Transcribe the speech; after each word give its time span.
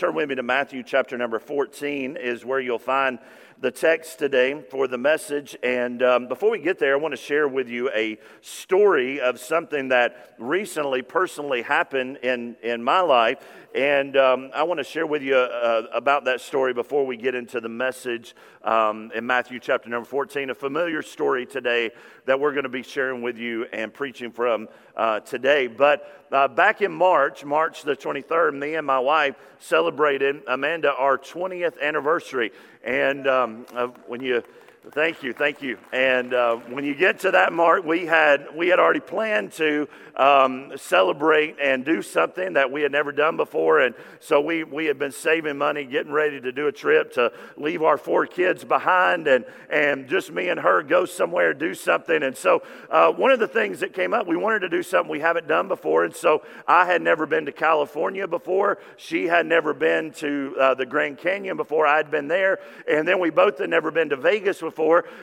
turn 0.00 0.14
with 0.14 0.30
me 0.30 0.34
to 0.34 0.42
Matthew 0.42 0.82
chapter 0.82 1.18
number 1.18 1.38
14, 1.38 2.16
is 2.16 2.42
where 2.42 2.58
you'll 2.58 2.78
find 2.78 3.18
the 3.60 3.70
text 3.70 4.18
today 4.18 4.62
for 4.70 4.88
the 4.88 4.96
message. 4.96 5.54
And 5.62 6.02
um, 6.02 6.26
before 6.26 6.50
we 6.50 6.58
get 6.58 6.78
there, 6.78 6.94
I 6.94 6.96
want 6.96 7.12
to 7.12 7.20
share 7.20 7.46
with 7.46 7.68
you 7.68 7.90
a 7.90 8.18
story 8.40 9.20
of 9.20 9.38
something 9.38 9.88
that 9.88 10.36
recently 10.38 11.02
personally 11.02 11.60
happened 11.60 12.16
in, 12.22 12.56
in 12.62 12.82
my 12.82 13.00
life. 13.00 13.46
And 13.74 14.16
um, 14.16 14.50
I 14.52 14.64
want 14.64 14.78
to 14.78 14.84
share 14.84 15.06
with 15.06 15.22
you 15.22 15.36
uh, 15.36 15.86
about 15.92 16.24
that 16.24 16.40
story 16.40 16.74
before 16.74 17.06
we 17.06 17.16
get 17.16 17.36
into 17.36 17.60
the 17.60 17.68
message 17.68 18.34
um, 18.64 19.12
in 19.14 19.24
Matthew 19.24 19.60
chapter 19.60 19.88
number 19.88 20.08
14. 20.08 20.50
A 20.50 20.54
familiar 20.56 21.02
story 21.02 21.46
today 21.46 21.92
that 22.26 22.40
we're 22.40 22.50
going 22.50 22.64
to 22.64 22.68
be 22.68 22.82
sharing 22.82 23.22
with 23.22 23.38
you 23.38 23.66
and 23.72 23.94
preaching 23.94 24.32
from 24.32 24.68
uh, 24.96 25.20
today. 25.20 25.68
But 25.68 26.26
uh, 26.32 26.48
back 26.48 26.82
in 26.82 26.90
March, 26.90 27.44
March 27.44 27.82
the 27.82 27.94
23rd, 27.94 28.58
me 28.58 28.74
and 28.74 28.84
my 28.84 28.98
wife 28.98 29.36
celebrated, 29.60 30.42
Amanda, 30.48 30.92
our 30.96 31.16
20th 31.16 31.80
anniversary. 31.80 32.50
And 32.82 33.28
um, 33.28 33.66
uh, 33.72 33.86
when 34.08 34.20
you 34.20 34.42
Thank 34.88 35.22
you, 35.22 35.34
thank 35.34 35.60
you. 35.60 35.76
And 35.92 36.32
uh, 36.32 36.56
when 36.56 36.86
you 36.86 36.94
get 36.94 37.20
to 37.20 37.32
that 37.32 37.52
mark, 37.52 37.84
we 37.84 38.06
had 38.06 38.46
we 38.56 38.68
had 38.68 38.80
already 38.80 39.00
planned 39.00 39.52
to 39.52 39.86
um, 40.16 40.72
celebrate 40.76 41.56
and 41.60 41.84
do 41.84 42.00
something 42.00 42.54
that 42.54 42.72
we 42.72 42.80
had 42.80 42.90
never 42.90 43.12
done 43.12 43.36
before, 43.36 43.80
and 43.80 43.94
so 44.20 44.40
we 44.40 44.64
we 44.64 44.86
had 44.86 44.98
been 44.98 45.12
saving 45.12 45.58
money, 45.58 45.84
getting 45.84 46.12
ready 46.12 46.40
to 46.40 46.50
do 46.50 46.66
a 46.66 46.72
trip 46.72 47.12
to 47.14 47.30
leave 47.58 47.82
our 47.82 47.98
four 47.98 48.24
kids 48.26 48.64
behind, 48.64 49.28
and 49.28 49.44
and 49.68 50.08
just 50.08 50.32
me 50.32 50.48
and 50.48 50.58
her 50.58 50.82
go 50.82 51.04
somewhere, 51.04 51.52
do 51.52 51.74
something. 51.74 52.22
And 52.22 52.34
so 52.34 52.62
uh, 52.88 53.12
one 53.12 53.32
of 53.32 53.38
the 53.38 53.48
things 53.48 53.80
that 53.80 53.92
came 53.92 54.14
up, 54.14 54.26
we 54.26 54.36
wanted 54.36 54.60
to 54.60 54.70
do 54.70 54.82
something 54.82 55.10
we 55.10 55.20
haven't 55.20 55.46
done 55.46 55.68
before, 55.68 56.04
and 56.04 56.16
so 56.16 56.42
I 56.66 56.86
had 56.86 57.02
never 57.02 57.26
been 57.26 57.44
to 57.44 57.52
California 57.52 58.26
before. 58.26 58.78
She 58.96 59.26
had 59.26 59.44
never 59.44 59.74
been 59.74 60.12
to 60.14 60.56
uh, 60.58 60.74
the 60.74 60.86
Grand 60.86 61.18
Canyon 61.18 61.58
before. 61.58 61.86
I'd 61.86 62.10
been 62.10 62.28
there, 62.28 62.60
and 62.90 63.06
then 63.06 63.20
we 63.20 63.28
both 63.28 63.58
had 63.58 63.68
never 63.68 63.90
been 63.90 64.08
to 64.08 64.16
Vegas 64.16 64.58
before. 64.58 64.69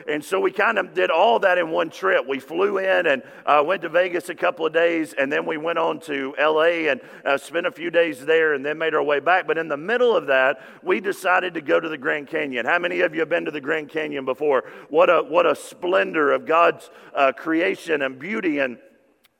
And 0.08 0.24
so 0.24 0.40
we 0.40 0.52
kind 0.52 0.78
of 0.78 0.94
did 0.94 1.10
all 1.10 1.38
that 1.40 1.58
in 1.58 1.70
one 1.70 1.90
trip. 1.90 2.26
We 2.26 2.38
flew 2.38 2.78
in 2.78 3.06
and 3.06 3.22
uh, 3.46 3.62
went 3.66 3.82
to 3.82 3.88
Vegas 3.88 4.28
a 4.28 4.34
couple 4.34 4.66
of 4.66 4.72
days, 4.72 5.12
and 5.12 5.32
then 5.32 5.46
we 5.46 5.56
went 5.56 5.78
on 5.78 6.00
to 6.00 6.34
LA 6.38 6.90
and 6.90 7.00
uh, 7.24 7.36
spent 7.36 7.66
a 7.66 7.72
few 7.72 7.90
days 7.90 8.24
there 8.24 8.54
and 8.54 8.64
then 8.64 8.78
made 8.78 8.94
our 8.94 9.02
way 9.02 9.20
back. 9.20 9.46
But 9.46 9.58
in 9.58 9.68
the 9.68 9.76
middle 9.76 10.16
of 10.16 10.26
that, 10.26 10.60
we 10.82 11.00
decided 11.00 11.54
to 11.54 11.60
go 11.60 11.80
to 11.80 11.88
the 11.88 11.98
Grand 11.98 12.28
Canyon. 12.28 12.66
How 12.66 12.78
many 12.78 13.00
of 13.00 13.14
you 13.14 13.20
have 13.20 13.28
been 13.28 13.44
to 13.44 13.50
the 13.50 13.60
Grand 13.60 13.88
Canyon 13.88 14.24
before? 14.24 14.64
What 14.88 15.10
a, 15.10 15.22
what 15.22 15.46
a 15.46 15.54
splendor 15.54 16.32
of 16.32 16.46
God's 16.46 16.90
uh, 17.14 17.32
creation 17.32 18.02
and 18.02 18.18
beauty 18.18 18.58
and 18.58 18.78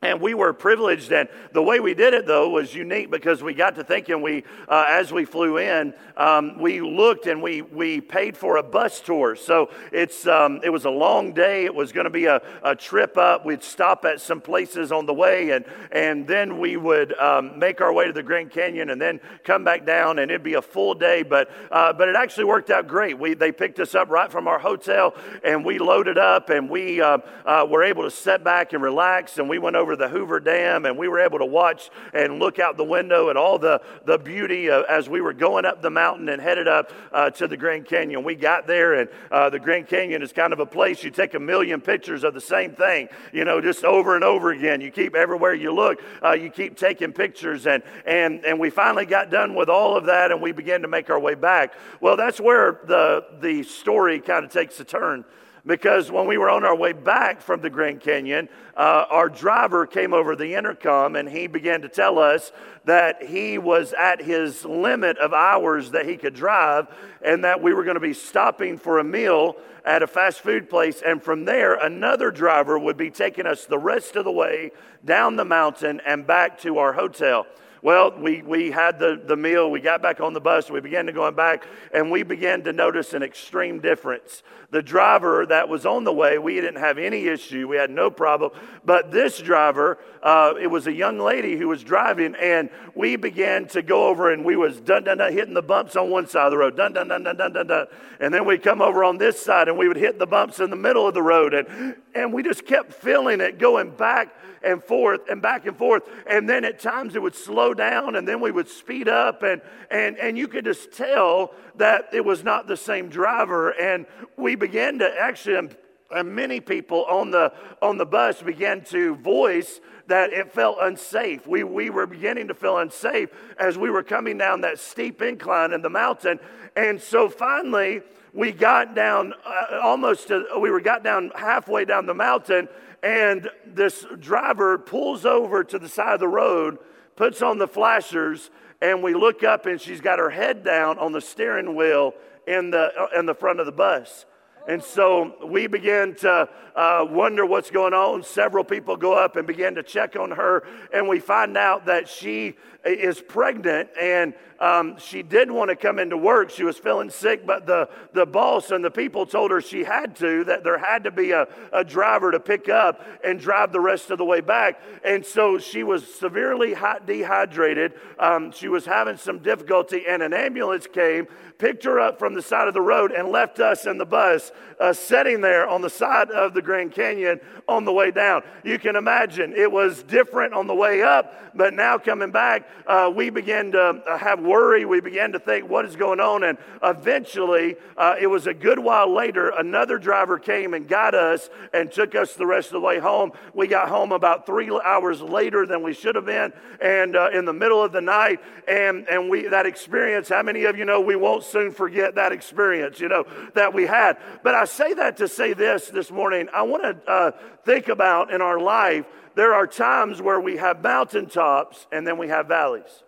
and 0.00 0.20
we 0.20 0.32
were 0.32 0.52
privileged, 0.52 1.10
and 1.10 1.28
the 1.52 1.62
way 1.62 1.80
we 1.80 1.92
did 1.92 2.14
it 2.14 2.24
though 2.24 2.50
was 2.50 2.72
unique 2.72 3.10
because 3.10 3.42
we 3.42 3.52
got 3.52 3.74
to 3.74 3.82
thinking. 3.82 4.22
We, 4.22 4.44
uh, 4.68 4.86
as 4.88 5.12
we 5.12 5.24
flew 5.24 5.58
in, 5.58 5.92
um, 6.16 6.60
we 6.60 6.80
looked 6.80 7.26
and 7.26 7.42
we 7.42 7.62
we 7.62 8.00
paid 8.00 8.36
for 8.36 8.58
a 8.58 8.62
bus 8.62 9.00
tour. 9.00 9.34
So 9.34 9.70
it's 9.90 10.24
um, 10.28 10.60
it 10.62 10.70
was 10.70 10.84
a 10.84 10.90
long 10.90 11.32
day. 11.32 11.64
It 11.64 11.74
was 11.74 11.90
going 11.90 12.04
to 12.04 12.10
be 12.10 12.26
a, 12.26 12.40
a 12.62 12.76
trip 12.76 13.16
up. 13.18 13.44
We'd 13.44 13.64
stop 13.64 14.04
at 14.04 14.20
some 14.20 14.40
places 14.40 14.92
on 14.92 15.04
the 15.04 15.14
way, 15.14 15.50
and 15.50 15.64
and 15.90 16.28
then 16.28 16.60
we 16.60 16.76
would 16.76 17.18
um, 17.18 17.58
make 17.58 17.80
our 17.80 17.92
way 17.92 18.06
to 18.06 18.12
the 18.12 18.22
Grand 18.22 18.52
Canyon, 18.52 18.90
and 18.90 19.00
then 19.00 19.18
come 19.42 19.64
back 19.64 19.84
down, 19.84 20.20
and 20.20 20.30
it'd 20.30 20.44
be 20.44 20.54
a 20.54 20.62
full 20.62 20.94
day. 20.94 21.24
But 21.24 21.50
uh, 21.72 21.92
but 21.92 22.08
it 22.08 22.14
actually 22.14 22.44
worked 22.44 22.70
out 22.70 22.86
great. 22.86 23.18
We 23.18 23.34
they 23.34 23.50
picked 23.50 23.80
us 23.80 23.96
up 23.96 24.10
right 24.10 24.30
from 24.30 24.46
our 24.46 24.60
hotel, 24.60 25.16
and 25.42 25.64
we 25.64 25.80
loaded 25.80 26.18
up, 26.18 26.50
and 26.50 26.70
we 26.70 27.00
uh, 27.00 27.18
uh 27.44 27.66
were 27.68 27.82
able 27.82 28.04
to 28.04 28.12
sit 28.12 28.44
back 28.44 28.72
and 28.72 28.80
relax, 28.80 29.38
and 29.38 29.48
we 29.48 29.58
went 29.58 29.74
over 29.74 29.87
over 29.88 29.96
the 29.96 30.08
Hoover 30.10 30.38
Dam, 30.38 30.84
and 30.84 30.98
we 30.98 31.08
were 31.08 31.18
able 31.18 31.38
to 31.38 31.46
watch 31.46 31.88
and 32.12 32.38
look 32.38 32.58
out 32.58 32.76
the 32.76 32.84
window 32.84 33.30
at 33.30 33.38
all 33.38 33.58
the, 33.58 33.80
the 34.04 34.18
beauty 34.18 34.68
uh, 34.68 34.82
as 34.82 35.08
we 35.08 35.22
were 35.22 35.32
going 35.32 35.64
up 35.64 35.80
the 35.80 35.88
mountain 35.88 36.28
and 36.28 36.42
headed 36.42 36.68
up 36.68 36.92
uh, 37.10 37.30
to 37.30 37.48
the 37.48 37.56
Grand 37.56 37.86
Canyon. 37.86 38.22
We 38.22 38.34
got 38.34 38.66
there, 38.66 38.92
and 38.92 39.08
uh, 39.30 39.48
the 39.48 39.58
Grand 39.58 39.88
Canyon 39.88 40.20
is 40.20 40.30
kind 40.30 40.52
of 40.52 40.60
a 40.60 40.66
place 40.66 41.02
you 41.02 41.10
take 41.10 41.32
a 41.32 41.40
million 41.40 41.80
pictures 41.80 42.22
of 42.22 42.34
the 42.34 42.40
same 42.40 42.74
thing, 42.74 43.08
you 43.32 43.46
know, 43.46 43.62
just 43.62 43.82
over 43.82 44.14
and 44.14 44.24
over 44.24 44.50
again. 44.50 44.82
You 44.82 44.90
keep 44.90 45.14
everywhere 45.14 45.54
you 45.54 45.72
look, 45.72 46.02
uh, 46.22 46.32
you 46.32 46.50
keep 46.50 46.76
taking 46.76 47.14
pictures, 47.14 47.66
and, 47.66 47.82
and, 48.04 48.44
and 48.44 48.60
we 48.60 48.68
finally 48.68 49.06
got 49.06 49.30
done 49.30 49.54
with 49.54 49.70
all 49.70 49.96
of 49.96 50.04
that, 50.04 50.32
and 50.32 50.42
we 50.42 50.52
began 50.52 50.82
to 50.82 50.88
make 50.88 51.08
our 51.08 51.18
way 51.18 51.34
back. 51.34 51.72
Well, 52.02 52.18
that's 52.18 52.38
where 52.38 52.80
the, 52.84 53.24
the 53.40 53.62
story 53.62 54.20
kind 54.20 54.44
of 54.44 54.52
takes 54.52 54.78
a 54.80 54.84
turn 54.84 55.24
because 55.68 56.10
when 56.10 56.26
we 56.26 56.38
were 56.38 56.48
on 56.48 56.64
our 56.64 56.74
way 56.74 56.94
back 56.94 57.42
from 57.42 57.60
the 57.60 57.68
Grand 57.68 58.00
Canyon, 58.00 58.48
uh, 58.74 59.04
our 59.10 59.28
driver 59.28 59.86
came 59.86 60.14
over 60.14 60.34
the 60.34 60.54
intercom 60.54 61.14
and 61.14 61.28
he 61.28 61.46
began 61.46 61.82
to 61.82 61.90
tell 61.90 62.18
us 62.18 62.52
that 62.86 63.22
he 63.22 63.58
was 63.58 63.92
at 63.92 64.22
his 64.22 64.64
limit 64.64 65.18
of 65.18 65.34
hours 65.34 65.90
that 65.90 66.06
he 66.06 66.16
could 66.16 66.34
drive 66.34 66.88
and 67.22 67.44
that 67.44 67.62
we 67.62 67.74
were 67.74 67.84
going 67.84 67.96
to 67.96 68.00
be 68.00 68.14
stopping 68.14 68.78
for 68.78 68.98
a 68.98 69.04
meal 69.04 69.56
at 69.84 70.02
a 70.02 70.06
fast 70.06 70.40
food 70.40 70.70
place. 70.70 71.02
And 71.04 71.22
from 71.22 71.44
there, 71.44 71.74
another 71.74 72.30
driver 72.30 72.78
would 72.78 72.96
be 72.96 73.10
taking 73.10 73.44
us 73.44 73.66
the 73.66 73.78
rest 73.78 74.16
of 74.16 74.24
the 74.24 74.32
way 74.32 74.72
down 75.04 75.36
the 75.36 75.44
mountain 75.44 76.00
and 76.06 76.26
back 76.26 76.58
to 76.60 76.78
our 76.78 76.94
hotel. 76.94 77.46
Well, 77.80 78.18
we, 78.18 78.42
we 78.42 78.70
had 78.72 78.98
the, 78.98 79.20
the 79.24 79.36
meal, 79.36 79.70
we 79.70 79.80
got 79.80 80.02
back 80.02 80.20
on 80.20 80.32
the 80.32 80.40
bus, 80.40 80.70
we 80.70 80.80
began 80.80 81.06
to 81.06 81.12
going 81.12 81.34
back, 81.34 81.64
and 81.94 82.10
we 82.10 82.24
began 82.24 82.62
to 82.64 82.72
notice 82.72 83.14
an 83.14 83.22
extreme 83.22 83.80
difference. 83.80 84.42
The 84.70 84.82
driver 84.82 85.46
that 85.46 85.68
was 85.68 85.86
on 85.86 86.02
the 86.04 86.12
way, 86.12 86.38
we 86.38 86.54
didn't 86.54 86.80
have 86.80 86.98
any 86.98 87.26
issue, 87.26 87.68
we 87.68 87.76
had 87.76 87.90
no 87.90 88.10
problem. 88.10 88.50
But 88.84 89.12
this 89.12 89.38
driver, 89.38 89.98
uh, 90.22 90.54
it 90.60 90.66
was 90.66 90.88
a 90.88 90.92
young 90.92 91.18
lady 91.20 91.56
who 91.56 91.68
was 91.68 91.84
driving, 91.84 92.34
and 92.34 92.68
we 92.96 93.14
began 93.14 93.68
to 93.68 93.82
go 93.82 94.08
over 94.08 94.32
and 94.32 94.44
we 94.44 94.56
was 94.56 94.80
dun 94.80 95.04
dun 95.04 95.18
dun 95.18 95.32
hitting 95.32 95.54
the 95.54 95.62
bumps 95.62 95.94
on 95.94 96.10
one 96.10 96.26
side 96.26 96.46
of 96.46 96.50
the 96.50 96.58
road, 96.58 96.76
dun 96.76 96.92
dun 96.92 97.08
dun 97.08 97.22
dun 97.22 97.36
dun 97.36 97.52
dun 97.52 97.66
dun. 97.66 97.86
And 98.18 98.34
then 98.34 98.44
we 98.44 98.58
come 98.58 98.82
over 98.82 99.04
on 99.04 99.18
this 99.18 99.40
side 99.40 99.68
and 99.68 99.78
we 99.78 99.86
would 99.86 99.96
hit 99.96 100.18
the 100.18 100.26
bumps 100.26 100.58
in 100.58 100.70
the 100.70 100.76
middle 100.76 101.06
of 101.06 101.14
the 101.14 101.22
road, 101.22 101.54
and, 101.54 101.94
and 102.14 102.32
we 102.32 102.42
just 102.42 102.66
kept 102.66 102.92
feeling 102.92 103.40
it 103.40 103.58
going 103.58 103.90
back 103.90 104.34
and 104.62 104.82
forth 104.82 105.20
and 105.30 105.40
back 105.40 105.66
and 105.66 105.76
forth. 105.76 106.02
And 106.28 106.48
then 106.48 106.64
at 106.64 106.80
times 106.80 107.14
it 107.16 107.22
would 107.22 107.34
slow 107.34 107.74
down 107.74 108.16
and 108.16 108.26
then 108.26 108.40
we 108.40 108.50
would 108.50 108.68
speed 108.68 109.08
up. 109.08 109.42
And, 109.42 109.62
and, 109.90 110.16
and 110.18 110.36
you 110.36 110.48
could 110.48 110.64
just 110.64 110.92
tell 110.92 111.54
that 111.76 112.08
it 112.12 112.24
was 112.24 112.44
not 112.44 112.66
the 112.66 112.76
same 112.76 113.08
driver. 113.08 113.70
And 113.70 114.06
we 114.36 114.54
began 114.54 114.98
to 114.98 115.10
actually, 115.18 115.70
and 116.10 116.34
many 116.34 116.60
people 116.60 117.04
on 117.04 117.30
the, 117.30 117.52
on 117.82 117.98
the 117.98 118.06
bus 118.06 118.42
began 118.42 118.82
to 118.86 119.16
voice 119.16 119.80
that 120.06 120.32
it 120.32 120.52
felt 120.52 120.78
unsafe. 120.80 121.46
We, 121.46 121.64
we 121.64 121.90
were 121.90 122.06
beginning 122.06 122.48
to 122.48 122.54
feel 122.54 122.78
unsafe 122.78 123.28
as 123.58 123.76
we 123.76 123.90
were 123.90 124.02
coming 124.02 124.38
down 124.38 124.62
that 124.62 124.78
steep 124.78 125.20
incline 125.20 125.72
in 125.72 125.82
the 125.82 125.90
mountain. 125.90 126.40
And 126.76 127.00
so 127.00 127.28
finally, 127.28 128.00
we 128.32 128.52
got 128.52 128.94
down 128.94 129.34
uh, 129.44 129.80
almost 129.82 130.28
to, 130.28 130.44
we 130.60 130.70
were 130.70 130.80
got 130.80 131.04
down 131.04 131.30
halfway 131.34 131.84
down 131.84 132.06
the 132.06 132.14
mountain 132.14 132.68
and 133.02 133.48
this 133.66 134.04
driver 134.18 134.78
pulls 134.78 135.24
over 135.24 135.64
to 135.64 135.78
the 135.78 135.88
side 135.88 136.14
of 136.14 136.20
the 136.20 136.28
road, 136.28 136.78
puts 137.16 137.42
on 137.42 137.58
the 137.58 137.68
flashers, 137.68 138.50
and 138.80 139.02
we 139.02 139.14
look 139.14 139.42
up 139.42 139.66
and 139.66 139.80
she's 139.80 140.00
got 140.00 140.18
her 140.18 140.30
head 140.30 140.64
down 140.64 140.98
on 140.98 141.12
the 141.12 141.20
steering 141.20 141.74
wheel 141.74 142.14
in 142.46 142.70
the, 142.70 142.90
in 143.16 143.26
the 143.26 143.34
front 143.34 143.60
of 143.60 143.66
the 143.66 143.72
bus. 143.72 144.24
And 144.68 144.82
so 144.82 145.46
we 145.46 145.66
began 145.66 146.14
to 146.16 146.46
uh, 146.76 147.06
wonder 147.08 147.46
what's 147.46 147.70
going 147.70 147.94
on. 147.94 148.22
Several 148.22 148.62
people 148.62 148.98
go 148.98 149.14
up 149.14 149.36
and 149.36 149.46
begin 149.46 149.74
to 149.76 149.82
check 149.82 150.14
on 150.14 150.30
her, 150.32 150.66
and 150.92 151.08
we 151.08 151.20
find 151.20 151.56
out 151.56 151.86
that 151.86 152.06
she 152.06 152.54
is 152.84 153.20
pregnant 153.20 153.88
and 153.98 154.34
um, 154.60 154.96
she 154.98 155.22
did 155.22 155.50
want 155.50 155.70
to 155.70 155.76
come 155.76 155.98
into 155.98 156.16
work. 156.16 156.50
She 156.50 156.64
was 156.64 156.76
feeling 156.76 157.10
sick, 157.10 157.46
but 157.46 157.66
the, 157.66 157.88
the 158.12 158.26
boss 158.26 158.70
and 158.70 158.84
the 158.84 158.90
people 158.90 159.24
told 159.24 159.50
her 159.50 159.60
she 159.60 159.84
had 159.84 160.16
to, 160.16 160.44
that 160.44 160.64
there 160.64 160.78
had 160.78 161.04
to 161.04 161.10
be 161.10 161.30
a, 161.30 161.46
a 161.72 161.84
driver 161.84 162.32
to 162.32 162.40
pick 162.40 162.68
up 162.68 163.00
and 163.22 163.38
drive 163.38 163.72
the 163.72 163.80
rest 163.80 164.10
of 164.10 164.18
the 164.18 164.24
way 164.24 164.40
back. 164.40 164.80
And 165.04 165.24
so 165.24 165.58
she 165.58 165.84
was 165.84 166.12
severely 166.12 166.74
dehydrated. 167.06 167.94
Um, 168.18 168.50
she 168.50 168.68
was 168.68 168.84
having 168.84 169.16
some 169.16 169.38
difficulty, 169.38 170.04
and 170.08 170.22
an 170.22 170.32
ambulance 170.32 170.86
came, 170.86 171.28
picked 171.58 171.84
her 171.84 172.00
up 172.00 172.18
from 172.18 172.34
the 172.34 172.42
side 172.42 172.66
of 172.66 172.74
the 172.74 172.80
road, 172.80 173.12
and 173.12 173.28
left 173.28 173.60
us 173.60 173.86
in 173.86 173.98
the 173.98 174.06
bus 174.06 174.50
uh, 174.80 174.92
sitting 174.92 175.40
there 175.40 175.68
on 175.68 175.82
the 175.82 175.90
side 175.90 176.30
of 176.30 176.54
the 176.54 176.62
Grand 176.62 176.92
Canyon 176.92 177.40
on 177.68 177.84
the 177.84 177.92
way 177.92 178.10
down. 178.10 178.42
You 178.64 178.78
can 178.78 178.96
imagine 178.96 179.52
it 179.52 179.70
was 179.70 180.02
different 180.02 180.54
on 180.54 180.66
the 180.66 180.74
way 180.74 181.02
up, 181.02 181.34
but 181.54 181.74
now 181.74 181.98
coming 181.98 182.30
back, 182.30 182.68
uh, 182.86 183.10
we 183.14 183.30
began 183.30 183.72
to 183.72 183.80
uh, 183.80 184.18
have 184.18 184.40
worry. 184.48 184.84
We 184.84 185.00
began 185.00 185.32
to 185.32 185.38
think, 185.38 185.68
what 185.68 185.84
is 185.84 185.94
going 185.94 186.20
on? 186.20 186.42
And 186.42 186.58
eventually, 186.82 187.76
uh, 187.96 188.16
it 188.20 188.26
was 188.26 188.46
a 188.46 188.54
good 188.54 188.78
while 188.78 189.12
later, 189.12 189.50
another 189.50 189.98
driver 189.98 190.38
came 190.38 190.74
and 190.74 190.88
got 190.88 191.14
us 191.14 191.50
and 191.72 191.92
took 191.92 192.14
us 192.14 192.34
the 192.34 192.46
rest 192.46 192.68
of 192.68 192.72
the 192.72 192.80
way 192.80 192.98
home. 192.98 193.32
We 193.54 193.66
got 193.66 193.88
home 193.88 194.12
about 194.12 194.46
three 194.46 194.70
hours 194.84 195.20
later 195.20 195.66
than 195.66 195.82
we 195.82 195.92
should 195.92 196.14
have 196.14 196.26
been, 196.26 196.52
and 196.80 197.14
uh, 197.14 197.30
in 197.32 197.44
the 197.44 197.52
middle 197.52 197.82
of 197.82 197.92
the 197.92 198.00
night. 198.00 198.40
And, 198.66 199.06
and 199.08 199.30
we 199.30 199.48
that 199.48 199.66
experience, 199.66 200.28
how 200.28 200.42
many 200.42 200.64
of 200.64 200.76
you 200.76 200.84
know 200.84 201.00
we 201.00 201.16
won't 201.16 201.44
soon 201.44 201.72
forget 201.72 202.14
that 202.16 202.32
experience, 202.32 203.00
you 203.00 203.08
know, 203.08 203.24
that 203.54 203.72
we 203.72 203.86
had? 203.86 204.18
But 204.42 204.54
I 204.54 204.64
say 204.64 204.94
that 204.94 205.18
to 205.18 205.28
say 205.28 205.52
this 205.52 205.88
this 205.88 206.10
morning. 206.10 206.48
I 206.54 206.62
want 206.62 206.82
to 206.82 207.10
uh, 207.10 207.30
think 207.64 207.88
about 207.88 208.32
in 208.32 208.40
our 208.40 208.58
life 208.58 209.06
there 209.34 209.54
are 209.54 209.68
times 209.68 210.20
where 210.20 210.40
we 210.40 210.56
have 210.56 210.82
mountaintops 210.82 211.86
and 211.92 212.04
then 212.04 212.18
we 212.18 212.26
have 212.26 212.48
valleys. 212.48 213.04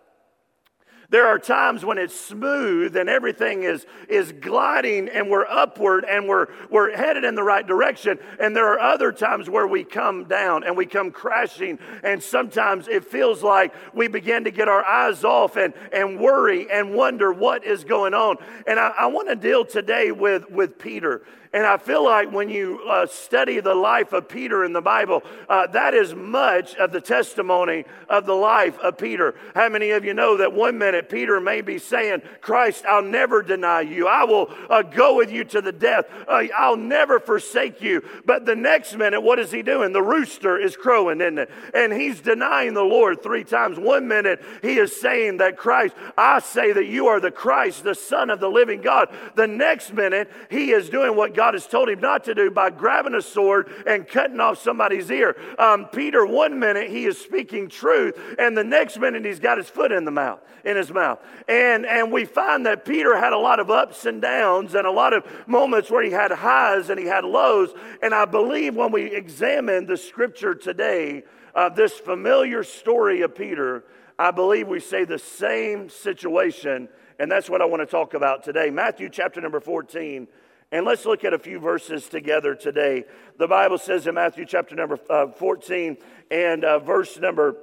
There 1.11 1.27
are 1.27 1.37
times 1.37 1.83
when 1.83 1.97
it's 1.97 2.17
smooth 2.17 2.95
and 2.95 3.09
everything 3.09 3.63
is, 3.63 3.85
is 4.07 4.31
gliding 4.31 5.09
and 5.09 5.29
we're 5.29 5.45
upward 5.45 6.05
and 6.05 6.25
we're, 6.25 6.47
we're 6.69 6.95
headed 6.95 7.25
in 7.25 7.35
the 7.35 7.43
right 7.43 7.67
direction. 7.67 8.17
And 8.39 8.55
there 8.55 8.67
are 8.67 8.79
other 8.79 9.11
times 9.11 9.49
where 9.49 9.67
we 9.67 9.83
come 9.83 10.23
down 10.23 10.63
and 10.63 10.77
we 10.77 10.85
come 10.85 11.11
crashing. 11.11 11.79
And 12.01 12.23
sometimes 12.23 12.87
it 12.87 13.03
feels 13.03 13.43
like 13.43 13.73
we 13.93 14.07
begin 14.07 14.45
to 14.45 14.51
get 14.51 14.69
our 14.69 14.85
eyes 14.85 15.25
off 15.25 15.57
and, 15.57 15.73
and 15.91 16.17
worry 16.17 16.71
and 16.71 16.93
wonder 16.93 17.33
what 17.33 17.65
is 17.65 17.83
going 17.83 18.13
on. 18.13 18.37
And 18.65 18.79
I, 18.79 18.93
I 18.99 19.07
want 19.07 19.27
to 19.27 19.35
deal 19.35 19.65
today 19.65 20.13
with, 20.13 20.49
with 20.49 20.79
Peter. 20.79 21.23
And 21.53 21.65
I 21.65 21.77
feel 21.77 22.05
like 22.05 22.31
when 22.31 22.47
you 22.47 22.81
uh, 22.87 23.05
study 23.07 23.59
the 23.59 23.75
life 23.75 24.13
of 24.13 24.29
Peter 24.29 24.63
in 24.63 24.71
the 24.71 24.81
Bible, 24.81 25.21
uh, 25.49 25.67
that 25.67 25.93
is 25.93 26.15
much 26.15 26.75
of 26.75 26.93
the 26.93 27.01
testimony 27.01 27.83
of 28.07 28.25
the 28.25 28.33
life 28.33 28.79
of 28.79 28.97
Peter. 28.97 29.35
How 29.53 29.67
many 29.67 29.91
of 29.91 30.05
you 30.05 30.13
know 30.13 30.37
that 30.37 30.53
one 30.53 30.77
minute 30.77 31.00
Peter 31.09 31.39
may 31.39 31.61
be 31.61 31.77
saying, 31.77 32.21
Christ, 32.41 32.85
I'll 32.85 33.03
never 33.03 33.43
deny 33.43 33.81
you. 33.81 34.07
I 34.07 34.23
will 34.23 34.51
uh, 34.69 34.81
go 34.81 35.17
with 35.17 35.31
you 35.31 35.43
to 35.45 35.61
the 35.61 35.71
death. 35.71 36.05
Uh, 36.27 36.43
I'll 36.57 36.77
never 36.77 37.19
forsake 37.19 37.81
you. 37.81 38.03
But 38.25 38.45
the 38.45 38.55
next 38.55 38.95
minute, 38.95 39.21
what 39.21 39.37
is 39.37 39.51
he 39.51 39.61
doing? 39.61 39.93
The 39.93 40.01
rooster 40.01 40.57
is 40.57 40.75
crowing, 40.75 41.21
isn't 41.21 41.37
it? 41.37 41.51
And 41.73 41.93
he's 41.93 42.21
denying 42.21 42.73
the 42.73 42.81
Lord 42.81 43.21
three 43.21 43.43
times. 43.43 43.77
One 43.77 44.07
minute, 44.07 44.41
he 44.61 44.77
is 44.77 44.99
saying 44.99 45.37
that 45.37 45.57
Christ, 45.57 45.93
I 46.17 46.39
say 46.39 46.71
that 46.71 46.85
you 46.85 47.07
are 47.07 47.19
the 47.19 47.31
Christ, 47.31 47.83
the 47.83 47.95
Son 47.95 48.29
of 48.29 48.39
the 48.39 48.49
living 48.49 48.81
God. 48.81 49.09
The 49.35 49.47
next 49.47 49.93
minute, 49.93 50.31
he 50.49 50.71
is 50.71 50.89
doing 50.89 51.15
what 51.15 51.33
God 51.33 51.41
God 51.41 51.55
has 51.55 51.67
told 51.67 51.89
him 51.89 51.99
not 51.99 52.23
to 52.25 52.33
do 52.33 52.49
by 52.49 52.69
grabbing 52.69 53.15
a 53.15 53.21
sword 53.21 53.67
and 53.85 54.07
cutting 54.07 54.39
off 54.39 54.61
somebody's 54.61 55.09
ear. 55.09 55.35
Um, 55.57 55.87
Peter, 55.91 56.23
one 56.23 56.59
minute 56.59 56.89
he 56.89 57.05
is 57.05 57.17
speaking 57.17 57.67
truth, 57.67 58.15
and 58.39 58.55
the 58.55 58.63
next 58.63 58.99
minute 58.99 59.25
he's 59.25 59.39
got 59.39 59.57
his 59.57 59.67
foot 59.67 59.91
in 59.91 60.05
the 60.05 60.11
mouth, 60.11 60.39
in 60.63 60.77
his 60.77 60.90
mouth. 60.93 61.19
And 61.47 61.85
and 61.85 62.11
we 62.11 62.25
find 62.25 62.65
that 62.65 62.85
Peter 62.85 63.17
had 63.17 63.33
a 63.33 63.37
lot 63.37 63.59
of 63.59 63.69
ups 63.69 64.05
and 64.05 64.21
downs 64.21 64.75
and 64.75 64.85
a 64.85 64.91
lot 64.91 65.13
of 65.13 65.25
moments 65.47 65.89
where 65.89 66.03
he 66.03 66.11
had 66.11 66.31
highs 66.31 66.89
and 66.89 66.99
he 66.99 67.05
had 67.05 67.25
lows. 67.25 67.69
And 68.01 68.13
I 68.13 68.25
believe 68.25 68.75
when 68.75 68.91
we 68.91 69.03
examine 69.13 69.85
the 69.85 69.97
scripture 69.97 70.55
today, 70.55 71.23
uh, 71.55 71.69
this 71.69 71.93
familiar 71.93 72.63
story 72.63 73.21
of 73.21 73.35
Peter, 73.35 73.83
I 74.17 74.31
believe 74.31 74.67
we 74.67 74.79
say 74.79 75.05
the 75.05 75.19
same 75.19 75.89
situation. 75.89 76.89
And 77.19 77.31
that's 77.31 77.49
what 77.49 77.61
I 77.61 77.65
want 77.65 77.81
to 77.81 77.85
talk 77.85 78.13
about 78.13 78.43
today. 78.43 78.69
Matthew 78.69 79.09
chapter 79.09 79.41
number 79.41 79.59
14 79.59 80.27
and 80.73 80.85
let's 80.85 81.05
look 81.05 81.25
at 81.25 81.33
a 81.33 81.39
few 81.39 81.59
verses 81.59 82.07
together 82.07 82.55
today. 82.55 83.03
The 83.37 83.47
Bible 83.47 83.77
says 83.77 84.07
in 84.07 84.15
Matthew 84.15 84.45
chapter 84.45 84.73
number 84.73 84.97
uh, 85.09 85.27
14 85.27 85.97
and 86.31 86.63
uh, 86.63 86.79
verse 86.79 87.19
number, 87.19 87.57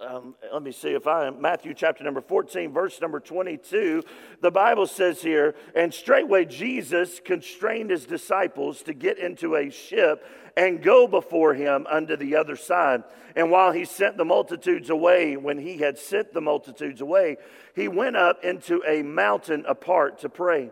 um, 0.00 0.36
let 0.52 0.62
me 0.62 0.70
see 0.70 0.90
if 0.90 1.06
I 1.06 1.26
am, 1.26 1.40
Matthew 1.40 1.74
chapter 1.74 2.04
number 2.04 2.20
14, 2.20 2.72
verse 2.72 3.00
number 3.00 3.18
22. 3.18 4.04
The 4.40 4.50
Bible 4.50 4.86
says 4.86 5.20
here, 5.20 5.56
and 5.74 5.92
straightway 5.92 6.44
Jesus 6.44 7.20
constrained 7.24 7.90
his 7.90 8.06
disciples 8.06 8.82
to 8.82 8.94
get 8.94 9.18
into 9.18 9.56
a 9.56 9.70
ship 9.70 10.24
and 10.56 10.82
go 10.82 11.08
before 11.08 11.54
him 11.54 11.86
unto 11.90 12.16
the 12.16 12.36
other 12.36 12.54
side. 12.54 13.02
And 13.34 13.50
while 13.50 13.72
he 13.72 13.84
sent 13.84 14.16
the 14.16 14.24
multitudes 14.24 14.88
away, 14.88 15.36
when 15.36 15.58
he 15.58 15.78
had 15.78 15.98
sent 15.98 16.32
the 16.32 16.40
multitudes 16.40 17.00
away, 17.00 17.36
he 17.74 17.88
went 17.88 18.16
up 18.16 18.44
into 18.44 18.82
a 18.86 19.02
mountain 19.02 19.64
apart 19.66 20.18
to 20.20 20.28
pray. 20.28 20.70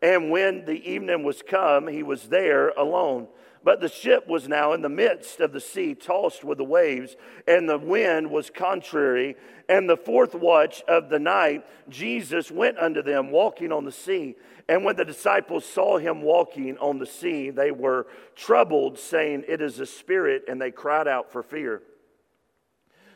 And 0.00 0.30
when 0.30 0.64
the 0.64 0.88
evening 0.88 1.24
was 1.24 1.42
come, 1.42 1.88
he 1.88 2.04
was 2.04 2.28
there 2.28 2.68
alone. 2.70 3.26
But 3.64 3.80
the 3.80 3.88
ship 3.88 4.26
was 4.28 4.48
now 4.48 4.72
in 4.72 4.82
the 4.82 4.88
midst 4.88 5.40
of 5.40 5.52
the 5.52 5.60
sea, 5.60 5.94
tossed 5.94 6.44
with 6.44 6.58
the 6.58 6.64
waves, 6.64 7.16
and 7.46 7.68
the 7.68 7.78
wind 7.78 8.30
was 8.30 8.50
contrary. 8.50 9.36
And 9.68 9.88
the 9.88 9.96
fourth 9.96 10.34
watch 10.34 10.82
of 10.88 11.08
the 11.08 11.18
night, 11.18 11.66
Jesus 11.88 12.50
went 12.50 12.78
unto 12.78 13.02
them, 13.02 13.30
walking 13.30 13.72
on 13.72 13.84
the 13.84 13.92
sea. 13.92 14.36
And 14.68 14.84
when 14.84 14.96
the 14.96 15.04
disciples 15.04 15.64
saw 15.64 15.98
him 15.98 16.22
walking 16.22 16.76
on 16.78 16.98
the 16.98 17.06
sea, 17.06 17.50
they 17.50 17.70
were 17.70 18.06
troubled, 18.36 18.98
saying, 18.98 19.44
It 19.48 19.60
is 19.60 19.80
a 19.80 19.86
spirit, 19.86 20.44
and 20.48 20.60
they 20.60 20.70
cried 20.70 21.08
out 21.08 21.32
for 21.32 21.42
fear. 21.42 21.82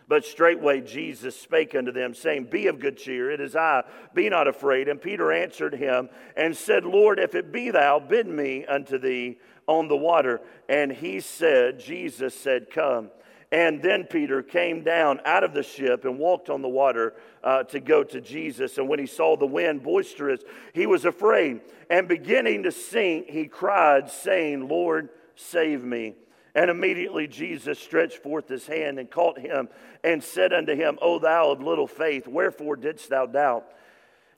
But 0.08 0.24
straightway 0.24 0.80
Jesus 0.80 1.38
spake 1.38 1.74
unto 1.74 1.92
them, 1.92 2.14
saying, 2.14 2.44
Be 2.50 2.66
of 2.66 2.80
good 2.80 2.98
cheer, 2.98 3.30
it 3.30 3.40
is 3.40 3.54
I, 3.54 3.84
be 4.14 4.28
not 4.28 4.48
afraid. 4.48 4.88
And 4.88 5.00
Peter 5.00 5.32
answered 5.32 5.74
him 5.74 6.08
and 6.36 6.56
said, 6.56 6.84
Lord, 6.84 7.18
if 7.18 7.34
it 7.34 7.52
be 7.52 7.70
thou, 7.70 7.98
bid 7.98 8.26
me 8.26 8.66
unto 8.66 8.98
thee 8.98 9.38
on 9.66 9.88
the 9.88 9.96
water. 9.96 10.40
And 10.68 10.92
he 10.92 11.20
said, 11.20 11.80
Jesus 11.80 12.34
said, 12.34 12.70
Come. 12.70 13.10
And 13.50 13.82
then 13.82 14.04
Peter 14.04 14.42
came 14.42 14.82
down 14.82 15.20
out 15.26 15.44
of 15.44 15.52
the 15.52 15.62
ship 15.62 16.06
and 16.06 16.18
walked 16.18 16.48
on 16.48 16.62
the 16.62 16.68
water 16.68 17.14
uh, 17.44 17.64
to 17.64 17.80
go 17.80 18.02
to 18.02 18.18
Jesus. 18.18 18.78
And 18.78 18.88
when 18.88 18.98
he 18.98 19.06
saw 19.06 19.36
the 19.36 19.46
wind 19.46 19.82
boisterous, 19.82 20.40
he 20.72 20.86
was 20.86 21.04
afraid. 21.04 21.60
And 21.90 22.08
beginning 22.08 22.62
to 22.62 22.72
sink, 22.72 23.28
he 23.28 23.46
cried, 23.48 24.10
saying, 24.10 24.68
Lord, 24.68 25.10
save 25.36 25.84
me. 25.84 26.14
And 26.54 26.70
immediately 26.70 27.26
Jesus 27.26 27.78
stretched 27.78 28.22
forth 28.22 28.48
his 28.48 28.66
hand 28.66 28.98
and 28.98 29.10
caught 29.10 29.38
him 29.38 29.68
and 30.02 30.22
said 30.24 30.54
unto 30.54 30.74
him, 30.74 30.98
O 31.02 31.18
thou 31.18 31.50
of 31.50 31.62
little 31.62 31.86
faith, 31.86 32.26
wherefore 32.26 32.76
didst 32.76 33.10
thou 33.10 33.26
doubt? 33.26 33.66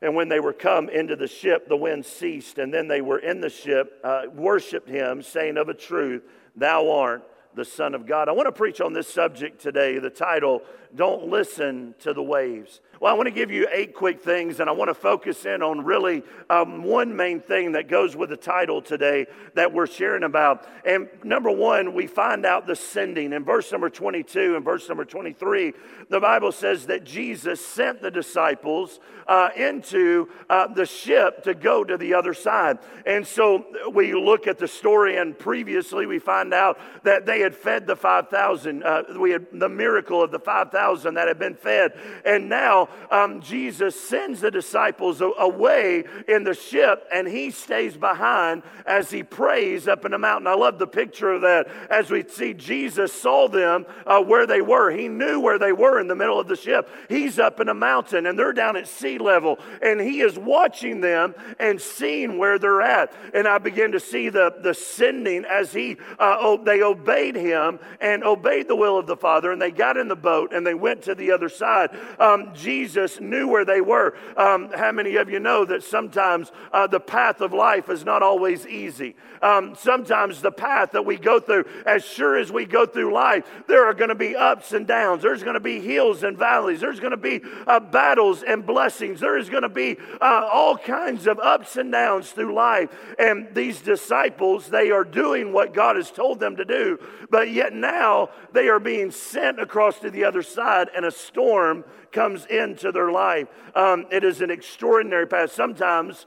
And 0.04 0.14
when 0.14 0.28
they 0.28 0.38
were 0.38 0.52
come 0.52 0.90
into 0.90 1.16
the 1.16 1.26
ship, 1.26 1.66
the 1.66 1.78
wind 1.78 2.04
ceased, 2.04 2.58
and 2.58 2.72
then 2.72 2.88
they 2.88 3.00
were 3.00 3.20
in 3.20 3.40
the 3.40 3.48
ship, 3.48 4.00
uh, 4.04 4.24
worshiped 4.34 4.86
him, 4.86 5.22
saying 5.22 5.56
of 5.56 5.70
a 5.70 5.74
truth, 5.74 6.22
Thou 6.54 6.90
art 6.90 7.26
the 7.54 7.64
Son 7.64 7.94
of 7.94 8.04
God. 8.04 8.28
I 8.28 8.32
want 8.32 8.46
to 8.46 8.52
preach 8.52 8.82
on 8.82 8.92
this 8.92 9.08
subject 9.08 9.62
today. 9.62 9.98
The 9.98 10.10
title, 10.10 10.60
Don't 10.94 11.28
Listen 11.28 11.94
to 12.00 12.12
the 12.12 12.22
Waves. 12.22 12.80
Well, 13.00 13.12
I 13.12 13.16
want 13.16 13.26
to 13.26 13.34
give 13.34 13.50
you 13.50 13.66
eight 13.72 13.94
quick 13.94 14.22
things, 14.22 14.60
and 14.60 14.70
I 14.70 14.72
want 14.72 14.88
to 14.88 14.94
focus 14.94 15.44
in 15.44 15.60
on 15.60 15.84
really 15.84 16.22
um, 16.48 16.84
one 16.84 17.16
main 17.16 17.40
thing 17.40 17.72
that 17.72 17.88
goes 17.88 18.14
with 18.14 18.30
the 18.30 18.36
title 18.36 18.80
today 18.80 19.26
that 19.54 19.72
we're 19.72 19.88
sharing 19.88 20.22
about. 20.22 20.68
And 20.86 21.08
number 21.24 21.50
one, 21.50 21.94
we 21.94 22.06
find 22.06 22.46
out 22.46 22.68
the 22.68 22.76
sending. 22.76 23.32
In 23.32 23.44
verse 23.44 23.72
number 23.72 23.90
22 23.90 24.54
and 24.54 24.64
verse 24.64 24.88
number 24.88 25.04
23, 25.04 25.72
the 26.08 26.20
Bible 26.20 26.52
says 26.52 26.86
that 26.86 27.02
Jesus 27.02 27.64
sent 27.64 28.00
the 28.00 28.10
disciples 28.12 29.00
uh, 29.26 29.48
into 29.56 30.28
uh, 30.48 30.68
the 30.68 30.86
ship 30.86 31.42
to 31.42 31.54
go 31.54 31.82
to 31.82 31.96
the 31.96 32.14
other 32.14 32.34
side. 32.34 32.78
And 33.04 33.26
so 33.26 33.64
we 33.92 34.14
look 34.14 34.46
at 34.46 34.58
the 34.58 34.68
story, 34.68 35.16
and 35.16 35.36
previously 35.36 36.06
we 36.06 36.20
find 36.20 36.54
out 36.54 36.78
that 37.02 37.26
they 37.26 37.40
had 37.40 37.56
fed 37.56 37.86
the 37.88 37.96
5,000. 37.96 38.84
Uh, 38.84 39.02
we 39.18 39.32
had 39.32 39.46
the 39.52 39.68
miracle 39.68 40.22
of 40.22 40.30
the 40.30 40.38
5,000 40.38 40.83
that 40.92 41.28
had 41.28 41.38
been 41.38 41.54
fed. 41.54 41.92
And 42.24 42.48
now 42.48 42.88
um, 43.10 43.40
Jesus 43.40 43.98
sends 43.98 44.40
the 44.40 44.50
disciples 44.50 45.20
away 45.20 46.04
in 46.28 46.44
the 46.44 46.54
ship 46.54 47.06
and 47.12 47.26
he 47.26 47.50
stays 47.50 47.96
behind 47.96 48.62
as 48.86 49.10
he 49.10 49.22
prays 49.22 49.88
up 49.88 50.04
in 50.04 50.12
the 50.12 50.18
mountain. 50.18 50.46
I 50.46 50.54
love 50.54 50.78
the 50.78 50.86
picture 50.86 51.32
of 51.32 51.42
that 51.42 51.68
as 51.90 52.10
we 52.10 52.24
see 52.28 52.54
Jesus 52.54 53.12
saw 53.12 53.48
them 53.48 53.86
uh, 54.06 54.20
where 54.20 54.46
they 54.46 54.60
were. 54.60 54.90
He 54.90 55.08
knew 55.08 55.40
where 55.40 55.58
they 55.58 55.72
were 55.72 56.00
in 56.00 56.08
the 56.08 56.14
middle 56.14 56.38
of 56.38 56.48
the 56.48 56.56
ship. 56.56 56.88
He's 57.08 57.38
up 57.38 57.60
in 57.60 57.68
a 57.68 57.74
mountain 57.74 58.26
and 58.26 58.38
they're 58.38 58.52
down 58.52 58.76
at 58.76 58.88
sea 58.88 59.18
level 59.18 59.58
and 59.82 60.00
he 60.00 60.20
is 60.20 60.38
watching 60.38 61.00
them 61.00 61.34
and 61.58 61.80
seeing 61.80 62.38
where 62.38 62.58
they're 62.58 62.82
at. 62.82 63.12
And 63.32 63.48
I 63.48 63.58
begin 63.58 63.92
to 63.92 64.00
see 64.00 64.28
the, 64.28 64.54
the 64.62 64.74
sending 64.74 65.44
as 65.44 65.72
he, 65.72 65.96
uh, 66.18 66.56
they 66.56 66.82
obeyed 66.82 67.36
him 67.36 67.78
and 68.00 68.24
obeyed 68.24 68.68
the 68.68 68.76
will 68.76 68.98
of 68.98 69.06
the 69.06 69.16
Father 69.16 69.52
and 69.52 69.60
they 69.60 69.70
got 69.70 69.96
in 69.96 70.08
the 70.08 70.16
boat 70.16 70.52
and 70.52 70.66
they 70.66 70.73
went 70.74 71.02
to 71.02 71.14
the 71.14 71.30
other 71.32 71.48
side. 71.48 71.90
Um, 72.18 72.52
Jesus 72.54 72.84
Jesus 72.84 73.20
knew 73.20 73.48
where 73.48 73.64
they 73.64 73.80
were. 73.80 74.14
Um, 74.36 74.70
how 74.72 74.92
many 74.92 75.16
of 75.16 75.30
you 75.30 75.40
know 75.40 75.64
that 75.64 75.82
sometimes 75.82 76.52
uh, 76.72 76.86
the 76.86 77.00
path 77.00 77.40
of 77.40 77.52
life 77.52 77.88
is 77.88 78.04
not 78.04 78.22
always 78.22 78.66
easy? 78.66 79.16
Um, 79.42 79.74
sometimes 79.74 80.40
the 80.40 80.50
path 80.50 80.92
that 80.92 81.04
we 81.04 81.16
go 81.16 81.38
through, 81.38 81.66
as 81.84 82.04
sure 82.04 82.38
as 82.38 82.50
we 82.50 82.64
go 82.64 82.86
through 82.86 83.12
life, 83.12 83.44
there 83.66 83.84
are 83.84 83.92
going 83.92 84.08
to 84.08 84.14
be 84.14 84.34
ups 84.34 84.72
and 84.72 84.86
downs. 84.86 85.22
There's 85.22 85.42
going 85.42 85.54
to 85.54 85.60
be 85.60 85.80
hills 85.80 86.22
and 86.22 86.38
valleys. 86.38 86.80
There's 86.80 87.00
going 87.00 87.10
to 87.10 87.16
be 87.16 87.42
uh, 87.66 87.80
battles 87.80 88.42
and 88.42 88.64
blessings. 88.64 89.20
There 89.20 89.36
is 89.36 89.50
going 89.50 89.64
to 89.64 89.68
be 89.68 89.98
uh, 90.20 90.48
all 90.50 90.78
kinds 90.78 91.26
of 91.26 91.38
ups 91.38 91.76
and 91.76 91.92
downs 91.92 92.30
through 92.30 92.54
life. 92.54 92.88
And 93.18 93.48
these 93.54 93.82
disciples, 93.82 94.68
they 94.68 94.90
are 94.90 95.04
doing 95.04 95.52
what 95.52 95.74
God 95.74 95.96
has 95.96 96.10
told 96.10 96.40
them 96.40 96.56
to 96.56 96.64
do, 96.64 96.98
but 97.28 97.50
yet 97.50 97.74
now 97.74 98.30
they 98.52 98.68
are 98.68 98.80
being 98.80 99.10
sent 99.10 99.60
across 99.60 99.98
to 100.00 100.10
the 100.10 100.24
other 100.24 100.42
side, 100.42 100.53
and 100.58 101.04
a 101.04 101.10
storm 101.10 101.84
comes 102.12 102.46
into 102.46 102.92
their 102.92 103.10
life. 103.10 103.48
Um, 103.74 104.06
it 104.10 104.24
is 104.24 104.40
an 104.40 104.50
extraordinary 104.50 105.26
path. 105.26 105.52
Sometimes 105.52 106.26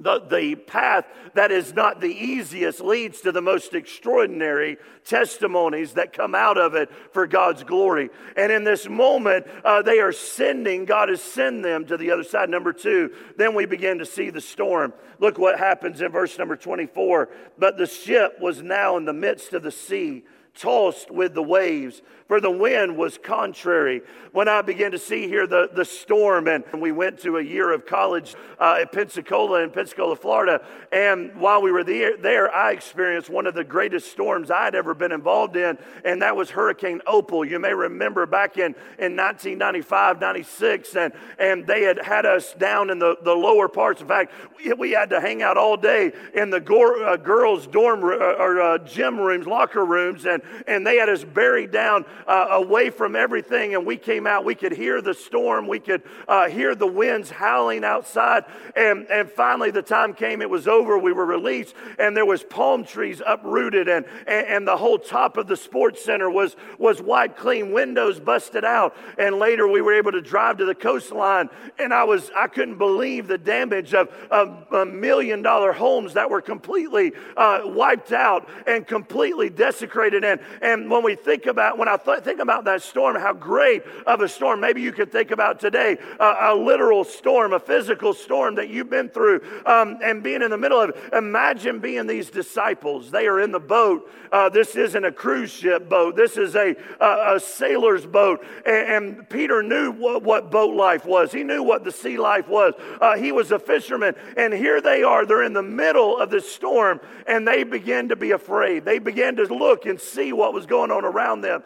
the, 0.00 0.20
the 0.20 0.54
path 0.54 1.06
that 1.34 1.50
is 1.50 1.74
not 1.74 2.00
the 2.00 2.06
easiest 2.06 2.80
leads 2.80 3.20
to 3.22 3.32
the 3.32 3.42
most 3.42 3.74
extraordinary 3.74 4.76
testimonies 5.04 5.94
that 5.94 6.12
come 6.12 6.36
out 6.36 6.56
of 6.56 6.74
it 6.76 6.88
for 7.12 7.26
God's 7.26 7.64
glory. 7.64 8.10
And 8.36 8.52
in 8.52 8.62
this 8.62 8.88
moment, 8.88 9.46
uh, 9.64 9.82
they 9.82 9.98
are 9.98 10.12
sending, 10.12 10.84
God 10.84 11.08
has 11.08 11.20
sent 11.20 11.64
them 11.64 11.84
to 11.86 11.96
the 11.96 12.12
other 12.12 12.22
side. 12.22 12.48
Number 12.48 12.72
two, 12.72 13.12
then 13.36 13.56
we 13.56 13.66
begin 13.66 13.98
to 13.98 14.06
see 14.06 14.30
the 14.30 14.40
storm. 14.40 14.92
Look 15.18 15.36
what 15.36 15.58
happens 15.58 16.00
in 16.00 16.12
verse 16.12 16.38
number 16.38 16.54
24. 16.54 17.28
But 17.58 17.76
the 17.76 17.86
ship 17.86 18.38
was 18.40 18.62
now 18.62 18.98
in 18.98 19.04
the 19.04 19.12
midst 19.12 19.52
of 19.52 19.64
the 19.64 19.72
sea 19.72 20.22
tossed 20.54 21.10
with 21.10 21.34
the 21.34 21.42
waves, 21.42 22.02
for 22.28 22.42
the 22.42 22.50
wind 22.50 22.96
was 22.96 23.16
contrary. 23.16 24.02
When 24.32 24.48
I 24.48 24.60
began 24.60 24.90
to 24.90 24.98
see 24.98 25.26
here 25.26 25.46
the, 25.46 25.70
the 25.72 25.84
storm, 25.84 26.46
and 26.46 26.62
we 26.76 26.92
went 26.92 27.20
to 27.20 27.38
a 27.38 27.42
year 27.42 27.72
of 27.72 27.86
college 27.86 28.36
uh, 28.60 28.78
at 28.82 28.92
Pensacola 28.92 29.62
in 29.62 29.70
Pensacola, 29.70 30.14
Florida, 30.14 30.64
and 30.92 31.34
while 31.40 31.62
we 31.62 31.72
were 31.72 31.82
there, 31.84 32.18
there, 32.18 32.54
I 32.54 32.72
experienced 32.72 33.30
one 33.30 33.46
of 33.46 33.54
the 33.54 33.64
greatest 33.64 34.12
storms 34.12 34.50
I'd 34.50 34.74
ever 34.74 34.94
been 34.94 35.10
involved 35.10 35.56
in, 35.56 35.78
and 36.04 36.20
that 36.20 36.36
was 36.36 36.50
Hurricane 36.50 37.00
Opal. 37.06 37.46
You 37.46 37.58
may 37.58 37.72
remember 37.72 38.26
back 38.26 38.58
in, 38.58 38.74
in 38.98 39.16
1995, 39.16 40.20
96, 40.20 40.96
and, 40.96 41.14
and 41.38 41.66
they 41.66 41.82
had 41.82 41.98
had 42.04 42.26
us 42.26 42.52
down 42.52 42.90
in 42.90 42.98
the, 42.98 43.16
the 43.22 43.34
lower 43.34 43.68
parts. 43.68 44.02
In 44.02 44.06
fact, 44.06 44.32
we, 44.58 44.72
we 44.74 44.90
had 44.90 45.08
to 45.10 45.20
hang 45.20 45.42
out 45.42 45.56
all 45.56 45.78
day 45.78 46.12
in 46.34 46.50
the 46.50 46.60
go- 46.60 47.04
uh, 47.04 47.16
girls' 47.16 47.66
dorm 47.66 48.04
uh, 48.04 48.34
or 48.38 48.60
uh, 48.60 48.78
gym 48.78 49.18
rooms, 49.18 49.46
locker 49.46 49.86
rooms, 49.86 50.26
and, 50.26 50.42
and 50.66 50.86
they 50.86 50.96
had 50.96 51.08
us 51.08 51.24
buried 51.24 51.70
down 51.70 52.04
uh, 52.26 52.46
away 52.50 52.90
from 52.90 53.16
everything. 53.16 53.74
And 53.74 53.86
we 53.86 53.96
came 53.96 54.26
out, 54.26 54.44
we 54.44 54.54
could 54.54 54.72
hear 54.72 55.00
the 55.00 55.14
storm, 55.14 55.66
we 55.66 55.78
could 55.78 56.02
uh, 56.26 56.48
hear 56.48 56.74
the 56.74 56.86
winds 56.86 57.30
howling 57.30 57.84
outside. 57.84 58.44
And, 58.76 59.06
and 59.10 59.30
finally, 59.30 59.70
the 59.70 59.82
time 59.82 60.14
came, 60.14 60.42
it 60.42 60.50
was 60.50 60.68
over, 60.68 60.98
we 60.98 61.12
were 61.12 61.26
released, 61.26 61.74
and 61.98 62.16
there 62.16 62.26
was 62.26 62.42
palm 62.42 62.84
trees 62.84 63.22
uprooted, 63.24 63.88
and, 63.88 64.06
and, 64.26 64.46
and 64.46 64.68
the 64.68 64.76
whole 64.76 64.98
top 64.98 65.36
of 65.36 65.46
the 65.46 65.56
sports 65.56 66.04
center 66.04 66.30
was, 66.30 66.56
was 66.78 67.00
wiped 67.00 67.36
clean, 67.38 67.72
windows 67.72 68.20
busted 68.20 68.64
out. 68.64 68.96
And 69.18 69.36
later, 69.36 69.68
we 69.68 69.80
were 69.80 69.94
able 69.94 70.12
to 70.12 70.20
drive 70.20 70.58
to 70.58 70.64
the 70.64 70.74
coastline, 70.74 71.48
and 71.78 71.92
I 71.92 72.04
was 72.04 72.30
I 72.36 72.46
couldn't 72.46 72.78
believe 72.78 73.26
the 73.26 73.38
damage 73.38 73.94
of, 73.94 74.08
of 74.30 74.66
a 74.72 74.84
million 74.84 75.42
dollar 75.42 75.72
homes 75.72 76.14
that 76.14 76.30
were 76.30 76.40
completely 76.40 77.12
uh, 77.36 77.60
wiped 77.64 78.12
out 78.12 78.48
and 78.66 78.86
completely 78.86 79.50
desecrated. 79.50 80.24
And, 80.24 80.40
and 80.60 80.90
when 80.90 81.02
we 81.02 81.14
think 81.14 81.46
about, 81.46 81.78
when 81.78 81.88
I 81.88 81.96
think 82.16 82.40
about 82.40 82.64
that 82.64 82.82
storm, 82.82 83.16
how 83.16 83.32
great 83.32 83.82
of 84.06 84.20
a 84.20 84.28
storm, 84.28 84.60
maybe 84.60 84.82
you 84.82 84.92
could 84.92 85.12
think 85.12 85.30
about 85.30 85.60
today 85.60 85.98
uh, 86.18 86.34
a 86.40 86.54
literal 86.54 87.04
storm, 87.04 87.52
a 87.52 87.60
physical 87.60 88.14
storm 88.14 88.56
that 88.56 88.68
you've 88.68 88.90
been 88.90 89.08
through 89.08 89.40
um, 89.66 89.98
and 90.02 90.22
being 90.22 90.42
in 90.42 90.50
the 90.50 90.58
middle 90.58 90.80
of. 90.80 90.90
It. 90.90 90.96
Imagine 91.12 91.78
being 91.78 92.06
these 92.06 92.30
disciples. 92.30 93.10
They 93.10 93.26
are 93.26 93.40
in 93.40 93.52
the 93.52 93.60
boat. 93.60 94.10
Uh, 94.32 94.48
this 94.48 94.76
isn't 94.76 95.04
a 95.04 95.12
cruise 95.12 95.50
ship 95.50 95.88
boat, 95.88 96.16
this 96.16 96.36
is 96.36 96.54
a, 96.54 96.76
a, 97.00 97.36
a 97.36 97.40
sailor's 97.40 98.04
boat. 98.04 98.44
And, 98.66 99.06
and 99.06 99.28
Peter 99.28 99.62
knew 99.62 99.92
what, 99.92 100.22
what, 100.22 100.50
boat 100.50 100.76
life 100.76 101.04
was, 101.04 101.32
he 101.32 101.44
knew 101.44 101.62
what 101.62 101.84
the 101.84 101.92
sea 101.92 102.16
life 102.16 102.48
was. 102.48 102.74
Uh, 103.00 103.16
he 103.16 103.32
was 103.32 103.52
a 103.52 103.58
fisherman. 103.58 104.14
And 104.36 104.52
here 104.52 104.80
they 104.80 105.02
are, 105.02 105.26
they're 105.26 105.42
in 105.42 105.52
the 105.52 105.62
middle 105.62 106.18
of 106.18 106.30
the 106.30 106.40
storm, 106.40 107.00
and 107.26 107.46
they 107.46 107.64
begin 107.64 108.08
to 108.08 108.16
be 108.16 108.32
afraid. 108.32 108.84
They 108.84 108.98
began 108.98 109.36
to 109.36 109.44
look 109.44 109.86
and 109.86 110.00
see 110.00 110.32
what 110.32 110.52
was 110.52 110.66
going 110.66 110.90
on 110.90 111.04
around 111.04 111.40
them. 111.40 111.62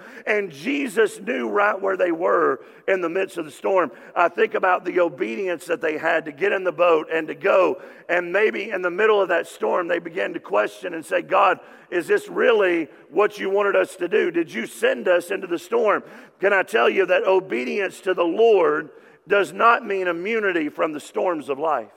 Jesus 0.50 1.20
knew 1.20 1.48
right 1.48 1.80
where 1.80 1.96
they 1.96 2.12
were 2.12 2.60
in 2.88 3.00
the 3.00 3.08
midst 3.08 3.36
of 3.38 3.44
the 3.44 3.50
storm. 3.50 3.90
I 4.14 4.28
think 4.28 4.54
about 4.54 4.84
the 4.84 5.00
obedience 5.00 5.66
that 5.66 5.80
they 5.80 5.98
had 5.98 6.24
to 6.26 6.32
get 6.32 6.52
in 6.52 6.64
the 6.64 6.72
boat 6.72 7.08
and 7.12 7.28
to 7.28 7.34
go. 7.34 7.80
And 8.08 8.32
maybe 8.32 8.70
in 8.70 8.82
the 8.82 8.90
middle 8.90 9.20
of 9.20 9.28
that 9.28 9.46
storm, 9.46 9.88
they 9.88 9.98
began 9.98 10.32
to 10.34 10.40
question 10.40 10.94
and 10.94 11.04
say, 11.04 11.22
God, 11.22 11.60
is 11.90 12.06
this 12.06 12.28
really 12.28 12.88
what 13.10 13.38
you 13.38 13.50
wanted 13.50 13.76
us 13.76 13.96
to 13.96 14.08
do? 14.08 14.30
Did 14.30 14.52
you 14.52 14.66
send 14.66 15.08
us 15.08 15.30
into 15.30 15.46
the 15.46 15.58
storm? 15.58 16.02
Can 16.40 16.52
I 16.52 16.62
tell 16.62 16.88
you 16.88 17.06
that 17.06 17.24
obedience 17.24 18.00
to 18.02 18.14
the 18.14 18.24
Lord 18.24 18.90
does 19.28 19.52
not 19.52 19.86
mean 19.86 20.08
immunity 20.08 20.68
from 20.68 20.92
the 20.92 21.00
storms 21.00 21.48
of 21.48 21.58
life? 21.58 21.90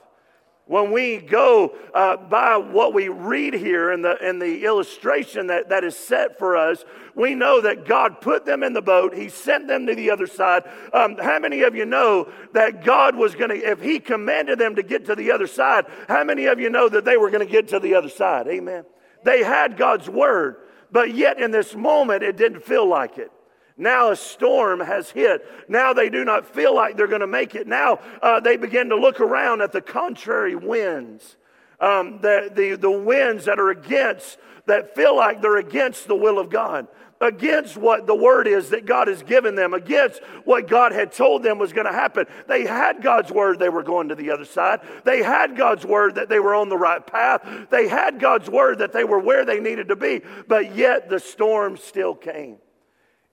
When 0.68 0.90
we 0.90 1.18
go 1.18 1.76
uh, 1.94 2.16
by 2.16 2.56
what 2.56 2.92
we 2.92 3.08
read 3.08 3.54
here 3.54 3.92
in 3.92 4.02
the, 4.02 4.16
in 4.28 4.40
the 4.40 4.64
illustration 4.64 5.46
that, 5.46 5.68
that 5.68 5.84
is 5.84 5.96
set 5.96 6.40
for 6.40 6.56
us, 6.56 6.84
we 7.14 7.36
know 7.36 7.60
that 7.60 7.84
God 7.84 8.20
put 8.20 8.44
them 8.44 8.64
in 8.64 8.72
the 8.72 8.82
boat. 8.82 9.14
He 9.14 9.28
sent 9.28 9.68
them 9.68 9.86
to 9.86 9.94
the 9.94 10.10
other 10.10 10.26
side. 10.26 10.64
Um, 10.92 11.18
how 11.18 11.38
many 11.38 11.62
of 11.62 11.76
you 11.76 11.86
know 11.86 12.32
that 12.52 12.84
God 12.84 13.14
was 13.14 13.36
going 13.36 13.50
to, 13.50 13.56
if 13.56 13.80
He 13.80 14.00
commanded 14.00 14.58
them 14.58 14.74
to 14.74 14.82
get 14.82 15.06
to 15.06 15.14
the 15.14 15.30
other 15.30 15.46
side, 15.46 15.86
how 16.08 16.24
many 16.24 16.46
of 16.46 16.58
you 16.58 16.68
know 16.68 16.88
that 16.88 17.04
they 17.04 17.16
were 17.16 17.30
going 17.30 17.46
to 17.46 17.52
get 17.52 17.68
to 17.68 17.78
the 17.78 17.94
other 17.94 18.08
side? 18.08 18.48
Amen. 18.48 18.84
They 19.22 19.44
had 19.44 19.76
God's 19.76 20.10
word, 20.10 20.56
but 20.90 21.14
yet 21.14 21.40
in 21.40 21.52
this 21.52 21.76
moment, 21.76 22.24
it 22.24 22.36
didn't 22.36 22.64
feel 22.64 22.88
like 22.88 23.18
it. 23.18 23.30
Now 23.76 24.10
a 24.10 24.16
storm 24.16 24.80
has 24.80 25.10
hit. 25.10 25.46
Now 25.68 25.92
they 25.92 26.08
do 26.08 26.24
not 26.24 26.46
feel 26.46 26.74
like 26.74 26.96
they're 26.96 27.06
going 27.06 27.20
to 27.20 27.26
make 27.26 27.54
it. 27.54 27.66
Now 27.66 28.00
uh, 28.22 28.40
they 28.40 28.56
begin 28.56 28.88
to 28.88 28.96
look 28.96 29.20
around 29.20 29.60
at 29.60 29.72
the 29.72 29.82
contrary 29.82 30.54
winds, 30.54 31.36
um, 31.80 32.20
the, 32.22 32.50
the, 32.54 32.76
the 32.76 32.90
winds 32.90 33.44
that 33.44 33.58
are 33.58 33.70
against, 33.70 34.38
that 34.66 34.94
feel 34.94 35.14
like 35.14 35.42
they're 35.42 35.58
against 35.58 36.08
the 36.08 36.16
will 36.16 36.38
of 36.38 36.50
God 36.50 36.88
against 37.20 37.76
what 37.76 38.06
the 38.06 38.14
word 38.14 38.46
is 38.46 38.70
that 38.70 38.86
God 38.86 39.08
has 39.08 39.22
given 39.22 39.54
them, 39.54 39.74
against 39.74 40.22
what 40.44 40.68
God 40.68 40.92
had 40.92 41.12
told 41.12 41.42
them 41.42 41.58
was 41.58 41.72
going 41.72 41.86
to 41.86 41.92
happen. 41.92 42.26
They 42.46 42.64
had 42.64 43.02
God's 43.02 43.30
word 43.30 43.58
they 43.58 43.68
were 43.68 43.82
going 43.82 44.08
to 44.08 44.14
the 44.14 44.30
other 44.30 44.44
side. 44.44 44.80
They 45.04 45.22
had 45.22 45.56
God's 45.56 45.84
word 45.84 46.16
that 46.16 46.28
they 46.28 46.40
were 46.40 46.54
on 46.54 46.68
the 46.68 46.76
right 46.76 47.04
path. 47.04 47.68
They 47.70 47.88
had 47.88 48.20
God's 48.20 48.50
word 48.50 48.78
that 48.78 48.92
they 48.92 49.04
were 49.04 49.18
where 49.18 49.44
they 49.44 49.60
needed 49.60 49.88
to 49.88 49.96
be, 49.96 50.22
but 50.46 50.74
yet 50.74 51.08
the 51.08 51.20
storm 51.20 51.76
still 51.76 52.14
came. 52.14 52.58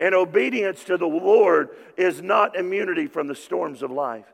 And 0.03 0.13
obedience 0.13 0.83
to 0.83 0.98
the 0.98 1.07
Lord 1.07 1.69
is 1.95 2.22
not 2.22 2.57
immunity 2.57 3.07
from 3.07 3.27
the 3.27 3.36
storms 3.36 3.81
of 3.81 3.89
life. 3.89 4.25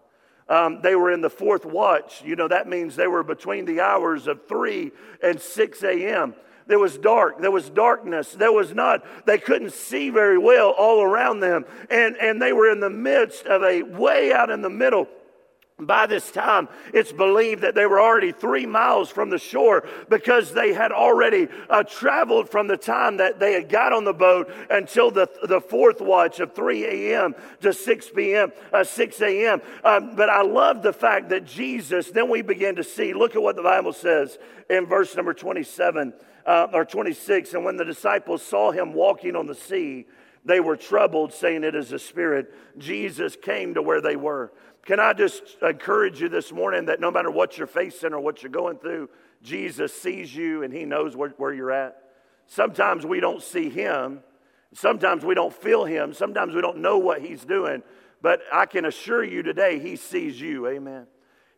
Um, 0.49 0.81
they 0.81 0.95
were 0.95 1.11
in 1.11 1.21
the 1.21 1.29
fourth 1.29 1.63
watch. 1.63 2.23
You 2.25 2.35
know, 2.35 2.47
that 2.47 2.67
means 2.67 2.95
they 2.95 3.05
were 3.05 3.21
between 3.21 3.65
the 3.65 3.79
hours 3.79 4.25
of 4.25 4.47
3 4.47 4.91
and 5.21 5.39
6 5.39 5.83
a.m. 5.83 6.33
There 6.65 6.79
was 6.79 6.97
dark. 6.97 7.39
There 7.39 7.51
was 7.51 7.69
darkness. 7.69 8.33
There 8.33 8.51
was 8.51 8.73
not, 8.73 9.05
they 9.27 9.37
couldn't 9.37 9.73
see 9.73 10.09
very 10.09 10.39
well 10.39 10.71
all 10.71 11.03
around 11.03 11.41
them. 11.41 11.65
And, 11.91 12.17
and 12.17 12.41
they 12.41 12.51
were 12.51 12.71
in 12.71 12.79
the 12.79 12.89
midst 12.89 13.45
of 13.45 13.61
a 13.61 13.83
way 13.83 14.33
out 14.33 14.49
in 14.49 14.63
the 14.63 14.71
middle 14.71 15.07
by 15.79 16.05
this 16.07 16.29
time, 16.31 16.67
it's 16.93 17.11
believed 17.11 17.61
that 17.61 17.73
they 17.73 17.85
were 17.85 18.01
already 18.01 18.31
three 18.31 18.65
miles 18.65 19.09
from 19.09 19.29
the 19.29 19.37
shore 19.37 19.87
because 20.09 20.53
they 20.53 20.73
had 20.73 20.91
already 20.91 21.47
uh, 21.69 21.83
traveled 21.83 22.49
from 22.49 22.67
the 22.67 22.77
time 22.77 23.17
that 23.17 23.39
they 23.39 23.53
had 23.53 23.69
got 23.69 23.93
on 23.93 24.03
the 24.03 24.13
boat 24.13 24.51
until 24.69 25.09
the, 25.09 25.29
the 25.43 25.61
fourth 25.61 26.01
watch 26.01 26.39
of 26.39 26.53
3 26.53 27.13
a.m. 27.13 27.33
to 27.61 27.71
6 27.71 28.09
p.m., 28.09 28.51
uh, 28.73 28.83
6 28.83 29.21
a.m. 29.21 29.61
Um, 29.83 30.15
but 30.15 30.29
I 30.29 30.41
love 30.41 30.81
the 30.81 30.93
fact 30.93 31.29
that 31.29 31.45
Jesus, 31.45 32.11
then 32.11 32.29
we 32.29 32.41
begin 32.41 32.75
to 32.75 32.83
see, 32.83 33.13
look 33.13 33.35
at 33.35 33.41
what 33.41 33.55
the 33.55 33.63
Bible 33.63 33.93
says 33.93 34.37
in 34.69 34.85
verse 34.85 35.15
number 35.15 35.33
27 35.33 36.13
uh, 36.45 36.67
or 36.73 36.83
26. 36.83 37.53
And 37.53 37.63
when 37.63 37.77
the 37.77 37.85
disciples 37.85 38.41
saw 38.41 38.71
him 38.71 38.93
walking 38.93 39.35
on 39.35 39.47
the 39.47 39.55
sea, 39.55 40.07
they 40.45 40.59
were 40.59 40.77
troubled, 40.77 41.33
saying, 41.33 41.63
It 41.63 41.75
is 41.75 41.91
a 41.91 41.99
spirit. 41.99 42.53
Jesus 42.77 43.35
came 43.35 43.73
to 43.73 43.81
where 43.81 44.01
they 44.01 44.15
were. 44.15 44.51
Can 44.89 44.99
I 44.99 45.13
just 45.13 45.43
encourage 45.61 46.19
you 46.19 46.29
this 46.29 46.51
morning 46.51 46.85
that 46.85 46.99
no 46.99 47.11
matter 47.11 47.29
what 47.29 47.59
you're 47.59 47.67
facing 47.67 48.11
or 48.11 48.19
what 48.19 48.41
you're 48.41 48.51
going 48.51 48.79
through, 48.79 49.07
Jesus 49.43 49.93
sees 49.93 50.35
you 50.35 50.63
and 50.63 50.73
he 50.73 50.83
knows 50.83 51.15
where, 51.15 51.29
where 51.37 51.53
you're 51.53 51.69
at. 51.69 52.01
Sometimes 52.47 53.05
we 53.05 53.19
don't 53.19 53.43
see 53.43 53.69
him. 53.69 54.21
Sometimes 54.73 55.23
we 55.23 55.35
don't 55.35 55.53
feel 55.53 55.85
him. 55.85 56.11
Sometimes 56.11 56.55
we 56.55 56.61
don't 56.61 56.79
know 56.79 56.97
what 56.97 57.21
he's 57.21 57.45
doing. 57.45 57.83
But 58.23 58.41
I 58.51 58.65
can 58.65 58.85
assure 58.85 59.23
you 59.23 59.43
today, 59.43 59.77
he 59.77 59.95
sees 59.95 60.41
you. 60.41 60.67
Amen. 60.67 61.05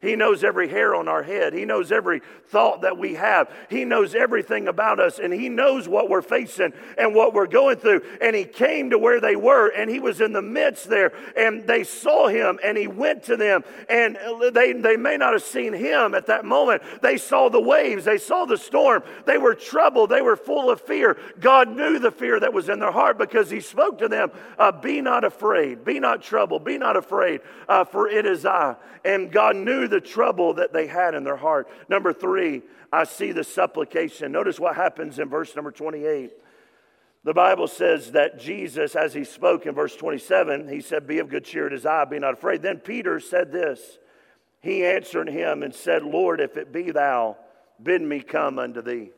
He 0.02 0.16
knows 0.16 0.44
every 0.44 0.68
hair 0.68 0.96
on 0.96 1.08
our 1.08 1.22
head. 1.22 1.54
He 1.54 1.64
knows 1.64 1.92
every 1.92 2.22
thought 2.48 2.82
that 2.82 2.98
we 2.98 3.14
have. 3.14 3.54
He 3.70 3.86
knows 3.86 4.16
everything 4.16 4.68
about 4.68 5.00
us, 5.00 5.20
and 5.20 5.32
He 5.32 5.48
knows 5.48 5.88
what 5.88 6.10
we're 6.10 6.24
facing 6.24 6.74
and 6.98 7.14
what 7.14 7.36
we're 7.36 7.46
going 7.46 7.78
through. 7.78 8.02
And 8.20 8.36
He 8.36 8.46
came 8.46 8.90
to 8.90 8.98
where 8.98 9.22
they 9.22 9.36
were, 9.36 9.70
and 9.70 9.92
He 9.92 10.00
was 10.00 10.20
in 10.20 10.34
the 10.34 10.42
midst 10.42 10.90
there, 10.90 11.14
and 11.38 11.68
they 11.68 11.84
saw 11.84 12.28
Him, 12.28 12.58
and 12.64 12.76
He 12.80 12.88
went 12.88 13.22
to 13.24 13.38
them. 13.38 13.64
And 13.90 14.18
they, 14.54 14.74
they 14.74 14.98
may 14.98 15.18
not 15.18 15.34
have 15.34 15.44
seen 15.44 15.72
Him 15.72 16.16
at 16.16 16.26
that 16.26 16.46
moment. 16.46 16.82
They 17.04 17.18
saw 17.18 17.50
the 17.50 17.62
waves, 17.62 18.04
they 18.04 18.18
saw 18.18 18.46
the 18.46 18.58
storm. 18.58 19.04
They 19.28 19.38
were 19.38 19.54
troubled, 19.54 20.10
they 20.10 20.24
were 20.24 20.36
full 20.36 20.72
of 20.72 20.82
fear. 20.82 21.16
God 21.40 21.70
knew 21.70 22.00
the 22.00 22.12
fear 22.12 22.40
that 22.40 22.54
was 22.54 22.70
in 22.70 22.80
their 22.80 22.92
heart 22.92 23.20
because 23.20 23.52
He 23.52 23.60
spoke 23.60 24.00
to 24.00 24.08
them 24.08 24.32
uh, 24.58 24.72
Be 24.72 25.00
not 25.00 25.24
afraid, 25.24 25.86
be 25.86 26.00
not 26.00 26.24
troubled, 26.24 26.66
be 26.66 26.80
not 26.80 26.98
afraid, 26.98 27.42
uh, 27.70 27.84
for 27.84 28.10
it 28.10 28.26
is 28.26 28.48
I. 28.48 28.78
And 29.06 29.32
God 29.32 29.56
knew 29.56 29.91
the 29.92 30.02
trouble 30.02 30.56
that 30.56 30.74
they 30.74 30.88
had 30.88 31.14
in 31.14 31.24
their 31.24 31.36
heart. 31.36 31.70
Number 31.88 32.12
three, 32.12 32.64
I 32.92 33.04
see 33.04 33.32
the 33.32 33.44
supplication. 33.44 34.32
Notice 34.32 34.60
what 34.60 34.76
happens 34.76 35.20
in 35.20 35.30
verse 35.30 35.56
number 35.56 35.72
28. 35.72 36.32
The 37.24 37.34
Bible 37.34 37.68
says 37.68 38.14
that 38.14 38.40
Jesus, 38.40 38.96
as 38.96 39.14
he 39.14 39.24
spoke 39.24 39.68
in 39.68 39.76
verse 39.76 39.96
27, 39.96 40.68
he 40.68 40.82
said, 40.82 41.06
Be 41.06 41.20
of 41.20 41.30
good 41.30 41.46
cheer, 41.46 41.68
it 41.68 41.74
is 41.74 41.86
I, 41.86 42.06
be 42.06 42.18
not 42.18 42.34
afraid. 42.34 42.64
Then 42.64 42.80
Peter 42.80 43.20
said 43.20 43.52
this 43.52 44.00
He 44.62 44.84
answered 44.84 45.30
him 45.30 45.62
and 45.62 45.76
said, 45.76 46.02
Lord, 46.02 46.42
if 46.42 46.58
it 46.58 46.74
be 46.74 46.90
thou, 46.90 47.38
bid 47.82 48.02
me 48.02 48.22
come 48.22 48.58
unto 48.58 48.82
thee. 48.82 49.12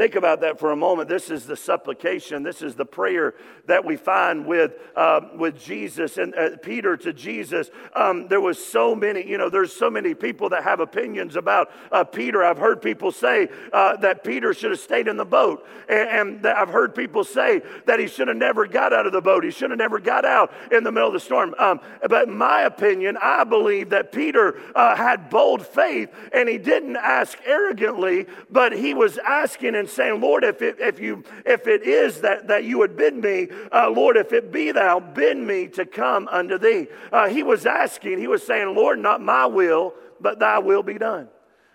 Think 0.00 0.14
about 0.14 0.40
that 0.40 0.58
for 0.58 0.70
a 0.70 0.76
moment. 0.76 1.10
This 1.10 1.28
is 1.28 1.44
the 1.44 1.58
supplication. 1.58 2.42
This 2.42 2.62
is 2.62 2.74
the 2.74 2.86
prayer 2.86 3.34
that 3.66 3.84
we 3.84 3.98
find 3.98 4.46
with, 4.46 4.72
uh, 4.96 5.20
with 5.36 5.60
Jesus 5.60 6.16
and 6.16 6.34
uh, 6.34 6.56
Peter 6.62 6.96
to 6.96 7.12
Jesus. 7.12 7.70
Um, 7.94 8.26
there 8.26 8.40
was 8.40 8.56
so 8.64 8.94
many, 8.94 9.28
you 9.28 9.36
know, 9.36 9.50
there's 9.50 9.74
so 9.74 9.90
many 9.90 10.14
people 10.14 10.48
that 10.48 10.64
have 10.64 10.80
opinions 10.80 11.36
about 11.36 11.70
uh, 11.92 12.02
Peter. 12.02 12.42
I've 12.42 12.56
heard 12.56 12.80
people 12.80 13.12
say 13.12 13.50
uh, 13.74 13.98
that 13.98 14.24
Peter 14.24 14.54
should 14.54 14.70
have 14.70 14.80
stayed 14.80 15.06
in 15.06 15.18
the 15.18 15.26
boat. 15.26 15.68
And, 15.86 16.08
and 16.08 16.46
I've 16.46 16.70
heard 16.70 16.94
people 16.94 17.22
say 17.22 17.60
that 17.84 18.00
he 18.00 18.06
should 18.06 18.28
have 18.28 18.38
never 18.38 18.66
got 18.66 18.94
out 18.94 19.04
of 19.04 19.12
the 19.12 19.20
boat. 19.20 19.44
He 19.44 19.50
should 19.50 19.68
have 19.68 19.78
never 19.78 19.98
got 19.98 20.24
out 20.24 20.50
in 20.72 20.82
the 20.82 20.90
middle 20.90 21.08
of 21.08 21.12
the 21.12 21.20
storm. 21.20 21.54
Um, 21.58 21.78
but 22.08 22.28
in 22.28 22.38
my 22.38 22.62
opinion, 22.62 23.18
I 23.20 23.44
believe 23.44 23.90
that 23.90 24.12
Peter 24.12 24.58
uh, 24.74 24.96
had 24.96 25.28
bold 25.28 25.66
faith 25.66 26.08
and 26.32 26.48
he 26.48 26.56
didn't 26.56 26.96
ask 26.96 27.36
arrogantly, 27.44 28.24
but 28.50 28.72
he 28.72 28.94
was 28.94 29.18
asking 29.18 29.74
and 29.74 29.89
saying, 29.90 30.20
Lord, 30.20 30.44
if 30.44 30.62
it, 30.62 30.76
if 30.78 31.00
you, 31.00 31.24
if 31.44 31.66
it 31.66 31.82
is 31.82 32.20
that, 32.20 32.48
that 32.48 32.64
you 32.64 32.78
would 32.78 32.96
bid 32.96 33.14
me, 33.14 33.48
uh, 33.72 33.90
Lord, 33.90 34.16
if 34.16 34.32
it 34.32 34.52
be 34.52 34.72
thou, 34.72 35.00
bid 35.00 35.36
me 35.36 35.68
to 35.68 35.84
come 35.86 36.28
unto 36.28 36.58
thee. 36.58 36.88
Uh, 37.12 37.28
he 37.28 37.42
was 37.42 37.66
asking, 37.66 38.18
he 38.18 38.26
was 38.26 38.46
saying, 38.46 38.74
Lord, 38.74 38.98
not 38.98 39.20
my 39.20 39.46
will, 39.46 39.94
but 40.20 40.38
thy 40.38 40.58
will 40.58 40.82
be 40.82 40.98
done. 40.98 41.28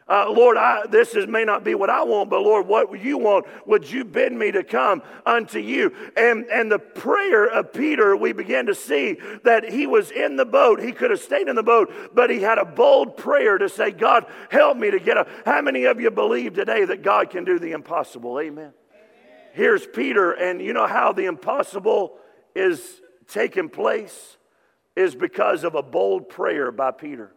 Uh, 0.08 0.30
Lord, 0.30 0.56
I, 0.56 0.86
this 0.86 1.16
is, 1.16 1.26
may 1.26 1.44
not 1.44 1.64
be 1.64 1.74
what 1.74 1.90
I 1.90 2.04
want, 2.04 2.30
but 2.30 2.42
Lord, 2.42 2.68
what 2.68 3.02
you 3.02 3.18
want, 3.18 3.48
would 3.66 3.90
you 3.90 4.06
bid 4.06 4.34
me 4.34 4.52
to 4.52 4.64
come 4.64 5.02
unto 5.26 5.58
you? 5.58 5.96
And, 6.16 6.46
and 6.46 6.72
the 6.72 6.78
prayer 6.78 7.48
of 7.48 7.74
Peter, 7.74 8.16
we 8.16 8.32
began 8.32 8.68
to 8.68 8.76
see 8.76 9.18
that 9.44 9.68
he 9.68 9.88
was 9.88 10.12
in 10.12 10.36
the 10.36 10.46
boat. 10.46 10.80
He 10.80 10.92
could 10.92 11.10
have 11.10 11.22
stayed 11.22 11.48
in 11.48 11.56
the 11.56 11.64
boat, 11.64 11.92
but 12.14 12.30
he 12.30 12.40
had 12.40 12.60
a 12.60 12.66
bold 12.66 13.18
prayer 13.18 13.58
to 13.58 13.68
say, 13.68 13.90
God, 13.90 14.28
help 14.52 14.78
me 14.78 14.92
to 14.92 15.00
get 15.00 15.18
up. 15.18 15.28
How 15.44 15.60
many 15.62 15.86
of 15.86 16.00
you 16.00 16.12
believe 16.12 16.54
today 16.54 16.86
that 16.86 17.02
God 17.02 17.32
can 17.32 17.44
do 17.44 17.58
the 17.58 17.72
impossible? 17.72 18.40
Amen. 18.40 18.66
Amen. 18.66 18.74
Here's 19.54 19.88
Peter, 19.88 20.34
and 20.34 20.62
you 20.62 20.74
know 20.74 20.86
how 20.86 21.14
the 21.14 21.26
impossible 21.26 22.18
is 22.56 23.02
taking 23.28 23.70
place? 23.70 24.38
Is 24.96 25.16
because 25.16 25.66
of 25.66 25.76
a 25.76 25.84
bold 25.84 26.30
prayer 26.30 26.72
by 26.72 26.92
Peter. 26.92 27.34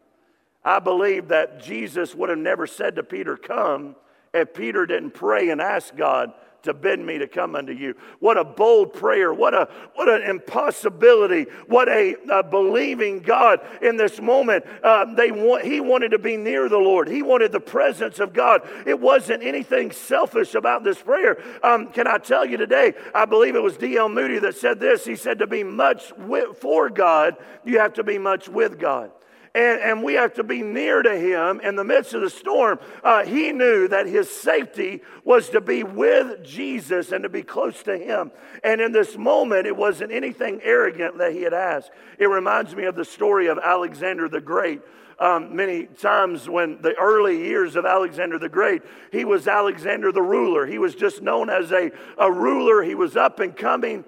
I 0.68 0.80
believe 0.80 1.28
that 1.28 1.62
Jesus 1.62 2.14
would 2.14 2.28
have 2.28 2.36
never 2.36 2.66
said 2.66 2.96
to 2.96 3.02
Peter, 3.02 3.38
Come, 3.38 3.96
if 4.34 4.52
Peter 4.52 4.84
didn't 4.84 5.12
pray 5.12 5.48
and 5.48 5.62
ask 5.62 5.96
God 5.96 6.34
to 6.64 6.74
bid 6.74 7.00
me 7.00 7.16
to 7.16 7.26
come 7.26 7.56
unto 7.56 7.72
you. 7.72 7.94
What 8.18 8.36
a 8.36 8.44
bold 8.44 8.92
prayer. 8.92 9.32
What, 9.32 9.54
a, 9.54 9.70
what 9.94 10.10
an 10.10 10.28
impossibility. 10.28 11.44
What 11.68 11.88
a, 11.88 12.16
a 12.30 12.42
believing 12.42 13.20
God 13.20 13.60
in 13.80 13.96
this 13.96 14.20
moment. 14.20 14.66
Uh, 14.82 15.06
they 15.14 15.30
want, 15.30 15.64
he 15.64 15.80
wanted 15.80 16.10
to 16.10 16.18
be 16.18 16.36
near 16.36 16.68
the 16.68 16.76
Lord, 16.76 17.08
he 17.08 17.22
wanted 17.22 17.50
the 17.50 17.60
presence 17.60 18.18
of 18.18 18.34
God. 18.34 18.68
It 18.84 19.00
wasn't 19.00 19.42
anything 19.42 19.90
selfish 19.90 20.54
about 20.54 20.84
this 20.84 21.00
prayer. 21.00 21.42
Um, 21.62 21.90
can 21.92 22.06
I 22.06 22.18
tell 22.18 22.44
you 22.44 22.58
today? 22.58 22.92
I 23.14 23.24
believe 23.24 23.56
it 23.56 23.62
was 23.62 23.78
D.L. 23.78 24.10
Moody 24.10 24.38
that 24.40 24.54
said 24.54 24.80
this. 24.80 25.06
He 25.06 25.16
said, 25.16 25.38
To 25.38 25.46
be 25.46 25.64
much 25.64 26.12
with, 26.18 26.58
for 26.58 26.90
God, 26.90 27.38
you 27.64 27.78
have 27.78 27.94
to 27.94 28.02
be 28.02 28.18
much 28.18 28.50
with 28.50 28.78
God 28.78 29.12
and, 29.58 29.80
and 29.80 30.02
we 30.04 30.14
have 30.14 30.34
to 30.34 30.44
be 30.44 30.62
near 30.62 31.02
to 31.02 31.18
him 31.18 31.60
in 31.60 31.74
the 31.74 31.82
midst 31.82 32.14
of 32.14 32.20
the 32.20 32.30
storm. 32.30 32.78
Uh, 33.02 33.24
he 33.24 33.50
knew 33.50 33.88
that 33.88 34.06
his 34.06 34.30
safety 34.30 35.02
was 35.24 35.50
to 35.50 35.60
be 35.60 35.82
with 35.82 36.44
Jesus 36.44 37.10
and 37.10 37.24
to 37.24 37.28
be 37.28 37.42
close 37.42 37.82
to 37.82 37.98
him. 37.98 38.30
And 38.62 38.80
in 38.80 38.92
this 38.92 39.18
moment, 39.18 39.66
it 39.66 39.76
wasn't 39.76 40.12
anything 40.12 40.60
arrogant 40.62 41.18
that 41.18 41.32
he 41.32 41.42
had 41.42 41.52
asked. 41.52 41.90
It 42.18 42.26
reminds 42.26 42.76
me 42.76 42.84
of 42.84 42.94
the 42.94 43.04
story 43.04 43.48
of 43.48 43.58
Alexander 43.58 44.28
the 44.28 44.40
Great. 44.40 44.80
Um, 45.18 45.56
many 45.56 45.86
times 45.86 46.48
when 46.48 46.80
the 46.80 46.94
early 46.94 47.38
years 47.38 47.74
of 47.74 47.84
Alexander 47.84 48.38
the 48.38 48.48
Great, 48.48 48.82
he 49.10 49.24
was 49.24 49.48
Alexander 49.48 50.12
the 50.12 50.22
ruler. 50.22 50.66
He 50.66 50.78
was 50.78 50.94
just 50.94 51.20
known 51.20 51.50
as 51.50 51.72
a, 51.72 51.90
a 52.16 52.30
ruler. 52.30 52.84
He 52.84 52.94
was 52.94 53.16
up 53.16 53.40
and 53.40 53.56
coming. 53.56 54.04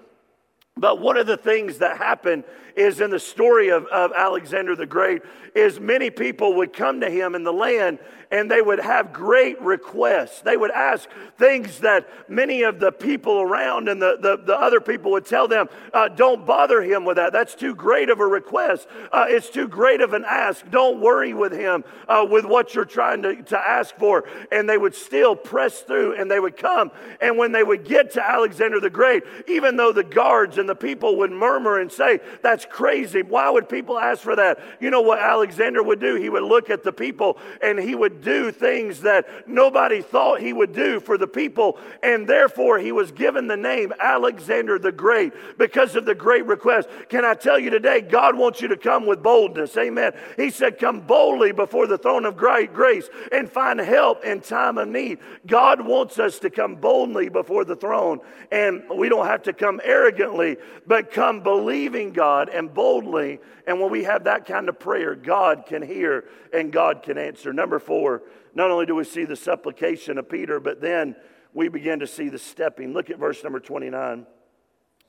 But 0.77 1.01
one 1.01 1.17
of 1.17 1.27
the 1.27 1.37
things 1.37 1.79
that 1.79 1.99
happened 1.99 2.45
is 2.81 3.01
in 3.01 3.11
the 3.11 3.21
story 3.21 3.69
of, 3.69 3.85
of 3.87 4.13
Alexander 4.17 4.75
the 4.75 4.87
Great 4.87 5.23
is 5.55 5.79
many 5.79 6.11
people 6.11 6.57
would 6.57 6.73
come 6.73 7.01
to 7.01 7.11
him 7.11 7.35
in 7.35 7.45
the 7.45 7.53
land 7.53 7.99
and 8.31 8.51
they 8.51 8.63
would 8.63 8.79
have 8.79 9.13
great 9.13 9.61
requests. 9.61 10.41
They 10.43 10.57
would 10.57 10.71
ask 10.71 11.09
things 11.37 11.81
that 11.81 12.09
many 12.29 12.63
of 12.63 12.79
the 12.79 12.93
people 12.93 13.41
around 13.41 13.89
and 13.89 14.01
the, 14.01 14.19
the, 14.21 14.37
the 14.37 14.57
other 14.57 14.81
people 14.81 15.13
would 15.13 15.27
tell 15.27 15.49
them, 15.49 15.69
uh, 15.93 16.09
don't 16.09 16.47
bother 16.47 16.81
him 16.83 17.05
with 17.05 17.17
that. 17.17 17.33
That's 17.33 17.55
too 17.55 17.75
great 17.75 18.09
of 18.09 18.21
a 18.21 18.27
request. 18.27 18.87
Uh, 19.11 19.27
it's 19.29 19.51
too 19.51 19.67
great 19.67 20.01
of 20.01 20.13
an 20.13 20.25
ask. 20.25 20.69
Don't 20.71 21.01
worry 21.01 21.35
with 21.35 21.53
him 21.53 21.83
uh, 22.09 22.25
with 22.29 22.45
what 22.45 22.75
you're 22.75 22.85
trying 22.85 23.23
to, 23.23 23.43
to 23.45 23.59
ask 23.59 23.97
for. 23.97 24.29
And 24.53 24.69
they 24.69 24.79
would 24.79 24.95
still 24.95 25.35
press 25.35 25.81
through 25.81 26.15
and 26.15 26.31
they 26.31 26.39
would 26.39 26.57
come. 26.57 26.93
And 27.21 27.37
when 27.37 27.51
they 27.51 27.65
would 27.65 27.85
get 27.85 28.13
to 28.13 28.25
Alexander 28.25 28.79
the 28.79 28.91
Great, 28.91 29.25
even 29.49 29.77
though 29.77 29.93
the 29.93 30.05
guards 30.05 30.59
and 30.59 30.69
the 30.69 30.75
people 30.77 31.17
would 31.19 31.33
murmur 31.33 31.81
and 31.81 31.91
say, 31.91 32.21
that's 32.43 32.65
crazy. 32.65 33.23
Why 33.23 33.51
would 33.51 33.69
people 33.69 33.99
ask 33.99 34.23
for 34.23 34.37
that? 34.37 34.61
You 34.81 34.91
know 34.91 35.01
what 35.01 35.19
Alexander 35.19 35.83
would 35.83 36.01
do? 36.01 36.15
He 36.15 36.29
would 36.29 36.45
look 36.45 36.71
at 36.71 36.85
the 36.85 36.93
people 36.93 37.39
and 37.61 37.79
he 37.79 37.95
would 37.95 38.20
do 38.21 38.53
things 38.53 39.01
that 39.01 39.49
nobody 39.49 40.03
thought 40.03 40.41
he 40.41 40.53
would 40.53 40.73
do 40.73 41.01
for 41.01 41.19
the 41.19 41.27
people. 41.27 41.79
And 42.03 42.27
therefore, 42.27 42.79
he 42.79 42.93
was 42.93 43.13
given 43.13 43.47
the 43.47 43.57
name 43.57 43.93
Alexander 43.99 44.79
the 44.79 44.93
Great 44.93 45.33
because 45.59 45.97
of 45.97 46.05
the 46.05 46.15
great 46.15 46.47
request. 46.47 46.89
Can 47.09 47.25
I 47.25 47.35
tell 47.35 47.59
you 47.59 47.71
today, 47.71 48.01
God 48.01 48.37
wants 48.37 48.61
you 48.61 48.69
to 48.69 48.77
come 48.77 49.07
with 49.07 49.23
boldness. 49.23 49.77
Amen. 49.77 50.13
He 50.37 50.51
said, 50.51 50.79
Come 50.79 51.01
boldly 51.01 51.53
before 51.53 51.87
the 51.87 51.99
throne 51.99 52.25
of 52.25 52.37
great 52.37 52.73
grace 52.73 53.09
and 53.33 53.51
find 53.51 53.81
help 53.81 54.25
in 54.25 54.41
time 54.41 54.79
of 54.79 54.89
need. 54.89 55.19
God 55.47 55.81
wants 55.81 56.19
us 56.19 56.39
to 56.41 56.51
come 56.51 56.77
boldly 56.77 57.29
before 57.29 57.65
the 57.65 57.77
throne. 57.77 58.21
And 58.51 58.83
we 58.95 59.09
don't 59.09 59.27
have 59.27 59.43
to 59.45 59.53
come 59.53 59.81
arrogantly, 59.85 60.57
but 60.87 61.13
come 61.13 61.43
believing 61.43 62.13
God 62.13 62.49
and 62.49 62.73
boldly. 62.73 63.41
And 63.67 63.81
when 63.81 63.91
we 63.91 64.05
have 64.05 64.25
that 64.25 64.47
kind 64.47 64.69
of 64.69 64.79
prayer, 64.79 65.15
God 65.15 65.65
can 65.67 65.83
hear 65.83 66.25
and 66.53 66.73
God 66.73 67.03
can 67.03 67.19
answer. 67.19 67.53
Number 67.53 67.79
four, 67.79 68.10
not 68.55 68.71
only 68.71 68.87
do 68.87 68.95
we 68.95 69.05
see 69.05 69.25
the 69.25 69.37
supplication 69.37 70.19
of 70.19 70.29
Peter, 70.29 70.61
but 70.61 70.81
then 70.81 71.17
we 71.53 71.69
begin 71.69 72.01
to 72.01 72.07
see 72.07 72.29
the 72.29 72.39
stepping. 72.39 72.93
Look 72.93 73.11
at 73.11 73.19
verse 73.19 73.43
number 73.43 73.61
29. 73.61 74.27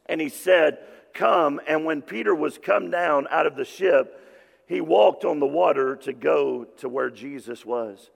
And 0.08 0.22
he 0.22 0.30
said, 0.30 0.80
Come. 1.14 1.60
And 1.68 1.86
when 1.86 2.02
Peter 2.02 2.34
was 2.34 2.58
come 2.58 2.90
down 2.90 3.28
out 3.30 3.46
of 3.46 3.56
the 3.56 3.66
ship, 3.66 4.20
he 4.68 4.82
walked 4.82 5.26
on 5.26 5.40
the 5.40 5.46
water 5.46 5.96
to 5.98 6.14
go 6.14 6.66
to 6.78 6.88
where 6.88 7.10
Jesus 7.10 7.66
was. 7.66 8.10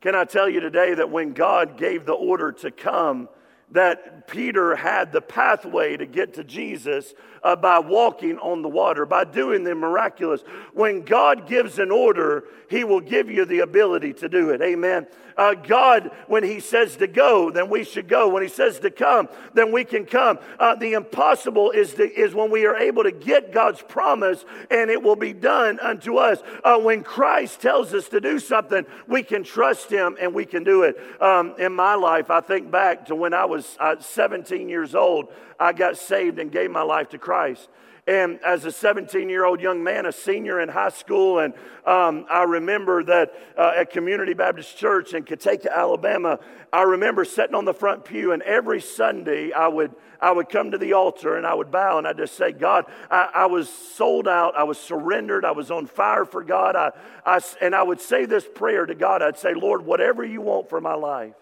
Can 0.00 0.14
I 0.14 0.24
tell 0.24 0.48
you 0.48 0.60
today 0.60 0.94
that 0.94 1.10
when 1.10 1.32
God 1.32 1.76
gave 1.76 2.06
the 2.06 2.12
order 2.12 2.52
to 2.52 2.70
come, 2.70 3.28
that 3.70 4.26
Peter 4.26 4.76
had 4.76 5.12
the 5.12 5.20
pathway 5.20 5.96
to 5.96 6.06
get 6.06 6.34
to 6.34 6.44
Jesus 6.44 7.14
uh, 7.42 7.56
by 7.56 7.78
walking 7.78 8.38
on 8.38 8.62
the 8.62 8.68
water, 8.68 9.06
by 9.06 9.24
doing 9.24 9.64
the 9.64 9.74
miraculous. 9.74 10.42
When 10.72 11.02
God 11.02 11.46
gives 11.46 11.78
an 11.78 11.90
order, 11.90 12.44
He 12.68 12.84
will 12.84 13.00
give 13.00 13.30
you 13.30 13.44
the 13.44 13.60
ability 13.60 14.14
to 14.14 14.28
do 14.28 14.50
it. 14.50 14.60
Amen. 14.62 15.06
Uh, 15.36 15.54
God, 15.54 16.10
when 16.26 16.42
He 16.42 16.58
says 16.58 16.96
to 16.96 17.06
go, 17.06 17.50
then 17.50 17.70
we 17.70 17.84
should 17.84 18.08
go. 18.08 18.28
When 18.28 18.42
He 18.42 18.48
says 18.48 18.80
to 18.80 18.90
come, 18.90 19.28
then 19.54 19.70
we 19.70 19.84
can 19.84 20.04
come. 20.04 20.40
Uh, 20.58 20.74
the 20.74 20.94
impossible 20.94 21.70
is, 21.70 21.94
to, 21.94 22.02
is 22.02 22.34
when 22.34 22.50
we 22.50 22.66
are 22.66 22.76
able 22.76 23.04
to 23.04 23.12
get 23.12 23.52
God's 23.52 23.80
promise 23.82 24.44
and 24.70 24.90
it 24.90 25.02
will 25.02 25.16
be 25.16 25.32
done 25.32 25.78
unto 25.78 26.16
us. 26.16 26.40
Uh, 26.64 26.78
when 26.78 27.04
Christ 27.04 27.60
tells 27.60 27.94
us 27.94 28.08
to 28.08 28.20
do 28.20 28.40
something, 28.40 28.84
we 29.06 29.22
can 29.22 29.44
trust 29.44 29.90
Him 29.90 30.16
and 30.20 30.34
we 30.34 30.44
can 30.44 30.64
do 30.64 30.82
it. 30.82 30.98
Um, 31.20 31.54
in 31.58 31.72
my 31.72 31.94
life, 31.94 32.30
I 32.30 32.40
think 32.40 32.70
back 32.70 33.06
to 33.06 33.14
when 33.14 33.32
I 33.32 33.44
was 33.44 33.57
uh, 33.78 34.00
17 34.00 34.68
years 34.68 34.94
old, 34.94 35.32
I 35.58 35.72
got 35.72 35.96
saved 35.96 36.38
and 36.38 36.50
gave 36.50 36.70
my 36.70 36.82
life 36.82 37.10
to 37.10 37.18
Christ. 37.18 37.68
And 38.08 38.40
as 38.42 38.64
a 38.64 38.72
17 38.72 39.28
year 39.28 39.44
old 39.44 39.60
young 39.60 39.84
man, 39.84 40.06
a 40.06 40.12
senior 40.12 40.60
in 40.60 40.70
high 40.70 40.88
school, 40.88 41.40
and 41.40 41.52
um, 41.84 42.24
I 42.30 42.44
remember 42.44 43.04
that 43.04 43.34
uh, 43.54 43.72
at 43.76 43.90
Community 43.90 44.32
Baptist 44.32 44.78
Church 44.78 45.12
in 45.12 45.24
Kataka, 45.24 45.70
Alabama, 45.70 46.40
I 46.72 46.82
remember 46.84 47.26
sitting 47.26 47.54
on 47.54 47.66
the 47.66 47.74
front 47.74 48.06
pew, 48.06 48.32
and 48.32 48.42
every 48.44 48.80
Sunday 48.80 49.52
I 49.52 49.68
would, 49.68 49.92
I 50.22 50.32
would 50.32 50.48
come 50.48 50.70
to 50.70 50.78
the 50.78 50.94
altar 50.94 51.36
and 51.36 51.46
I 51.46 51.52
would 51.52 51.70
bow 51.70 51.98
and 51.98 52.06
I'd 52.06 52.16
just 52.16 52.34
say, 52.34 52.50
God, 52.50 52.86
I, 53.10 53.28
I 53.34 53.46
was 53.46 53.68
sold 53.68 54.26
out, 54.26 54.56
I 54.56 54.62
was 54.62 54.78
surrendered, 54.78 55.44
I 55.44 55.50
was 55.50 55.70
on 55.70 55.84
fire 55.84 56.24
for 56.24 56.42
God. 56.42 56.76
I, 56.76 56.92
I, 57.26 57.40
and 57.60 57.74
I 57.74 57.82
would 57.82 58.00
say 58.00 58.24
this 58.24 58.46
prayer 58.46 58.86
to 58.86 58.94
God 58.94 59.20
I'd 59.20 59.36
say, 59.36 59.52
Lord, 59.52 59.84
whatever 59.84 60.24
you 60.24 60.40
want 60.40 60.70
for 60.70 60.80
my 60.80 60.94
life, 60.94 61.34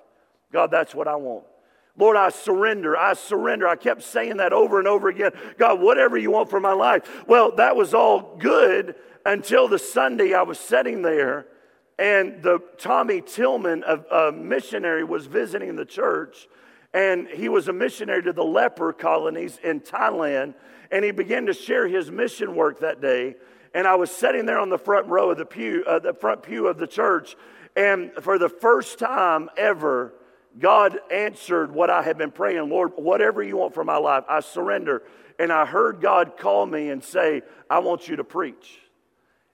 God, 0.53 0.73
that's 0.73 0.97
what 0.97 1.07
I 1.07 1.15
want. 1.15 1.45
Lord, 1.99 2.17
I 2.17 2.29
surrender. 2.29 2.97
I 2.97 3.15
surrender. 3.15 3.67
I 3.67 3.77
kept 3.77 4.03
saying 4.03 4.37
that 4.39 4.53
over 4.53 4.79
and 4.79 4.87
over 4.87 5.09
again. 5.09 5.33
God, 5.59 5.81
whatever 5.81 6.19
you 6.19 6.31
want 6.31 6.51
for 6.51 6.61
my 6.61 6.73
life. 6.73 7.25
Well, 7.27 7.53
that 7.57 7.77
was 7.77 7.95
all 7.95 8.37
good 8.39 8.95
until 9.25 9.67
the 9.69 9.79
Sunday 9.79 10.35
I 10.35 10.43
was 10.43 10.59
sitting 10.59 11.03
there 11.03 11.47
and 11.99 12.43
the 12.43 12.61
Tommy 12.79 13.23
Tillman, 13.23 13.83
a, 13.87 14.29
a 14.29 14.33
missionary, 14.33 15.03
was 15.03 15.27
visiting 15.27 15.77
the 15.77 15.85
church. 15.85 16.47
And 16.93 17.27
he 17.29 17.49
was 17.49 17.69
a 17.69 17.73
missionary 17.73 18.23
to 18.25 18.33
the 18.33 18.45
leper 18.45 18.93
colonies 18.93 19.59
in 19.63 19.81
Thailand. 19.81 20.55
And 20.91 21.05
he 21.05 21.11
began 21.11 21.47
to 21.47 21.55
share 21.55 21.89
his 21.89 22.11
mission 22.11 22.55
work 22.55 22.81
that 22.81 23.01
day. 23.01 23.37
And 23.75 23.87
I 23.87 23.95
was 23.97 24.11
sitting 24.11 24.47
there 24.47 24.59
on 24.59 24.69
the 24.69 24.79
front 24.79 25.07
row 25.07 25.31
of 25.31 25.39
the 25.39 25.47
pew, 25.47 25.85
uh, 25.87 25.99
the 25.99 26.15
front 26.15 26.43
pew 26.43 26.67
of 26.67 26.79
the 26.79 26.87
church. 26.87 27.35
And 27.75 28.13
for 28.21 28.39
the 28.39 28.49
first 28.49 28.99
time 28.99 29.51
ever, 29.57 30.15
God 30.59 30.99
answered 31.11 31.73
what 31.73 31.91
I 31.91 32.03
had 32.03 32.17
been 32.17 32.31
praying. 32.31 32.69
Lord, 32.69 32.93
whatever 32.97 33.43
you 33.43 33.57
want 33.59 33.75
for 33.75 33.85
my 33.85 33.99
life, 33.99 34.25
I 34.29 34.41
surrender. 34.41 35.03
And 35.39 35.53
I 35.53 35.67
heard 35.67 36.01
God 36.01 36.37
call 36.39 36.65
me 36.67 36.89
and 36.91 37.03
say, 37.03 37.43
I 37.69 37.81
want 37.81 38.09
you 38.09 38.17
to 38.17 38.25
preach. 38.25 38.81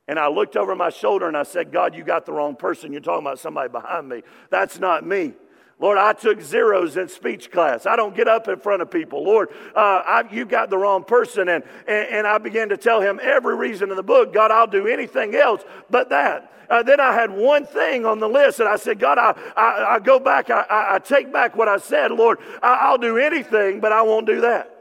And 0.08 0.18
I 0.18 0.28
looked 0.28 0.56
over 0.56 0.74
my 0.74 0.90
shoulder 0.90 1.26
and 1.26 1.36
I 1.36 1.42
said, 1.44 1.72
God, 1.72 1.94
you 1.94 2.04
got 2.04 2.26
the 2.26 2.32
wrong 2.32 2.56
person. 2.56 2.92
You're 2.92 3.00
talking 3.00 3.24
about 3.24 3.38
somebody 3.38 3.68
behind 3.68 4.08
me. 4.08 4.22
That's 4.50 4.78
not 4.78 5.06
me. 5.06 5.34
Lord, 5.82 5.98
I 5.98 6.12
took 6.12 6.40
zeros 6.40 6.96
in 6.96 7.08
speech 7.08 7.50
class. 7.50 7.86
I 7.86 7.96
don't 7.96 8.14
get 8.14 8.28
up 8.28 8.46
in 8.46 8.56
front 8.60 8.82
of 8.82 8.90
people. 8.90 9.24
Lord, 9.24 9.48
uh, 9.74 10.02
I, 10.06 10.24
you 10.30 10.44
got 10.44 10.70
the 10.70 10.78
wrong 10.78 11.02
person. 11.02 11.48
And, 11.48 11.64
and, 11.88 12.08
and, 12.08 12.26
I 12.26 12.38
began 12.38 12.68
to 12.68 12.76
tell 12.76 13.00
him 13.00 13.18
every 13.20 13.56
reason 13.56 13.90
in 13.90 13.96
the 13.96 14.02
book 14.02 14.32
God, 14.32 14.52
I'll 14.52 14.68
do 14.68 14.86
anything 14.86 15.34
else 15.34 15.62
but 15.90 16.10
that. 16.10 16.52
Uh, 16.70 16.84
then 16.84 17.00
I 17.00 17.12
had 17.12 17.32
one 17.32 17.66
thing 17.66 18.06
on 18.06 18.20
the 18.20 18.28
list, 18.28 18.60
and 18.60 18.68
I 18.68 18.76
said, 18.76 19.00
God, 19.00 19.18
I, 19.18 19.34
I, 19.56 19.94
I 19.94 19.98
go 19.98 20.20
back, 20.20 20.48
I, 20.48 20.64
I, 20.70 20.98
take 21.00 21.32
back 21.32 21.56
what 21.56 21.68
I 21.68 21.78
said. 21.78 22.12
Lord, 22.12 22.38
I'll 22.62 22.96
do 22.96 23.18
anything, 23.18 23.80
but 23.80 23.90
I 23.90 24.02
won't 24.02 24.26
do 24.26 24.42
that. 24.42 24.74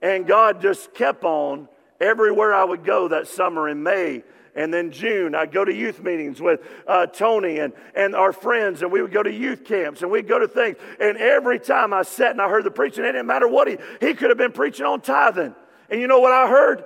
And 0.00 0.26
God 0.26 0.62
just 0.62 0.94
kept 0.94 1.22
on 1.22 1.68
everywhere 2.00 2.54
I 2.54 2.64
would 2.64 2.82
go 2.82 3.08
that 3.08 3.28
summer 3.28 3.68
in 3.68 3.82
May 3.82 4.24
and 4.54 4.72
then 4.72 4.90
June, 4.92 5.34
I'd 5.34 5.52
go 5.52 5.64
to 5.64 5.74
youth 5.74 6.02
meetings 6.02 6.40
with 6.40 6.60
uh, 6.86 7.06
Tony 7.06 7.58
and, 7.58 7.72
and 7.94 8.14
our 8.14 8.32
friends, 8.32 8.82
and 8.82 8.92
we 8.92 9.02
would 9.02 9.12
go 9.12 9.22
to 9.22 9.32
youth 9.32 9.64
camps 9.64 10.02
and 10.02 10.10
we'd 10.10 10.28
go 10.28 10.38
to 10.38 10.46
things. 10.46 10.76
And 11.00 11.16
every 11.18 11.58
time 11.58 11.92
I 11.92 12.02
sat 12.02 12.30
and 12.30 12.40
I 12.40 12.48
heard 12.48 12.64
the 12.64 12.70
preaching, 12.70 13.04
it 13.04 13.12
didn't 13.12 13.26
matter 13.26 13.48
what 13.48 13.68
he, 13.68 13.78
he 14.00 14.14
could 14.14 14.30
have 14.30 14.38
been 14.38 14.52
preaching 14.52 14.86
on 14.86 15.00
tithing. 15.00 15.54
And 15.90 16.00
you 16.00 16.06
know 16.06 16.20
what 16.20 16.32
I 16.32 16.48
heard? 16.48 16.84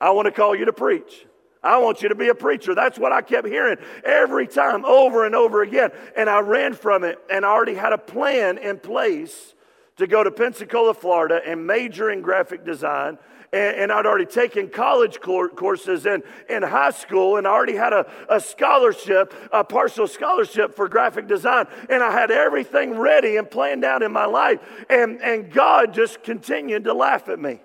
I 0.00 0.10
want 0.10 0.26
to 0.26 0.32
call 0.32 0.54
you 0.54 0.66
to 0.66 0.72
preach. 0.72 1.26
I 1.62 1.78
want 1.78 2.00
you 2.00 2.08
to 2.08 2.14
be 2.14 2.28
a 2.28 2.34
preacher. 2.34 2.74
That's 2.74 2.98
what 2.98 3.12
I 3.12 3.20
kept 3.20 3.46
hearing 3.46 3.76
every 4.02 4.46
time, 4.46 4.84
over 4.84 5.26
and 5.26 5.34
over 5.34 5.62
again. 5.62 5.90
And 6.16 6.30
I 6.30 6.40
ran 6.40 6.72
from 6.72 7.04
it, 7.04 7.18
and 7.30 7.44
I 7.44 7.50
already 7.50 7.74
had 7.74 7.92
a 7.92 7.98
plan 7.98 8.56
in 8.56 8.78
place 8.78 9.54
to 9.96 10.06
go 10.06 10.24
to 10.24 10.30
Pensacola, 10.30 10.94
Florida, 10.94 11.42
and 11.44 11.66
major 11.66 12.08
in 12.08 12.22
graphic 12.22 12.64
design 12.64 13.18
and, 13.52 13.76
and 13.76 13.92
I'd 13.92 14.06
already 14.06 14.26
taken 14.26 14.68
college 14.68 15.20
courses 15.20 16.06
in, 16.06 16.22
in 16.48 16.62
high 16.62 16.90
school, 16.90 17.36
and 17.36 17.46
I 17.46 17.50
already 17.50 17.76
had 17.76 17.92
a, 17.92 18.10
a 18.28 18.40
scholarship, 18.40 19.34
a 19.52 19.64
partial 19.64 20.06
scholarship 20.06 20.74
for 20.74 20.88
graphic 20.88 21.26
design, 21.26 21.66
and 21.88 22.02
I 22.02 22.12
had 22.12 22.30
everything 22.30 22.96
ready 22.96 23.36
and 23.36 23.50
planned 23.50 23.84
out 23.84 24.02
in 24.02 24.12
my 24.12 24.26
life. 24.26 24.60
And, 24.88 25.20
and 25.22 25.52
God 25.52 25.92
just 25.94 26.22
continued 26.22 26.84
to 26.84 26.94
laugh 26.94 27.28
at 27.28 27.38
me. 27.38 27.60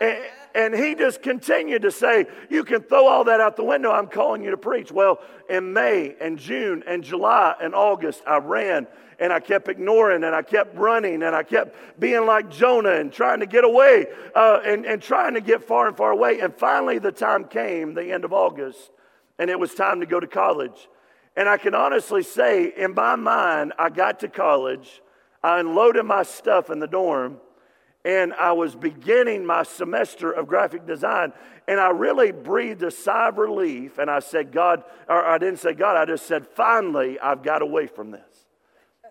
And, 0.00 0.18
and 0.54 0.74
he 0.74 0.94
just 0.94 1.22
continued 1.22 1.82
to 1.82 1.90
say, 1.90 2.26
You 2.48 2.64
can 2.64 2.82
throw 2.82 3.06
all 3.06 3.24
that 3.24 3.40
out 3.40 3.56
the 3.56 3.64
window. 3.64 3.90
I'm 3.90 4.06
calling 4.06 4.42
you 4.42 4.50
to 4.50 4.56
preach. 4.56 4.92
Well, 4.92 5.20
in 5.48 5.72
May 5.72 6.14
and 6.20 6.38
June 6.38 6.84
and 6.86 7.02
July 7.02 7.54
and 7.60 7.74
August, 7.74 8.22
I 8.26 8.38
ran 8.38 8.86
and 9.24 9.32
I 9.32 9.40
kept 9.40 9.68
ignoring 9.68 10.22
and 10.22 10.34
I 10.34 10.42
kept 10.42 10.76
running 10.76 11.22
and 11.22 11.34
I 11.34 11.42
kept 11.42 11.74
being 11.98 12.26
like 12.26 12.50
Jonah 12.50 12.92
and 12.92 13.10
trying 13.10 13.40
to 13.40 13.46
get 13.46 13.64
away 13.64 14.06
uh, 14.34 14.60
and, 14.66 14.84
and 14.84 15.00
trying 15.00 15.32
to 15.32 15.40
get 15.40 15.64
far 15.64 15.88
and 15.88 15.96
far 15.96 16.10
away. 16.10 16.40
And 16.40 16.54
finally, 16.54 16.98
the 16.98 17.10
time 17.10 17.44
came, 17.44 17.94
the 17.94 18.12
end 18.12 18.26
of 18.26 18.34
August, 18.34 18.90
and 19.38 19.48
it 19.48 19.58
was 19.58 19.74
time 19.74 20.00
to 20.00 20.06
go 20.06 20.20
to 20.20 20.26
college. 20.26 20.88
And 21.36 21.48
I 21.48 21.56
can 21.56 21.74
honestly 21.74 22.22
say, 22.22 22.70
in 22.76 22.92
my 22.92 23.16
mind, 23.16 23.72
I 23.78 23.88
got 23.88 24.20
to 24.20 24.28
college, 24.28 25.00
I 25.42 25.58
unloaded 25.58 26.04
my 26.04 26.22
stuff 26.22 26.68
in 26.68 26.78
the 26.78 26.86
dorm, 26.86 27.38
and 28.04 28.34
I 28.34 28.52
was 28.52 28.74
beginning 28.74 29.46
my 29.46 29.62
semester 29.62 30.32
of 30.32 30.48
graphic 30.48 30.86
design. 30.86 31.32
And 31.66 31.80
I 31.80 31.88
really 31.88 32.30
breathed 32.30 32.82
a 32.82 32.90
sigh 32.90 33.28
of 33.28 33.38
relief. 33.38 33.96
And 33.96 34.10
I 34.10 34.18
said, 34.18 34.52
God, 34.52 34.84
or 35.08 35.24
I 35.24 35.38
didn't 35.38 35.60
say 35.60 35.72
God, 35.72 35.96
I 35.96 36.04
just 36.04 36.26
said, 36.26 36.46
finally, 36.46 37.18
I've 37.18 37.42
got 37.42 37.62
away 37.62 37.86
from 37.86 38.10
this. 38.10 38.33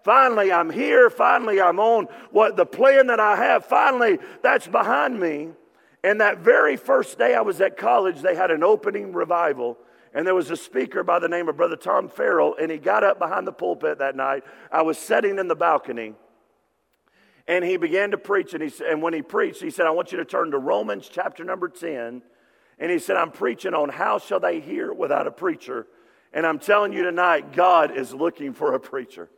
Finally, 0.03 0.51
I'm 0.51 0.69
here. 0.69 1.09
Finally, 1.09 1.61
I'm 1.61 1.79
on 1.79 2.07
what 2.31 2.57
the 2.57 2.65
plan 2.65 3.07
that 3.07 3.19
I 3.19 3.37
have. 3.37 3.65
Finally, 3.65 4.19
that's 4.41 4.67
behind 4.67 5.19
me. 5.19 5.49
And 6.03 6.19
that 6.19 6.39
very 6.39 6.75
first 6.75 7.17
day 7.17 7.33
I 7.33 7.41
was 7.41 7.61
at 7.61 7.77
college, 7.77 8.21
they 8.21 8.35
had 8.35 8.51
an 8.51 8.63
opening 8.63 9.13
revival. 9.13 9.77
And 10.13 10.27
there 10.27 10.35
was 10.35 10.51
a 10.51 10.57
speaker 10.57 11.03
by 11.03 11.19
the 11.19 11.29
name 11.29 11.47
of 11.47 11.57
Brother 11.57 11.77
Tom 11.77 12.09
Farrell, 12.09 12.55
and 12.61 12.69
he 12.69 12.77
got 12.77 13.03
up 13.03 13.17
behind 13.17 13.47
the 13.47 13.53
pulpit 13.53 13.99
that 13.99 14.15
night. 14.15 14.43
I 14.71 14.81
was 14.83 14.97
sitting 14.97 15.39
in 15.39 15.47
the 15.47 15.55
balcony, 15.55 16.13
and 17.47 17.65
he 17.65 17.77
began 17.77 18.11
to 18.11 18.17
preach. 18.17 18.53
And, 18.53 18.61
he, 18.61 18.71
and 18.85 19.01
when 19.01 19.13
he 19.13 19.21
preached, 19.21 19.61
he 19.61 19.71
said, 19.71 19.87
I 19.87 19.91
want 19.91 20.11
you 20.11 20.17
to 20.19 20.25
turn 20.25 20.51
to 20.51 20.59
Romans 20.59 21.09
chapter 21.11 21.43
number 21.43 21.69
10. 21.69 22.21
And 22.77 22.91
he 22.91 22.99
said, 22.99 23.15
I'm 23.15 23.31
preaching 23.31 23.73
on 23.73 23.89
how 23.89 24.19
shall 24.19 24.39
they 24.39 24.59
hear 24.59 24.93
without 24.93 25.25
a 25.25 25.31
preacher. 25.31 25.87
And 26.33 26.45
I'm 26.45 26.59
telling 26.59 26.93
you 26.93 27.03
tonight, 27.03 27.53
God 27.53 27.95
is 27.95 28.13
looking 28.13 28.53
for 28.53 28.73
a 28.73 28.79
preacher. 28.79 29.29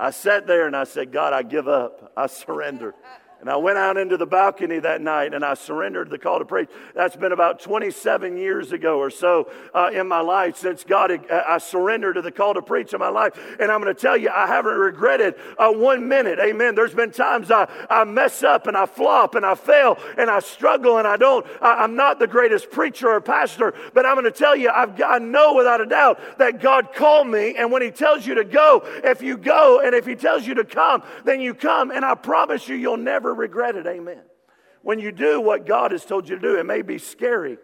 I 0.00 0.10
sat 0.12 0.46
there 0.46 0.66
and 0.66 0.74
I 0.74 0.84
said, 0.84 1.12
God, 1.12 1.34
I 1.34 1.42
give 1.42 1.68
up. 1.68 2.10
I 2.16 2.26
surrender. 2.26 2.94
And 3.40 3.48
I 3.48 3.56
went 3.56 3.78
out 3.78 3.96
into 3.96 4.16
the 4.16 4.26
balcony 4.26 4.78
that 4.80 5.00
night 5.00 5.32
and 5.32 5.44
I 5.44 5.54
surrendered 5.54 6.10
the 6.10 6.18
call 6.18 6.38
to 6.38 6.44
preach. 6.44 6.68
That's 6.94 7.16
been 7.16 7.32
about 7.32 7.60
27 7.60 8.36
years 8.36 8.72
ago 8.72 8.98
or 8.98 9.08
so 9.08 9.50
uh, 9.74 9.90
in 9.92 10.06
my 10.08 10.20
life 10.20 10.58
since 10.58 10.84
God, 10.84 11.10
had, 11.10 11.30
I 11.30 11.56
surrendered 11.58 12.16
to 12.16 12.22
the 12.22 12.32
call 12.32 12.54
to 12.54 12.62
preach 12.62 12.92
in 12.92 13.00
my 13.00 13.08
life. 13.08 13.32
And 13.58 13.72
I'm 13.72 13.80
going 13.82 13.94
to 13.94 14.00
tell 14.00 14.16
you, 14.16 14.28
I 14.28 14.46
haven't 14.46 14.74
regretted 14.74 15.36
uh, 15.58 15.72
one 15.72 16.06
minute. 16.06 16.38
Amen. 16.38 16.74
There's 16.74 16.94
been 16.94 17.12
times 17.12 17.50
I, 17.50 17.66
I 17.88 18.04
mess 18.04 18.42
up 18.42 18.66
and 18.66 18.76
I 18.76 18.84
flop 18.84 19.34
and 19.34 19.46
I 19.46 19.54
fail 19.54 19.98
and 20.18 20.28
I 20.28 20.40
struggle 20.40 20.98
and 20.98 21.08
I 21.08 21.16
don't, 21.16 21.46
I, 21.62 21.82
am 21.84 21.96
not 21.96 22.18
the 22.18 22.26
greatest 22.26 22.70
preacher 22.70 23.08
or 23.08 23.20
pastor, 23.22 23.72
but 23.94 24.04
I'm 24.04 24.14
going 24.14 24.24
to 24.24 24.30
tell 24.30 24.54
you, 24.54 24.68
I've 24.70 25.00
I 25.00 25.18
know 25.18 25.54
without 25.54 25.80
a 25.80 25.86
doubt 25.86 26.20
that 26.38 26.60
God 26.60 26.92
called 26.94 27.26
me. 27.26 27.54
And 27.56 27.72
when 27.72 27.82
He 27.82 27.90
tells 27.90 28.26
you 28.26 28.34
to 28.34 28.44
go, 28.44 28.82
if 29.02 29.22
you 29.22 29.36
go 29.36 29.80
and 29.80 29.94
if 29.94 30.06
He 30.06 30.14
tells 30.14 30.46
you 30.46 30.54
to 30.54 30.64
come, 30.64 31.02
then 31.24 31.40
you 31.40 31.54
come. 31.54 31.90
And 31.90 32.04
I 32.04 32.14
promise 32.14 32.68
you, 32.68 32.76
you'll 32.76 32.96
never 32.96 33.29
never 33.30 33.40
regret 33.40 33.76
it. 33.76 33.86
Amen. 33.86 34.22
When 34.82 34.98
you 34.98 35.12
do 35.12 35.40
what 35.40 35.66
God 35.66 35.92
has 35.92 36.04
told 36.04 36.28
you 36.28 36.36
to 36.36 36.42
do, 36.42 36.58
it 36.58 36.66
may 36.66 36.82
be 36.82 36.98
scary. 36.98 37.58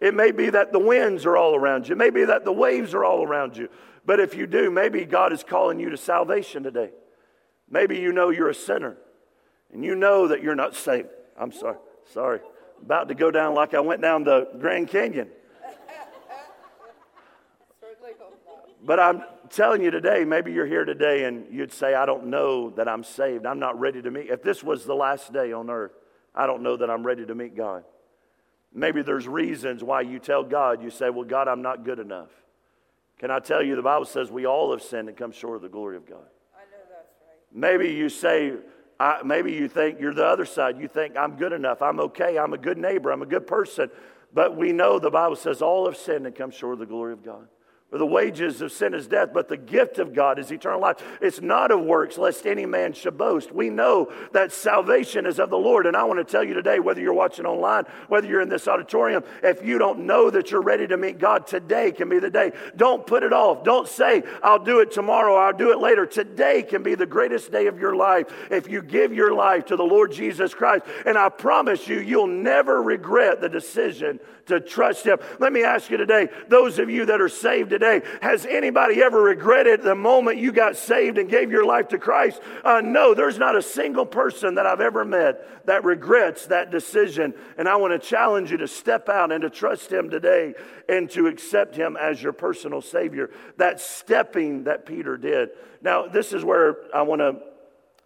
It 0.00 0.14
may 0.14 0.30
be 0.30 0.50
that 0.50 0.72
the 0.72 0.78
winds 0.78 1.24
are 1.24 1.36
all 1.36 1.54
around 1.54 1.88
you. 1.88 1.94
It 1.94 1.98
may 1.98 2.10
be 2.10 2.24
that 2.24 2.44
the 2.44 2.52
waves 2.52 2.92
are 2.92 3.04
all 3.04 3.22
around 3.22 3.56
you. 3.56 3.68
But 4.04 4.20
if 4.20 4.34
you 4.34 4.46
do, 4.46 4.70
maybe 4.70 5.04
God 5.04 5.32
is 5.32 5.42
calling 5.42 5.80
you 5.80 5.90
to 5.90 5.96
salvation 5.96 6.62
today. 6.62 6.90
Maybe 7.68 7.98
you 7.98 8.12
know 8.12 8.30
you're 8.30 8.50
a 8.50 8.54
sinner 8.54 8.96
and 9.72 9.84
you 9.84 9.94
know 9.94 10.28
that 10.28 10.42
you're 10.42 10.54
not 10.54 10.74
saved. 10.74 11.08
I'm 11.38 11.52
sorry. 11.52 11.78
Sorry. 12.12 12.40
About 12.82 13.08
to 13.08 13.14
go 13.14 13.30
down 13.30 13.54
like 13.54 13.74
I 13.74 13.80
went 13.80 14.02
down 14.02 14.24
the 14.24 14.48
Grand 14.58 14.88
Canyon. 14.88 15.28
But 18.84 19.00
I'm 19.00 19.22
telling 19.48 19.82
you 19.82 19.90
today, 19.90 20.24
maybe 20.24 20.52
you're 20.52 20.66
here 20.66 20.84
today 20.84 21.24
and 21.24 21.46
you'd 21.50 21.72
say, 21.72 21.94
I 21.94 22.06
don't 22.06 22.26
know 22.26 22.70
that 22.70 22.88
I'm 22.88 23.02
saved. 23.04 23.46
I'm 23.46 23.58
not 23.58 23.78
ready 23.78 24.02
to 24.02 24.10
meet. 24.10 24.28
If 24.28 24.42
this 24.42 24.62
was 24.62 24.84
the 24.84 24.94
last 24.94 25.32
day 25.32 25.52
on 25.52 25.70
earth, 25.70 25.92
I 26.34 26.46
don't 26.46 26.62
know 26.62 26.76
that 26.76 26.90
I'm 26.90 27.04
ready 27.04 27.26
to 27.26 27.34
meet 27.34 27.56
God. 27.56 27.84
Maybe 28.72 29.02
there's 29.02 29.26
reasons 29.26 29.82
why 29.82 30.02
you 30.02 30.18
tell 30.18 30.44
God, 30.44 30.82
you 30.82 30.90
say, 30.90 31.08
Well, 31.08 31.24
God, 31.24 31.48
I'm 31.48 31.62
not 31.62 31.84
good 31.84 31.98
enough. 31.98 32.28
Can 33.18 33.30
I 33.30 33.38
tell 33.38 33.62
you, 33.62 33.76
the 33.76 33.82
Bible 33.82 34.04
says 34.04 34.30
we 34.30 34.46
all 34.46 34.72
have 34.72 34.82
sinned 34.82 35.08
and 35.08 35.16
come 35.16 35.32
short 35.32 35.56
of 35.56 35.62
the 35.62 35.68
glory 35.68 35.96
of 35.96 36.06
God. 36.06 36.26
I 36.54 36.64
know 36.70 36.84
that's 36.90 37.14
right. 37.22 37.38
Maybe 37.52 37.94
you 37.94 38.10
say, 38.10 38.52
I, 39.00 39.22
maybe 39.24 39.52
you 39.52 39.68
think 39.68 40.00
you're 40.00 40.12
the 40.12 40.26
other 40.26 40.44
side. 40.44 40.78
You 40.78 40.88
think, 40.88 41.16
I'm 41.16 41.36
good 41.36 41.52
enough. 41.52 41.80
I'm 41.80 41.98
okay. 42.00 42.38
I'm 42.38 42.52
a 42.52 42.58
good 42.58 42.76
neighbor. 42.76 43.10
I'm 43.10 43.22
a 43.22 43.26
good 43.26 43.46
person. 43.46 43.90
But 44.34 44.56
we 44.56 44.72
know 44.72 44.98
the 44.98 45.10
Bible 45.10 45.36
says 45.36 45.62
all 45.62 45.86
have 45.86 45.96
sinned 45.96 46.26
and 46.26 46.34
come 46.34 46.50
short 46.50 46.74
of 46.74 46.78
the 46.80 46.86
glory 46.86 47.14
of 47.14 47.24
God. 47.24 47.48
For 47.90 47.98
the 47.98 48.06
wages 48.06 48.60
of 48.62 48.72
sin 48.72 48.94
is 48.94 49.06
death, 49.06 49.28
but 49.32 49.48
the 49.48 49.56
gift 49.56 50.00
of 50.00 50.12
God 50.12 50.40
is 50.40 50.50
eternal 50.50 50.80
life. 50.80 51.00
It's 51.20 51.40
not 51.40 51.70
of 51.70 51.82
works, 51.82 52.18
lest 52.18 52.44
any 52.44 52.66
man 52.66 52.92
should 52.92 53.16
boast. 53.16 53.52
We 53.52 53.70
know 53.70 54.12
that 54.32 54.50
salvation 54.50 55.24
is 55.24 55.38
of 55.38 55.50
the 55.50 55.56
Lord. 55.56 55.86
And 55.86 55.96
I 55.96 56.02
want 56.02 56.18
to 56.18 56.24
tell 56.24 56.42
you 56.42 56.52
today, 56.52 56.80
whether 56.80 57.00
you're 57.00 57.14
watching 57.14 57.46
online, 57.46 57.84
whether 58.08 58.26
you're 58.26 58.40
in 58.40 58.48
this 58.48 58.66
auditorium, 58.66 59.22
if 59.44 59.64
you 59.64 59.78
don't 59.78 60.00
know 60.00 60.30
that 60.30 60.50
you're 60.50 60.62
ready 60.62 60.88
to 60.88 60.96
meet 60.96 61.20
God, 61.20 61.46
today 61.46 61.92
can 61.92 62.08
be 62.08 62.18
the 62.18 62.28
day. 62.28 62.50
Don't 62.74 63.06
put 63.06 63.22
it 63.22 63.32
off. 63.32 63.62
Don't 63.62 63.86
say, 63.86 64.24
I'll 64.42 64.58
do 64.58 64.80
it 64.80 64.90
tomorrow, 64.90 65.36
I'll 65.36 65.56
do 65.56 65.70
it 65.70 65.78
later. 65.78 66.06
Today 66.06 66.64
can 66.64 66.82
be 66.82 66.96
the 66.96 67.06
greatest 67.06 67.52
day 67.52 67.68
of 67.68 67.78
your 67.78 67.94
life 67.94 68.26
if 68.50 68.68
you 68.68 68.82
give 68.82 69.12
your 69.12 69.32
life 69.32 69.66
to 69.66 69.76
the 69.76 69.84
Lord 69.84 70.10
Jesus 70.10 70.54
Christ. 70.54 70.84
And 71.06 71.16
I 71.16 71.28
promise 71.28 71.86
you, 71.86 72.00
you'll 72.00 72.26
never 72.26 72.82
regret 72.82 73.40
the 73.40 73.48
decision 73.48 74.18
to 74.46 74.60
trust 74.60 75.04
Him. 75.04 75.18
Let 75.38 75.52
me 75.52 75.62
ask 75.62 75.90
you 75.90 75.96
today, 75.96 76.28
those 76.48 76.78
of 76.78 76.88
you 76.88 77.06
that 77.06 77.20
are 77.20 77.28
saved 77.28 77.70
today, 77.70 78.02
has 78.22 78.46
anybody 78.46 79.02
ever 79.02 79.20
regretted 79.20 79.82
the 79.82 79.94
moment 79.94 80.38
you 80.38 80.52
got 80.52 80.76
saved 80.76 81.18
and 81.18 81.28
gave 81.28 81.50
your 81.50 81.64
life 81.64 81.88
to 81.88 81.98
Christ? 81.98 82.40
Uh, 82.64 82.80
no, 82.82 83.14
there's 83.14 83.38
not 83.38 83.56
a 83.56 83.62
single 83.62 84.06
person 84.06 84.54
that 84.54 84.66
I've 84.66 84.80
ever 84.80 85.04
met 85.04 85.66
that 85.66 85.84
regrets 85.84 86.46
that 86.46 86.70
decision. 86.70 87.34
And 87.58 87.68
I 87.68 87.76
want 87.76 88.00
to 88.00 88.08
challenge 88.08 88.50
you 88.50 88.56
to 88.58 88.68
step 88.68 89.08
out 89.08 89.32
and 89.32 89.42
to 89.42 89.50
trust 89.50 89.92
Him 89.92 90.10
today 90.10 90.54
and 90.88 91.10
to 91.10 91.26
accept 91.26 91.76
Him 91.76 91.96
as 91.96 92.22
your 92.22 92.32
personal 92.32 92.80
Savior. 92.80 93.30
That 93.56 93.80
stepping 93.80 94.64
that 94.64 94.86
Peter 94.86 95.16
did. 95.16 95.50
Now, 95.82 96.06
this 96.06 96.32
is 96.32 96.44
where 96.44 96.76
I 96.94 97.02
want 97.02 97.20
to. 97.20 97.36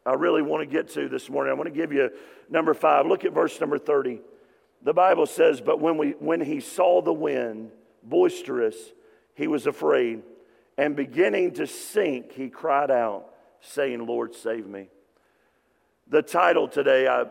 I 0.06 0.14
really 0.14 0.40
want 0.40 0.62
to 0.62 0.66
get 0.66 0.88
to 0.94 1.10
this 1.10 1.28
morning. 1.28 1.50
I 1.50 1.54
want 1.54 1.68
to 1.68 1.74
give 1.74 1.92
you 1.92 2.10
number 2.48 2.72
five. 2.72 3.06
Look 3.06 3.26
at 3.26 3.34
verse 3.34 3.60
number 3.60 3.78
30 3.78 4.20
the 4.82 4.94
Bible 4.94 5.26
says, 5.26 5.60
But 5.60 5.80
when, 5.80 5.98
we, 5.98 6.10
when 6.12 6.40
he 6.40 6.60
saw 6.60 7.02
the 7.02 7.12
wind 7.12 7.70
boisterous, 8.02 8.76
he 9.34 9.46
was 9.46 9.66
afraid. 9.66 10.22
And 10.78 10.96
beginning 10.96 11.52
to 11.54 11.66
sink, 11.66 12.32
he 12.32 12.48
cried 12.48 12.90
out 12.90 13.26
saying, 13.60 14.06
Lord, 14.06 14.34
save 14.34 14.66
me. 14.66 14.88
The 16.08 16.22
title 16.22 16.66
today 16.68 17.06
I 17.06 17.26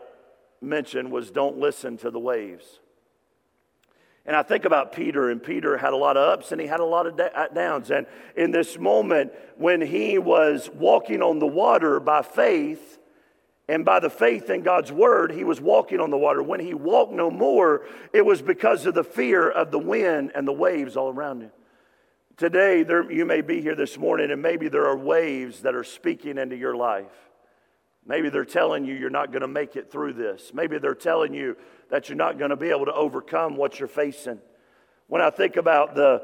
mentioned 0.62 1.12
was 1.12 1.32
Don't 1.32 1.58
Listen 1.58 1.98
to 1.98 2.12
the 2.12 2.20
Waves. 2.20 2.80
And 4.26 4.36
I 4.36 4.44
think 4.44 4.66
about 4.66 4.92
Peter, 4.92 5.32
and 5.32 5.42
Peter 5.42 5.76
had 5.78 5.92
a 5.92 5.96
lot 5.96 6.16
of 6.16 6.30
ups 6.30 6.52
and 6.52 6.62
he 6.62 6.68
had 6.68 6.80
a 6.80 6.86
lot 6.86 7.08
of 7.08 7.20
uh, 7.20 7.48
downs. 7.48 7.90
And 7.90 8.06
in 8.36 8.52
this 8.52 8.78
moment, 8.78 9.34
when 9.58 9.82
he 9.82 10.20
was 10.20 10.70
walking 10.72 11.24
on 11.24 11.40
the 11.40 11.48
water 11.48 12.00
by 12.00 12.22
faith, 12.22 12.99
and 13.70 13.86
by 13.86 14.00
the 14.00 14.10
faith 14.10 14.50
in 14.50 14.64
God's 14.64 14.92
word, 14.92 15.32
he 15.32 15.44
was 15.44 15.62
walking 15.62 16.00
on 16.00 16.10
the 16.10 16.18
water. 16.18 16.42
When 16.42 16.60
he 16.60 16.74
walked 16.74 17.14
no 17.14 17.30
more, 17.30 17.86
it 18.12 18.26
was 18.26 18.42
because 18.42 18.88
of 18.88 18.96
the 18.96 19.04
fear 19.04 19.48
of 19.48 19.70
the 19.70 19.78
wind 19.78 20.32
and 20.34 20.48
the 20.48 20.52
waves 20.52 20.98
all 20.98 21.10
around 21.10 21.42
him. 21.42 21.52
Today, 22.36 22.82
there, 22.82 23.12
you 23.12 23.26
may 23.26 23.42
be 23.42 23.62
here 23.62 23.76
this 23.76 23.96
morning, 23.96 24.32
and 24.32 24.42
maybe 24.42 24.70
there 24.70 24.88
are 24.88 24.98
waves 24.98 25.62
that 25.62 25.76
are 25.76 25.84
speaking 25.84 26.40
into 26.40 26.56
your 26.56 26.76
life. 26.76 27.12
Maybe 28.08 28.30
they're 28.30 28.44
telling 28.44 28.86
you 28.86 28.96
you're 28.96 29.12
not 29.12 29.32
going 29.32 29.44
to 29.44 29.48
make 29.48 29.76
it 29.76 29.92
through 29.92 30.14
this. 30.14 30.52
Maybe 30.52 30.80
they're 30.80 30.96
telling 30.96 31.36
you 31.36 31.56
that 31.92 32.10
you're 32.10 32.18
not 32.18 32.40
going 32.40 32.50
to 32.50 32.56
be 32.56 32.72
able 32.72 32.86
to 32.86 32.94
overcome 32.94 33.56
what 33.56 33.78
you're 33.78 33.88
facing. 33.88 34.40
When 35.06 35.22
I 35.22 35.30
think 35.30 35.58
about 35.58 35.94
the, 35.94 36.24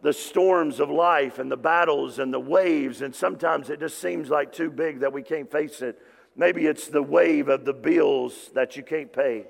the 0.00 0.14
storms 0.14 0.80
of 0.80 0.88
life 0.88 1.38
and 1.38 1.52
the 1.52 1.58
battles 1.58 2.18
and 2.18 2.32
the 2.32 2.40
waves, 2.40 3.02
and 3.02 3.14
sometimes 3.14 3.68
it 3.68 3.80
just 3.80 3.98
seems 3.98 4.30
like 4.30 4.50
too 4.50 4.70
big 4.70 5.00
that 5.00 5.12
we 5.12 5.22
can't 5.22 5.52
face 5.52 5.82
it. 5.82 6.00
Maybe 6.36 6.66
it's 6.66 6.88
the 6.88 7.02
wave 7.02 7.48
of 7.48 7.64
the 7.64 7.72
bills 7.72 8.50
that 8.54 8.76
you 8.76 8.82
can't 8.82 9.12
pay. 9.12 9.46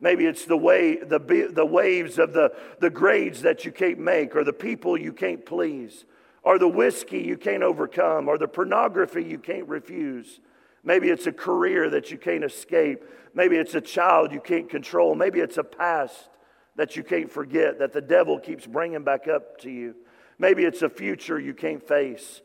Maybe 0.00 0.26
it's 0.26 0.44
the, 0.44 0.56
way, 0.56 0.96
the, 0.96 1.50
the 1.52 1.66
waves 1.66 2.18
of 2.18 2.32
the, 2.32 2.52
the 2.80 2.90
grades 2.90 3.42
that 3.42 3.64
you 3.64 3.72
can't 3.72 3.98
make, 3.98 4.34
or 4.34 4.44
the 4.44 4.52
people 4.52 4.96
you 4.98 5.12
can't 5.12 5.44
please, 5.44 6.04
or 6.42 6.58
the 6.58 6.68
whiskey 6.68 7.20
you 7.20 7.36
can't 7.36 7.62
overcome, 7.62 8.28
or 8.28 8.38
the 8.38 8.48
pornography 8.48 9.24
you 9.24 9.38
can't 9.38 9.68
refuse. 9.68 10.40
Maybe 10.84 11.08
it's 11.08 11.26
a 11.26 11.32
career 11.32 11.90
that 11.90 12.10
you 12.10 12.18
can't 12.18 12.44
escape. 12.44 13.04
Maybe 13.34 13.56
it's 13.56 13.74
a 13.74 13.80
child 13.80 14.32
you 14.32 14.40
can't 14.40 14.68
control. 14.68 15.14
Maybe 15.14 15.40
it's 15.40 15.58
a 15.58 15.64
past 15.64 16.28
that 16.76 16.94
you 16.94 17.02
can't 17.02 17.30
forget, 17.30 17.78
that 17.78 17.92
the 17.92 18.02
devil 18.02 18.38
keeps 18.38 18.66
bringing 18.66 19.02
back 19.02 19.28
up 19.28 19.58
to 19.62 19.70
you. 19.70 19.94
Maybe 20.38 20.64
it's 20.64 20.82
a 20.82 20.90
future 20.90 21.40
you 21.40 21.54
can't 21.54 21.86
face. 21.86 22.42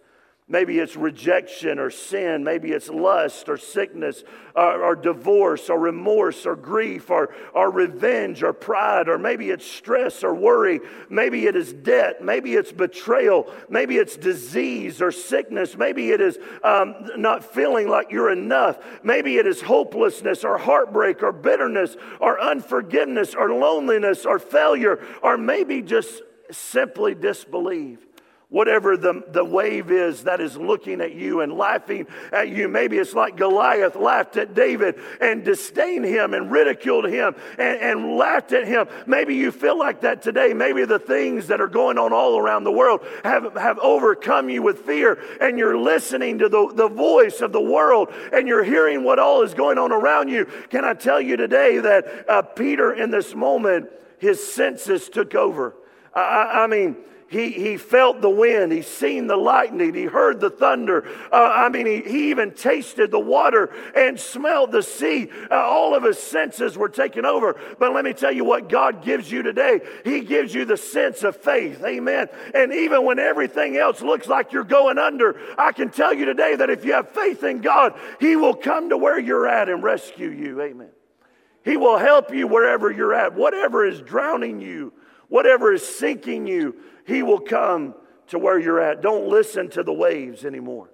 Maybe 0.52 0.80
it's 0.80 0.98
rejection 0.98 1.80
or 1.80 1.90
sin. 1.90 2.44
Maybe 2.44 2.74
it's 2.74 2.90
lust 2.90 3.48
or 3.48 3.56
sickness 3.56 4.26
or, 4.54 4.84
or, 4.84 4.96
divorce 4.98 5.70
or 5.70 5.80
remorse 5.80 6.46
or 6.46 6.58
grief 6.58 7.10
or, 7.10 7.34
or 7.54 7.72
revenge 7.72 8.44
or 8.44 8.52
pride. 8.52 9.08
Or 9.08 9.18
maybe 9.18 9.50
it's 9.50 9.66
stress 9.66 10.26
or 10.26 10.36
worry. 10.36 10.82
Maybe 11.10 11.48
it 11.48 11.56
is 11.56 11.72
debt. 11.72 12.22
Maybe 12.22 12.56
it's 12.56 12.74
betrayal. 12.74 13.50
Maybe 13.70 13.96
it's 13.96 14.18
disease 14.18 15.02
or 15.02 15.14
sickness. 15.14 15.78
Maybe 15.78 16.12
it 16.12 16.20
is 16.20 16.38
um, 16.66 16.96
not 17.16 17.46
feeling 17.46 17.88
like 17.88 18.12
you're 18.12 18.34
enough. 18.34 18.78
Maybe 19.04 19.38
it 19.38 19.48
is 19.48 19.62
hopelessness 19.62 20.44
or 20.44 20.58
heartbreak 20.58 21.24
or 21.24 21.32
bitterness 21.32 21.96
or 22.20 22.42
unforgiveness 22.42 23.36
or 23.36 23.54
loneliness 23.54 24.26
or 24.26 24.38
failure. 24.38 25.02
Or 25.24 25.38
maybe 25.38 25.82
just 25.82 26.24
simply 26.52 27.16
disbelief 27.16 28.00
whatever 28.52 28.98
the, 28.98 29.24
the 29.30 29.44
wave 29.44 29.90
is 29.92 30.24
that 30.24 30.42
is 30.42 30.58
looking 30.58 31.00
at 31.00 31.16
you 31.16 31.40
and 31.40 31.54
laughing 31.54 32.06
at 32.34 32.50
you. 32.50 32.68
Maybe 32.68 32.98
it's 32.98 33.14
like 33.14 33.38
Goliath 33.38 33.96
laughed 33.96 34.36
at 34.36 34.54
David 34.54 35.00
and 35.22 35.44
disdained 35.44 36.04
him 36.04 36.34
and 36.34 36.52
ridiculed 36.52 37.06
him 37.06 37.34
and, 37.58 37.80
and 37.80 38.18
laughed 38.18 38.52
at 38.52 38.68
him. 38.68 38.88
Maybe 39.08 39.36
you 39.36 39.54
feel 39.54 39.80
like 39.80 40.02
that 40.02 40.22
today. 40.22 40.54
Maybe 40.54 40.84
the 40.84 41.00
things 41.00 41.48
that 41.48 41.62
are 41.62 41.70
going 41.70 41.98
on 41.98 42.12
all 42.12 42.38
around 42.38 42.66
the 42.66 42.74
world 42.74 43.06
have, 43.24 43.54
have 43.56 43.80
overcome 43.80 44.50
you 44.50 44.62
with 44.62 44.80
fear 44.80 45.18
and 45.40 45.58
you're 45.58 45.78
listening 45.78 46.38
to 46.40 46.50
the, 46.50 46.74
the 46.76 46.90
voice 46.90 47.40
of 47.40 47.54
the 47.54 47.62
world 47.62 48.10
and 48.34 48.50
you're 48.50 48.66
hearing 48.66 49.06
what 49.06 49.18
all 49.18 49.44
is 49.44 49.54
going 49.54 49.78
on 49.78 49.94
around 49.94 50.28
you. 50.28 50.46
Can 50.70 50.84
I 50.84 50.94
tell 50.94 51.22
you 51.22 51.38
today 51.38 51.78
that 51.78 52.30
uh, 52.30 52.42
Peter, 52.42 52.92
in 52.92 53.12
this 53.12 53.34
moment, 53.34 53.90
his 54.20 54.46
senses 54.46 55.08
took 55.08 55.36
over? 55.36 55.74
I, 56.14 56.64
I 56.64 56.68
mean, 56.68 56.98
he, 57.32 57.52
he 57.52 57.78
felt 57.78 58.20
the 58.20 58.30
wind. 58.30 58.74
He 58.74 58.82
seen 58.82 59.28
the 59.28 59.38
lightning. 59.38 59.94
He 59.94 60.04
heard 60.04 60.42
the 60.42 60.50
thunder. 60.50 61.08
Uh, 61.32 61.50
I 61.54 61.70
mean, 61.70 61.86
he, 61.86 62.02
he 62.02 62.30
even 62.30 62.52
tasted 62.52 63.10
the 63.10 63.22
water 63.22 63.74
and 63.96 64.20
smelled 64.20 64.74
the 64.74 64.84
sea. 64.84 65.30
Uh, 65.50 65.56
all 65.56 65.96
of 65.96 66.04
his 66.04 66.20
senses 66.20 66.78
were 66.78 66.90
taken 66.90 67.26
over. 67.26 67.58
But 67.80 67.94
let 67.94 68.04
me 68.04 68.12
tell 68.12 68.34
you 68.34 68.44
what 68.44 68.68
God 68.68 69.02
gives 69.02 69.32
you 69.32 69.44
today. 69.44 69.80
He 70.04 70.20
gives 70.20 70.54
you 70.54 70.66
the 70.66 70.76
sense 70.76 71.24
of 71.24 71.38
faith. 71.38 71.82
Amen. 71.86 72.28
And 72.54 72.74
even 72.74 73.06
when 73.06 73.18
everything 73.18 73.78
else 73.78 74.02
looks 74.02 74.28
like 74.28 74.52
you're 74.52 74.66
going 74.66 74.98
under, 74.98 75.40
I 75.58 75.72
can 75.72 75.90
tell 75.90 76.14
you 76.14 76.26
today 76.26 76.58
that 76.58 76.70
if 76.70 76.84
you 76.84 76.92
have 76.92 77.12
faith 77.12 77.46
in 77.46 77.62
God, 77.62 77.98
He 78.20 78.36
will 78.36 78.56
come 78.56 78.90
to 78.90 78.98
where 78.98 79.20
you're 79.20 79.48
at 79.48 79.70
and 79.70 79.82
rescue 79.82 80.32
you. 80.32 80.62
Amen. 80.62 80.90
He 81.64 81.78
will 81.78 81.98
help 81.98 82.34
you 82.34 82.46
wherever 82.46 82.92
you're 82.92 83.14
at. 83.14 83.36
Whatever 83.36 83.86
is 83.86 84.02
drowning 84.02 84.60
you, 84.60 84.92
whatever 85.30 85.72
is 85.72 85.88
sinking 85.88 86.46
you, 86.46 86.76
he 87.06 87.24
will 87.24 87.40
come 87.40 87.96
to 88.28 88.40
where 88.40 88.60
you're 88.60 88.80
at. 88.80 89.02
Don't 89.02 89.28
listen 89.28 89.70
to 89.72 89.84
the 89.84 89.94
waves 89.94 90.46
anymore. 90.46 90.90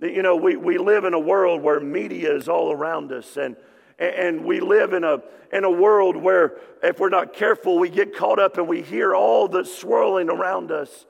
You 0.00 0.22
know, 0.22 0.36
we, 0.36 0.56
we 0.56 0.78
live 0.78 1.04
in 1.04 1.14
a 1.14 1.18
world 1.18 1.60
where 1.60 1.80
media 1.80 2.34
is 2.34 2.48
all 2.48 2.72
around 2.72 3.10
us, 3.10 3.36
and, 3.36 3.56
and 3.98 4.44
we 4.44 4.60
live 4.60 4.92
in 4.92 5.02
a, 5.02 5.18
in 5.52 5.64
a 5.64 5.70
world 5.70 6.16
where, 6.16 6.58
if 6.82 7.00
we're 7.00 7.08
not 7.08 7.32
careful, 7.32 7.78
we 7.78 7.88
get 7.88 8.14
caught 8.14 8.38
up 8.38 8.58
and 8.58 8.68
we 8.68 8.82
hear 8.82 9.14
all 9.14 9.48
the 9.48 9.64
swirling 9.64 10.30
around 10.30 10.70
us. 10.70 11.06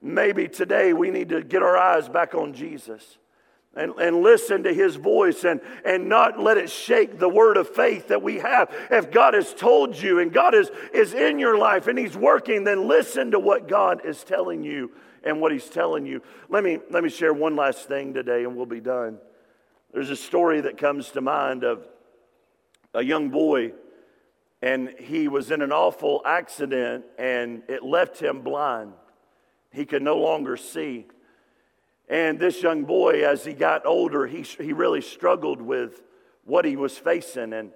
Maybe 0.00 0.46
today 0.46 0.92
we 0.92 1.10
need 1.10 1.30
to 1.30 1.42
get 1.42 1.62
our 1.62 1.76
eyes 1.76 2.08
back 2.08 2.34
on 2.34 2.52
Jesus 2.52 3.18
and, 3.78 3.92
and 3.98 4.22
listen 4.22 4.64
to 4.64 4.74
his 4.74 4.96
voice 4.96 5.44
and, 5.44 5.60
and 5.84 6.08
not 6.08 6.38
let 6.38 6.58
it 6.58 6.68
shake 6.68 7.18
the 7.18 7.28
word 7.28 7.56
of 7.56 7.68
faith 7.68 8.08
that 8.08 8.22
we 8.22 8.38
have. 8.38 8.74
If 8.90 9.10
God 9.10 9.34
has 9.34 9.54
told 9.54 9.96
you 9.96 10.18
and 10.18 10.32
God 10.32 10.54
is, 10.54 10.70
is 10.92 11.14
in 11.14 11.38
your 11.38 11.56
life 11.56 11.86
and 11.86 11.98
he's 11.98 12.16
working, 12.16 12.64
then 12.64 12.88
listen 12.88 13.30
to 13.30 13.38
what 13.38 13.68
God 13.68 14.04
is 14.04 14.24
telling 14.24 14.64
you 14.64 14.90
and 15.22 15.40
what 15.40 15.52
he's 15.52 15.68
telling 15.68 16.06
you. 16.06 16.22
Let 16.48 16.64
me, 16.64 16.78
let 16.90 17.04
me 17.04 17.08
share 17.08 17.32
one 17.32 17.54
last 17.54 17.86
thing 17.86 18.12
today 18.14 18.44
and 18.44 18.56
we'll 18.56 18.66
be 18.66 18.80
done. 18.80 19.18
There's 19.92 20.10
a 20.10 20.16
story 20.16 20.60
that 20.62 20.76
comes 20.76 21.10
to 21.12 21.20
mind 21.20 21.62
of 21.62 21.86
a 22.94 23.04
young 23.04 23.30
boy 23.30 23.72
and 24.60 24.92
he 24.98 25.28
was 25.28 25.52
in 25.52 25.62
an 25.62 25.70
awful 25.70 26.20
accident 26.26 27.04
and 27.16 27.62
it 27.68 27.84
left 27.84 28.20
him 28.20 28.42
blind. 28.42 28.92
He 29.70 29.84
could 29.84 30.02
no 30.02 30.16
longer 30.16 30.56
see. 30.56 31.06
And 32.08 32.38
this 32.38 32.62
young 32.62 32.84
boy, 32.84 33.24
as 33.26 33.44
he 33.44 33.52
got 33.52 33.84
older, 33.84 34.26
he, 34.26 34.42
he 34.42 34.72
really 34.72 35.02
struggled 35.02 35.60
with 35.60 36.02
what 36.44 36.64
he 36.64 36.76
was 36.76 36.96
facing. 36.96 37.52
And 37.52 37.70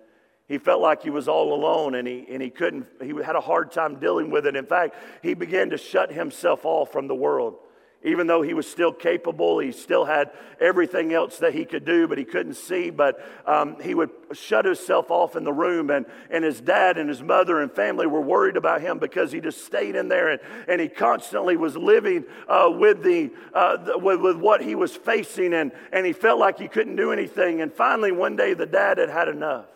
he 0.49 0.59
felt 0.59 0.81
like 0.81 1.03
he 1.03 1.11
was 1.11 1.29
all 1.29 1.55
alone 1.55 1.95
and 1.95 2.09
he, 2.09 2.27
and 2.31 2.43
he 2.43 2.51
couldn't, 2.51 2.87
he 3.03 3.15
had 3.23 3.37
a 3.37 3.41
hard 3.41 3.71
time 3.71 3.97
dealing 3.97 4.31
with 4.31 4.47
it. 4.47 4.57
In 4.57 4.67
fact, 4.67 4.97
he 5.23 5.35
began 5.35 5.71
to 5.71 5.79
shut 5.79 6.11
himself 6.13 6.65
off 6.65 6.91
from 6.91 7.09
the 7.09 7.15
world. 7.15 7.57
Even 8.05 8.27
though 8.27 8.43
he 8.43 8.53
was 8.53 8.69
still 8.69 8.93
capable, 8.93 9.61
he 9.61 9.71
still 9.71 10.05
had 10.05 10.33
everything 10.61 11.13
else 11.13 11.39
that 11.39 11.55
he 11.55 11.65
could 11.65 11.85
do, 11.85 12.09
but 12.09 12.19
he 12.19 12.25
couldn't 12.25 12.55
see. 12.55 12.91
But 12.91 13.25
um, 13.47 13.81
he 13.81 13.95
would 13.95 14.11
shut 14.33 14.65
himself 14.65 15.11
off 15.11 15.37
in 15.37 15.45
the 15.45 15.53
room, 15.53 15.91
and, 15.91 16.07
and 16.29 16.43
his 16.43 16.61
dad 16.61 16.99
and 16.99 17.09
his 17.09 17.23
mother 17.23 17.61
and 17.61 17.71
family 17.71 18.09
were 18.09 18.21
worried 18.21 18.57
about 18.57 18.81
him 18.81 18.99
because 18.99 19.31
he 19.31 19.41
just 19.41 19.65
stayed 19.65 19.95
in 19.95 20.09
there 20.09 20.31
and, 20.31 20.41
and 20.67 20.81
he 20.81 20.89
constantly 20.89 21.57
was 21.57 21.77
living 21.77 22.25
uh, 22.49 22.69
with, 22.73 23.05
the, 23.05 23.31
uh, 23.55 23.77
the, 23.77 23.99
with, 23.99 24.21
with 24.21 24.37
what 24.37 24.63
he 24.63 24.75
was 24.75 24.97
facing, 24.97 25.55
and, 25.55 25.71
and 25.93 26.05
he 26.05 26.13
felt 26.13 26.41
like 26.41 26.59
he 26.59 26.67
couldn't 26.67 26.97
do 26.97 27.13
anything. 27.13 27.61
And 27.61 27.73
finally, 27.73 28.11
one 28.11 28.35
day, 28.35 28.55
the 28.55 28.67
dad 28.67 28.99
had 28.99 29.11
had 29.11 29.29
enough. 29.29 29.67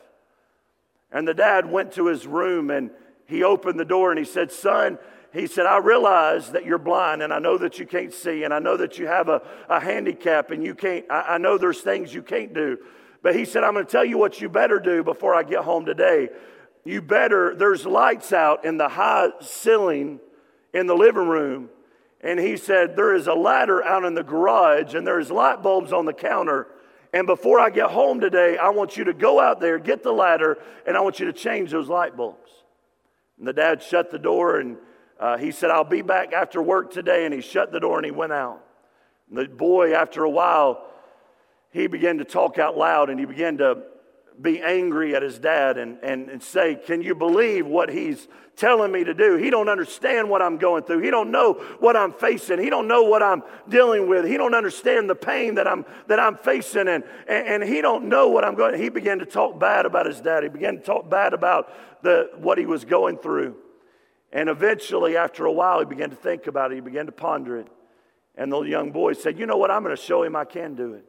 And 1.13 1.27
the 1.27 1.35
dad 1.35 1.71
went 1.71 1.93
to 1.93 2.07
his 2.07 2.27
room 2.27 2.71
and 2.71 2.91
he 3.27 3.43
opened 3.43 3.79
the 3.79 3.85
door 3.85 4.11
and 4.11 4.19
he 4.19 4.25
said, 4.25 4.51
Son, 4.51 4.99
he 5.33 5.47
said, 5.47 5.67
I 5.67 5.79
realize 5.79 6.51
that 6.53 6.65
you're 6.65 6.79
blind 6.79 7.23
and 7.23 7.33
I 7.33 7.39
know 7.39 7.59
that 7.59 7.79
you 7.79 7.87
can't 7.87 8.13
see 8.13 8.45
and 8.45 8.55
I 8.55 8.59
know 8.59 8.77
that 8.77 8.99
you 8.99 9.07
have 9.07 9.29
a, 9.29 9.43
a 9.69 9.81
handicap 9.81 10.51
and 10.51 10.65
you 10.65 10.75
can't, 10.75 11.05
I, 11.11 11.35
I 11.35 11.39
know 11.39 11.59
there's 11.59 11.81
things 11.81 12.15
you 12.15 12.23
can't 12.23 12.55
do. 12.55 12.79
But 13.23 13.35
he 13.35 13.45
said, 13.45 13.65
I'm 13.65 13.75
going 13.75 13.85
to 13.85 13.91
tell 13.91 14.05
you 14.05 14.19
what 14.19 14.41
you 14.41 14.49
better 14.49 14.79
do 14.79 15.03
before 15.03 15.35
I 15.35 15.43
get 15.43 15.65
home 15.65 15.85
today. 15.85 16.29
You 16.85 17.03
better, 17.03 17.55
there's 17.55 17.85
lights 17.85 18.33
out 18.33 18.65
in 18.65 18.77
the 18.77 18.89
high 18.89 19.31
ceiling 19.41 20.21
in 20.73 20.87
the 20.87 20.95
living 20.95 21.27
room. 21.27 21.69
And 22.21 22.39
he 22.39 22.57
said, 22.57 22.97
There 22.97 23.15
is 23.15 23.27
a 23.27 23.35
ladder 23.35 23.85
out 23.85 24.05
in 24.05 24.15
the 24.15 24.23
garage 24.23 24.95
and 24.95 25.07
there's 25.07 25.31
light 25.31 25.63
bulbs 25.63 25.93
on 25.93 26.05
the 26.05 26.13
counter. 26.13 26.69
And 27.13 27.27
before 27.27 27.59
I 27.59 27.71
get 27.71 27.91
home 27.91 28.21
today, 28.21 28.59
I 28.59 28.69
want 28.71 28.97
you 28.97 29.05
to 29.05 29.15
go 29.15 29.41
out 29.41 29.61
there, 29.61 29.79
get 29.79 30.03
the 30.03 30.13
ladder, 30.13 30.59
and 30.87 30.97
I 30.97 31.01
want 31.01 31.19
you 31.19 31.27
to 31.27 31.33
change 31.33 31.71
those 31.71 31.89
light 31.89 32.17
bulbs. 32.17 32.51
And 33.39 33.47
the 33.47 33.53
dad 33.53 33.83
shut 33.83 34.11
the 34.11 34.19
door 34.19 34.59
and 34.59 34.77
uh, 35.19 35.39
he 35.39 35.51
said, 35.51 35.71
I'll 35.71 35.85
be 35.85 36.03
back 36.03 36.33
after 36.33 36.61
work 36.63 36.93
today. 36.93 37.25
And 37.25 37.35
he 37.35 37.41
shut 37.41 37.73
the 37.73 37.81
door 37.81 37.97
and 37.99 38.05
he 38.05 38.11
went 38.11 38.33
out. 38.33 38.63
And 39.29 39.39
the 39.39 39.47
boy, 39.47 39.95
after 39.95 40.25
a 40.25 40.31
while, 40.31 40.87
he 41.71 41.87
began 41.87 42.19
to 42.19 42.25
talk 42.25 42.59
out 42.59 42.77
loud 42.77 43.11
and 43.11 43.19
he 43.19 43.27
began 43.27 43.59
to 43.59 43.83
be 44.41 44.61
angry 44.61 45.15
at 45.15 45.23
his 45.23 45.39
dad 45.39 45.79
and, 45.79 45.99
and, 46.03 46.29
and 46.29 46.43
say, 46.43 46.75
Can 46.75 47.03
you 47.03 47.15
believe 47.15 47.67
what 47.67 47.91
he's 47.91 48.29
telling 48.57 48.93
me 48.93 49.05
to 49.05 49.15
do? 49.15 49.37
He 49.37 49.51
don't 49.51 49.69
understand 49.69 50.29
what 50.29 50.43
I'm 50.43 50.59
going 50.59 50.85
through. 50.85 51.01
He 51.01 51.11
don't 51.11 51.31
know 51.31 51.55
what 51.81 51.97
I'm 51.97 52.13
facing. 52.13 52.59
He 52.59 52.71
don't 52.71 52.89
know 52.89 53.03
what 53.03 53.23
I'm 53.23 53.43
dealing 53.69 54.09
with. 54.09 54.25
He 54.27 54.37
don't 54.37 54.55
understand 54.55 55.09
the 55.09 55.15
pain 55.15 55.55
that 55.57 55.67
I'm 55.67 55.85
that 56.09 56.19
I'm 56.19 56.37
facing 56.37 56.89
and, 56.89 57.05
and, 57.29 57.63
and 57.63 57.63
he 57.63 57.81
don't 57.81 58.09
know 58.09 58.29
what 58.29 58.45
I'm 58.45 58.55
going. 58.55 58.81
He 58.81 58.89
began 58.89 59.19
to 59.21 59.27
talk 59.27 59.59
bad 59.59 59.87
about 59.87 60.07
his 60.07 60.21
dad. 60.21 60.43
He 60.43 60.49
began 60.49 60.77
to 60.77 60.83
talk 60.83 61.09
bad 61.09 61.33
about 61.33 61.73
the 62.03 62.31
what 62.37 62.59
he 62.59 62.67
was 62.67 62.85
going 62.85 63.19
through. 63.19 63.57
And 64.33 64.49
eventually, 64.49 65.17
after 65.17 65.47
a 65.47 65.53
while, 65.53 65.79
he 65.79 65.87
began 65.87 66.11
to 66.11 66.17
think 66.17 66.47
about 66.47 66.73
it. 66.73 66.77
He 66.77 66.81
began 66.81 67.07
to 67.07 67.13
ponder 67.13 67.57
it. 67.57 67.69
And 68.37 68.53
the 68.53 68.61
young 68.63 68.91
boy 68.93 69.15
said, 69.15 69.39
You 69.39 69.47
know 69.47 69.57
what? 69.57 69.71
I'm 69.71 69.83
going 69.83 69.97
to 69.97 70.03
show 70.03 70.23
him 70.23 70.37
I 70.37 70.45
can 70.45 70.75
do 70.75 70.95
it. 70.95 71.05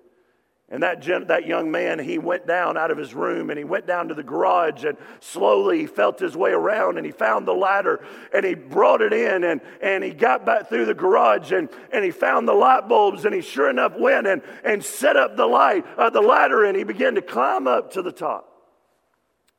And 0.70 0.84
that, 0.84 1.02
gen- 1.02 1.28
that 1.28 1.48
young 1.48 1.72
man, 1.72 1.98
he 1.98 2.18
went 2.18 2.46
down 2.46 2.78
out 2.78 2.92
of 2.92 2.98
his 2.98 3.14
room 3.14 3.50
and 3.50 3.58
he 3.58 3.64
went 3.64 3.88
down 3.88 4.10
to 4.10 4.14
the 4.14 4.24
garage 4.24 4.84
and 4.84 4.98
slowly 5.22 5.80
he 5.80 5.88
felt 5.88 6.20
his 6.20 6.36
way 6.36 6.52
around 6.52 6.98
and 6.98 7.06
he 7.06 7.12
found 7.14 7.48
the 7.48 7.54
ladder 7.54 8.06
and 8.34 8.46
he 8.46 8.54
brought 8.54 9.02
it 9.02 9.14
in 9.14 9.46
and, 9.46 9.62
and 9.82 10.04
he 10.04 10.12
got 10.12 10.46
back 10.46 10.68
through 10.68 10.86
the 10.86 10.94
garage 10.94 11.54
and, 11.54 11.70
and 11.94 12.04
he 12.04 12.12
found 12.12 12.50
the 12.50 12.54
light 12.54 12.90
bulbs 12.90 13.24
and 13.24 13.34
he 13.34 13.40
sure 13.40 13.70
enough 13.70 13.94
went 13.98 14.28
and, 14.28 14.42
and 14.66 14.84
set 14.84 15.16
up 15.16 15.38
the 15.38 15.46
light, 15.46 15.86
uh, 15.98 16.10
the 16.10 16.22
ladder 16.22 16.66
and 16.66 16.76
he 16.76 16.84
began 16.84 17.16
to 17.16 17.22
climb 17.22 17.66
up 17.66 17.94
to 17.94 18.02
the 18.02 18.12
top. 18.12 18.54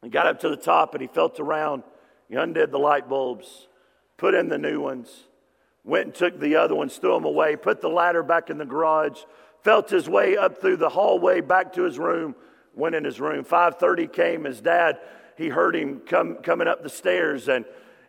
He 0.03 0.11
got 0.11 0.27
up 0.27 0.41
to 0.41 0.51
the 0.51 0.57
top 0.57 0.95
and 0.95 1.01
he 1.01 1.09
felt 1.09 1.41
around. 1.41 1.85
He 2.29 2.35
undid 2.35 2.71
the 2.71 2.79
light 2.79 3.09
bulbs, 3.09 3.67
put 4.19 4.35
in 4.35 4.51
the 4.51 4.59
new 4.59 4.83
ones, 4.83 5.25
went 5.85 6.05
and 6.05 6.15
took 6.15 6.39
the 6.39 6.57
other 6.57 6.75
ones, 6.75 6.99
threw 6.99 7.15
them 7.15 7.25
away, 7.25 7.57
put 7.57 7.81
the 7.81 7.89
ladder 7.89 8.23
back 8.23 8.51
in 8.51 8.59
the 8.59 8.67
garage, 8.67 9.23
felt 9.63 9.91
his 9.91 10.09
way 10.09 10.37
up 10.37 10.61
through 10.61 10.77
the 10.77 10.89
hallway 10.89 11.41
back 11.41 11.73
to 11.75 11.83
his 11.83 11.99
room, 11.99 12.35
went 12.75 12.95
in 12.95 13.05
his 13.05 13.21
room. 13.21 13.45
5:30 13.45 14.07
came. 14.13 14.45
His 14.45 14.61
dad, 14.61 14.99
he 15.37 15.49
heard 15.49 15.75
him 15.75 16.01
come, 16.01 16.37
coming 16.37 16.69
up 16.69 16.83
the 16.83 16.89
stairs, 16.89 17.49
and 17.49 17.65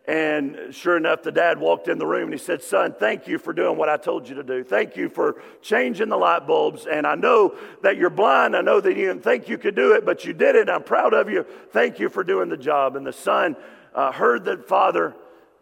and 0.06 0.74
sure 0.74 0.96
enough, 0.96 1.22
the 1.22 1.30
dad 1.30 1.60
walked 1.60 1.86
in 1.86 1.98
the 1.98 2.06
room 2.06 2.24
and 2.24 2.32
he 2.32 2.38
said, 2.38 2.62
Son, 2.62 2.94
thank 2.98 3.28
you 3.28 3.38
for 3.38 3.52
doing 3.52 3.76
what 3.76 3.88
I 3.88 3.96
told 3.96 4.28
you 4.28 4.34
to 4.34 4.42
do. 4.42 4.64
Thank 4.64 4.96
you 4.96 5.08
for 5.08 5.40
changing 5.62 6.08
the 6.08 6.16
light 6.16 6.48
bulbs. 6.48 6.86
And 6.86 7.06
I 7.06 7.14
know 7.14 7.54
that 7.82 7.96
you're 7.96 8.10
blind. 8.10 8.56
I 8.56 8.60
know 8.60 8.80
that 8.80 8.96
you 8.96 9.06
didn't 9.06 9.22
think 9.22 9.48
you 9.48 9.56
could 9.58 9.76
do 9.76 9.92
it, 9.92 10.04
but 10.04 10.24
you 10.24 10.32
did 10.32 10.56
it. 10.56 10.68
I'm 10.68 10.82
proud 10.82 11.14
of 11.14 11.30
you. 11.30 11.44
Thank 11.70 12.00
you 12.00 12.08
for 12.08 12.24
doing 12.24 12.48
the 12.48 12.56
job. 12.56 12.96
And 12.96 13.06
the 13.06 13.12
son 13.12 13.56
uh, 13.94 14.10
heard 14.10 14.44
the 14.44 14.56
father, 14.56 15.14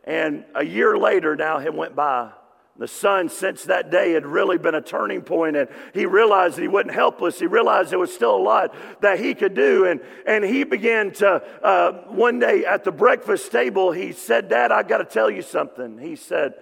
and 0.04 0.44
a 0.54 0.64
year 0.64 0.96
later 0.96 1.36
now 1.36 1.58
he 1.58 1.68
went 1.68 1.94
by. 1.94 2.30
The 2.78 2.86
son, 2.86 3.28
since 3.28 3.64
that 3.64 3.90
day, 3.90 4.12
had 4.12 4.24
really 4.24 4.56
been 4.56 4.76
a 4.76 4.80
turning 4.80 5.22
point, 5.22 5.56
and 5.56 5.68
he 5.92 6.06
realized 6.06 6.56
that 6.56 6.62
he 6.62 6.68
wasn't 6.68 6.94
helpless. 6.94 7.40
He 7.40 7.46
realized 7.46 7.90
there 7.90 7.98
was 7.98 8.14
still 8.14 8.36
a 8.36 8.38
lot 8.38 8.72
that 9.00 9.18
he 9.18 9.34
could 9.34 9.54
do, 9.54 9.86
and, 9.86 10.00
and 10.24 10.44
he 10.44 10.62
began 10.62 11.10
to, 11.14 11.42
uh, 11.62 11.92
one 12.04 12.38
day 12.38 12.64
at 12.64 12.84
the 12.84 12.92
breakfast 12.92 13.50
table, 13.50 13.90
he 13.90 14.12
said, 14.12 14.48
Dad, 14.48 14.70
I 14.70 14.84
got 14.84 14.98
to 14.98 15.04
tell 15.04 15.28
you 15.28 15.42
something. 15.42 15.98
He 15.98 16.14
said, 16.14 16.54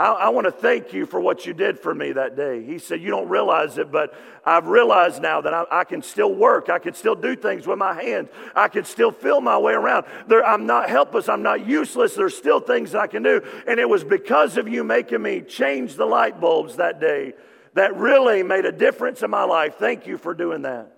I, 0.00 0.12
I 0.12 0.28
want 0.30 0.46
to 0.46 0.50
thank 0.50 0.94
you 0.94 1.04
for 1.04 1.20
what 1.20 1.44
you 1.44 1.52
did 1.52 1.78
for 1.78 1.94
me 1.94 2.12
that 2.12 2.34
day. 2.34 2.64
He 2.64 2.78
said, 2.78 3.02
You 3.02 3.10
don't 3.10 3.28
realize 3.28 3.76
it, 3.76 3.92
but 3.92 4.14
I've 4.46 4.66
realized 4.66 5.20
now 5.20 5.42
that 5.42 5.52
I, 5.52 5.66
I 5.70 5.84
can 5.84 6.00
still 6.00 6.34
work. 6.34 6.70
I 6.70 6.78
can 6.78 6.94
still 6.94 7.14
do 7.14 7.36
things 7.36 7.66
with 7.66 7.76
my 7.76 8.02
hands. 8.02 8.30
I 8.56 8.68
can 8.68 8.86
still 8.86 9.12
feel 9.12 9.42
my 9.42 9.58
way 9.58 9.74
around. 9.74 10.06
There, 10.26 10.42
I'm 10.42 10.64
not 10.64 10.88
helpless. 10.88 11.28
I'm 11.28 11.42
not 11.42 11.66
useless. 11.66 12.14
There's 12.14 12.34
still 12.34 12.60
things 12.60 12.94
I 12.94 13.08
can 13.08 13.22
do. 13.22 13.42
And 13.68 13.78
it 13.78 13.86
was 13.86 14.02
because 14.02 14.56
of 14.56 14.68
you 14.68 14.84
making 14.84 15.20
me 15.20 15.42
change 15.42 15.96
the 15.96 16.06
light 16.06 16.40
bulbs 16.40 16.76
that 16.76 16.98
day 16.98 17.34
that 17.74 17.94
really 17.94 18.42
made 18.42 18.64
a 18.64 18.72
difference 18.72 19.22
in 19.22 19.28
my 19.28 19.44
life. 19.44 19.74
Thank 19.74 20.06
you 20.06 20.16
for 20.16 20.32
doing 20.32 20.62
that. 20.62 20.96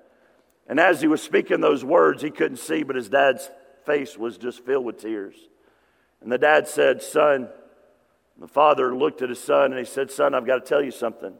And 0.69 0.79
as 0.79 1.01
he 1.01 1.09
was 1.09 1.21
speaking 1.21 1.61
those 1.61 1.85
words, 1.85 2.23
he 2.23 2.31
couldn't 2.31 2.59
see, 2.59 2.85
but 2.85 2.95
his 2.95 3.09
dad's 3.09 3.51
face 3.85 4.17
was 4.17 4.39
just 4.39 4.65
filled 4.65 4.85
with 4.85 4.99
tears. 4.99 5.35
And 6.21 6.31
the 6.31 6.39
dad 6.39 6.69
said, 6.69 7.03
Son, 7.03 7.49
the 8.39 8.49
father 8.49 8.95
looked 8.95 9.23
at 9.23 9.29
his 9.29 9.41
son 9.41 9.73
and 9.73 9.79
he 9.79 9.85
said, 9.85 10.11
Son, 10.11 10.35
I've 10.35 10.47
got 10.47 10.57
to 10.57 10.69
tell 10.69 10.83
you 10.83 10.91
something. 10.91 11.35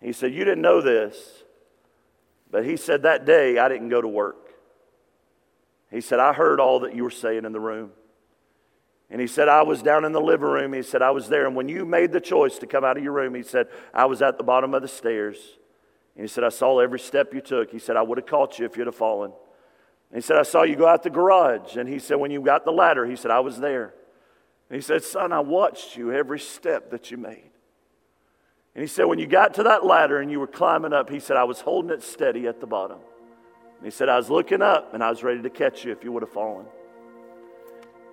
He 0.00 0.12
said, 0.12 0.32
You 0.32 0.44
didn't 0.44 0.62
know 0.62 0.80
this, 0.80 1.44
but 2.50 2.64
he 2.64 2.76
said, 2.76 3.02
That 3.02 3.24
day 3.24 3.58
I 3.58 3.68
didn't 3.68 3.88
go 3.88 4.00
to 4.00 4.08
work. 4.08 4.54
He 5.90 6.00
said, 6.00 6.18
I 6.18 6.32
heard 6.32 6.60
all 6.60 6.80
that 6.80 6.94
you 6.94 7.04
were 7.04 7.10
saying 7.10 7.44
in 7.44 7.52
the 7.52 7.60
room. 7.60 7.92
And 9.10 9.20
he 9.20 9.26
said, 9.26 9.48
I 9.48 9.62
was 9.62 9.82
down 9.82 10.04
in 10.04 10.12
the 10.12 10.20
living 10.20 10.48
room. 10.48 10.72
He 10.72 10.82
said, 10.82 11.02
I 11.02 11.10
was 11.10 11.28
there. 11.28 11.46
And 11.46 11.54
when 11.54 11.68
you 11.68 11.84
made 11.84 12.10
the 12.10 12.20
choice 12.20 12.58
to 12.58 12.66
come 12.66 12.84
out 12.84 12.96
of 12.96 13.04
your 13.04 13.12
room, 13.12 13.34
he 13.34 13.42
said, 13.42 13.68
I 13.92 14.06
was 14.06 14.22
at 14.22 14.38
the 14.38 14.44
bottom 14.44 14.74
of 14.74 14.82
the 14.82 14.88
stairs. 14.88 15.36
And 16.16 16.24
he 16.24 16.28
said, 16.28 16.42
I 16.42 16.48
saw 16.48 16.80
every 16.80 16.98
step 16.98 17.34
you 17.34 17.40
took. 17.40 17.70
He 17.70 17.78
said, 17.78 17.96
I 17.96 18.02
would 18.02 18.18
have 18.18 18.26
caught 18.26 18.58
you 18.58 18.64
if 18.64 18.76
you'd 18.76 18.86
have 18.86 18.96
fallen. 18.96 19.32
And 20.10 20.16
he 20.16 20.26
said, 20.26 20.36
I 20.36 20.42
saw 20.42 20.62
you 20.62 20.74
go 20.74 20.86
out 20.86 21.02
the 21.02 21.10
garage. 21.10 21.76
And 21.76 21.88
he 21.88 21.98
said, 21.98 22.16
when 22.16 22.30
you 22.30 22.40
got 22.40 22.64
the 22.64 22.72
ladder, 22.72 23.06
he 23.06 23.14
said, 23.14 23.30
I 23.30 23.40
was 23.40 23.58
there. 23.58 23.94
And 24.68 24.76
he 24.76 24.80
said, 24.80 25.02
Son, 25.02 25.32
I 25.32 25.40
watched 25.40 25.96
you 25.96 26.12
every 26.12 26.40
step 26.40 26.90
that 26.90 27.10
you 27.10 27.16
made. 27.16 27.50
And 28.74 28.82
he 28.82 28.88
said, 28.88 29.04
When 29.04 29.18
you 29.18 29.26
got 29.26 29.54
to 29.54 29.64
that 29.64 29.84
ladder 29.84 30.20
and 30.20 30.30
you 30.30 30.40
were 30.40 30.46
climbing 30.46 30.92
up, 30.92 31.10
he 31.10 31.20
said, 31.20 31.36
I 31.36 31.44
was 31.44 31.60
holding 31.60 31.90
it 31.90 32.02
steady 32.02 32.46
at 32.46 32.60
the 32.60 32.66
bottom. 32.66 32.98
And 33.78 33.84
he 33.84 33.90
said, 33.90 34.08
I 34.08 34.16
was 34.16 34.30
looking 34.30 34.62
up 34.62 34.94
and 34.94 35.02
I 35.02 35.10
was 35.10 35.22
ready 35.22 35.42
to 35.42 35.50
catch 35.50 35.84
you 35.84 35.92
if 35.92 36.04
you 36.04 36.12
would 36.12 36.22
have 36.22 36.32
fallen. 36.32 36.66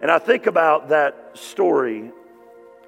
And 0.01 0.09
I 0.09 0.17
think 0.17 0.47
about 0.47 0.89
that 0.89 1.37
story, 1.37 2.11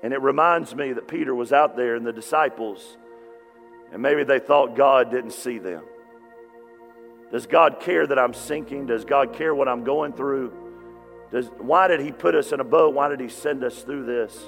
and 0.02 0.13
it 0.13 0.21
reminds 0.21 0.76
me 0.76 0.93
that 0.93 1.08
Peter 1.08 1.34
was 1.36 1.54
out 1.54 1.76
there 1.78 1.95
and 1.95 2.06
the 2.06 2.12
disciples, 2.12 2.97
and 3.91 4.02
maybe 4.02 4.23
they 4.23 4.39
thought 4.39 4.76
God 4.76 5.12
didn't 5.12 5.34
see 5.34 5.60
them. 5.60 5.84
Does 7.32 7.45
God 7.45 7.80
care 7.80 8.06
that 8.06 8.17
I'm 8.17 8.34
sinking? 8.34 8.88
Does 8.88 9.06
God 9.06 9.34
care 9.34 9.54
what 9.54 9.67
I'm 9.67 9.84
going 9.84 10.13
through? 10.13 10.62
Does, 11.33 11.49
why 11.57 11.87
did 11.87 11.99
he 11.99 12.11
put 12.11 12.35
us 12.35 12.51
in 12.51 12.59
a 12.59 12.63
boat? 12.63 12.93
Why 12.93 13.09
did 13.09 13.19
he 13.19 13.27
send 13.27 13.63
us 13.63 13.81
through 13.81 14.05
this? 14.05 14.39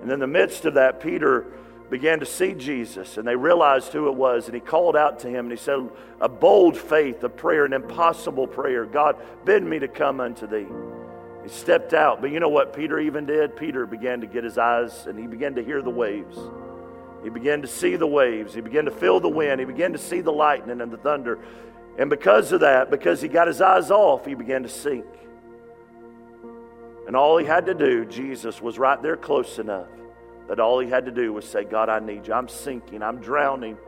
And 0.00 0.12
in 0.12 0.20
the 0.20 0.28
midst 0.28 0.64
of 0.64 0.74
that, 0.74 1.00
Peter 1.00 1.46
began 1.90 2.20
to 2.20 2.26
see 2.26 2.54
Jesus 2.54 3.18
and 3.18 3.26
they 3.26 3.34
realized 3.34 3.92
who 3.92 4.06
it 4.08 4.14
was. 4.14 4.46
And 4.46 4.54
he 4.54 4.60
called 4.60 4.96
out 4.96 5.18
to 5.20 5.28
him 5.28 5.46
and 5.46 5.50
he 5.50 5.56
said, 5.56 5.90
A 6.20 6.28
bold 6.28 6.76
faith, 6.76 7.24
a 7.24 7.28
prayer, 7.28 7.64
an 7.64 7.72
impossible 7.72 8.46
prayer. 8.46 8.84
God, 8.84 9.16
bid 9.44 9.64
me 9.64 9.80
to 9.80 9.88
come 9.88 10.20
unto 10.20 10.46
thee. 10.46 10.68
He 11.42 11.48
stepped 11.48 11.94
out. 11.94 12.20
But 12.20 12.30
you 12.30 12.38
know 12.38 12.48
what 12.48 12.72
Peter 12.72 13.00
even 13.00 13.26
did? 13.26 13.56
Peter 13.56 13.86
began 13.86 14.20
to 14.20 14.28
get 14.28 14.44
his 14.44 14.56
eyes 14.56 15.06
and 15.06 15.18
he 15.18 15.26
began 15.26 15.56
to 15.56 15.64
hear 15.64 15.82
the 15.82 15.90
waves. 15.90 16.38
He 17.24 17.30
began 17.30 17.60
to 17.62 17.68
see 17.68 17.96
the 17.96 18.06
waves. 18.06 18.54
He 18.54 18.60
began 18.60 18.84
to 18.84 18.92
feel 18.92 19.18
the 19.18 19.28
wind. 19.28 19.58
He 19.58 19.66
began 19.66 19.92
to 19.92 19.98
see 19.98 20.20
the 20.20 20.32
lightning 20.32 20.80
and 20.80 20.92
the 20.92 20.98
thunder. 20.98 21.40
And 21.98 22.10
because 22.10 22.52
of 22.52 22.60
that, 22.60 22.90
because 22.90 23.20
he 23.20 23.28
got 23.28 23.46
his 23.46 23.60
eyes 23.60 23.90
off, 23.90 24.26
he 24.26 24.34
began 24.34 24.62
to 24.62 24.68
sink. 24.68 25.06
And 27.06 27.14
all 27.14 27.36
he 27.38 27.44
had 27.44 27.66
to 27.66 27.74
do, 27.74 28.04
Jesus 28.04 28.60
was 28.60 28.78
right 28.78 29.00
there 29.02 29.16
close 29.16 29.58
enough 29.58 29.88
that 30.48 30.60
all 30.60 30.78
he 30.78 30.88
had 30.88 31.06
to 31.06 31.10
do 31.10 31.32
was 31.32 31.44
say, 31.44 31.64
God, 31.64 31.88
I 31.88 32.00
need 32.00 32.26
you. 32.26 32.34
I'm 32.34 32.48
sinking. 32.48 33.02
I'm 33.02 33.18
drowning. 33.18 33.78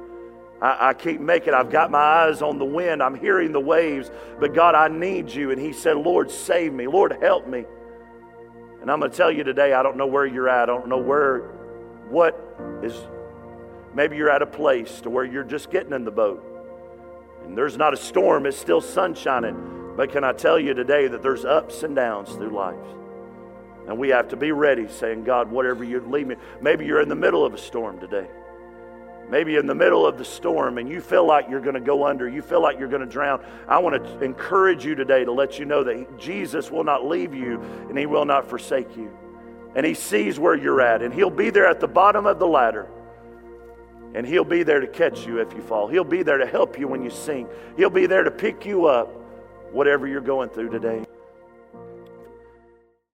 I, 0.60 0.88
I 0.88 0.94
keep 0.94 1.20
making, 1.20 1.52
I've 1.52 1.70
got 1.70 1.90
my 1.90 1.98
eyes 1.98 2.40
on 2.40 2.58
the 2.58 2.64
wind. 2.64 3.02
I'm 3.02 3.14
hearing 3.14 3.52
the 3.52 3.60
waves. 3.60 4.10
But 4.40 4.54
God, 4.54 4.74
I 4.74 4.88
need 4.88 5.30
you. 5.30 5.50
And 5.50 5.60
he 5.60 5.72
said, 5.72 5.96
Lord, 5.96 6.30
save 6.30 6.72
me. 6.72 6.86
Lord, 6.86 7.16
help 7.20 7.46
me. 7.46 7.64
And 8.80 8.90
I'm 8.90 9.00
going 9.00 9.10
to 9.10 9.16
tell 9.16 9.30
you 9.30 9.44
today, 9.44 9.74
I 9.74 9.82
don't 9.82 9.96
know 9.96 10.06
where 10.06 10.26
you're 10.26 10.48
at. 10.48 10.62
I 10.62 10.66
don't 10.66 10.88
know 10.88 10.98
where, 10.98 11.40
what 12.08 12.38
is, 12.82 12.94
maybe 13.94 14.16
you're 14.16 14.30
at 14.30 14.42
a 14.42 14.46
place 14.46 15.00
to 15.02 15.10
where 15.10 15.24
you're 15.24 15.44
just 15.44 15.70
getting 15.70 15.92
in 15.92 16.04
the 16.04 16.10
boat. 16.10 16.55
And 17.46 17.56
there's 17.56 17.76
not 17.76 17.94
a 17.94 17.96
storm, 17.96 18.44
it's 18.46 18.58
still 18.58 18.80
sun 18.80 19.14
shining. 19.14 19.94
But 19.96 20.12
can 20.12 20.24
I 20.24 20.32
tell 20.32 20.58
you 20.58 20.74
today 20.74 21.08
that 21.08 21.22
there's 21.22 21.44
ups 21.44 21.82
and 21.82 21.96
downs 21.96 22.30
through 22.30 22.50
life? 22.50 22.76
And 23.88 23.98
we 23.98 24.08
have 24.08 24.28
to 24.28 24.36
be 24.36 24.52
ready, 24.52 24.88
saying, 24.88 25.24
God, 25.24 25.50
whatever 25.50 25.84
you 25.84 26.00
lead 26.00 26.26
me. 26.26 26.36
Maybe 26.60 26.84
you're 26.84 27.00
in 27.00 27.08
the 27.08 27.14
middle 27.14 27.44
of 27.44 27.54
a 27.54 27.58
storm 27.58 28.00
today. 28.00 28.26
Maybe 29.28 29.56
in 29.56 29.66
the 29.66 29.74
middle 29.74 30.06
of 30.06 30.18
the 30.18 30.24
storm 30.24 30.78
and 30.78 30.88
you 30.88 31.00
feel 31.00 31.26
like 31.26 31.48
you're 31.48 31.60
going 31.60 31.74
to 31.74 31.80
go 31.80 32.06
under, 32.06 32.28
you 32.28 32.42
feel 32.42 32.60
like 32.60 32.78
you're 32.78 32.88
going 32.88 33.00
to 33.00 33.08
drown. 33.08 33.44
I 33.66 33.78
want 33.78 34.02
to 34.02 34.24
encourage 34.24 34.84
you 34.84 34.94
today 34.94 35.24
to 35.24 35.32
let 35.32 35.58
you 35.58 35.64
know 35.64 35.82
that 35.82 36.18
Jesus 36.18 36.70
will 36.70 36.84
not 36.84 37.04
leave 37.04 37.34
you 37.34 37.60
and 37.88 37.98
he 37.98 38.06
will 38.06 38.24
not 38.24 38.48
forsake 38.48 38.96
you. 38.96 39.10
And 39.74 39.84
he 39.84 39.94
sees 39.94 40.38
where 40.38 40.54
you're 40.54 40.80
at, 40.80 41.02
and 41.02 41.12
he'll 41.12 41.28
be 41.28 41.50
there 41.50 41.66
at 41.66 41.80
the 41.80 41.88
bottom 41.88 42.24
of 42.24 42.38
the 42.38 42.46
ladder. 42.46 42.88
And 44.14 44.26
he'll 44.26 44.44
be 44.44 44.62
there 44.62 44.80
to 44.80 44.86
catch 44.86 45.26
you 45.26 45.38
if 45.40 45.52
you 45.52 45.60
fall. 45.60 45.88
He'll 45.88 46.04
be 46.04 46.22
there 46.22 46.38
to 46.38 46.46
help 46.46 46.78
you 46.78 46.88
when 46.88 47.02
you 47.02 47.10
sink. 47.10 47.48
He'll 47.76 47.90
be 47.90 48.06
there 48.06 48.22
to 48.22 48.30
pick 48.30 48.64
you 48.64 48.86
up, 48.86 49.08
whatever 49.72 50.06
you're 50.06 50.20
going 50.20 50.48
through 50.48 50.70
today. 50.70 51.04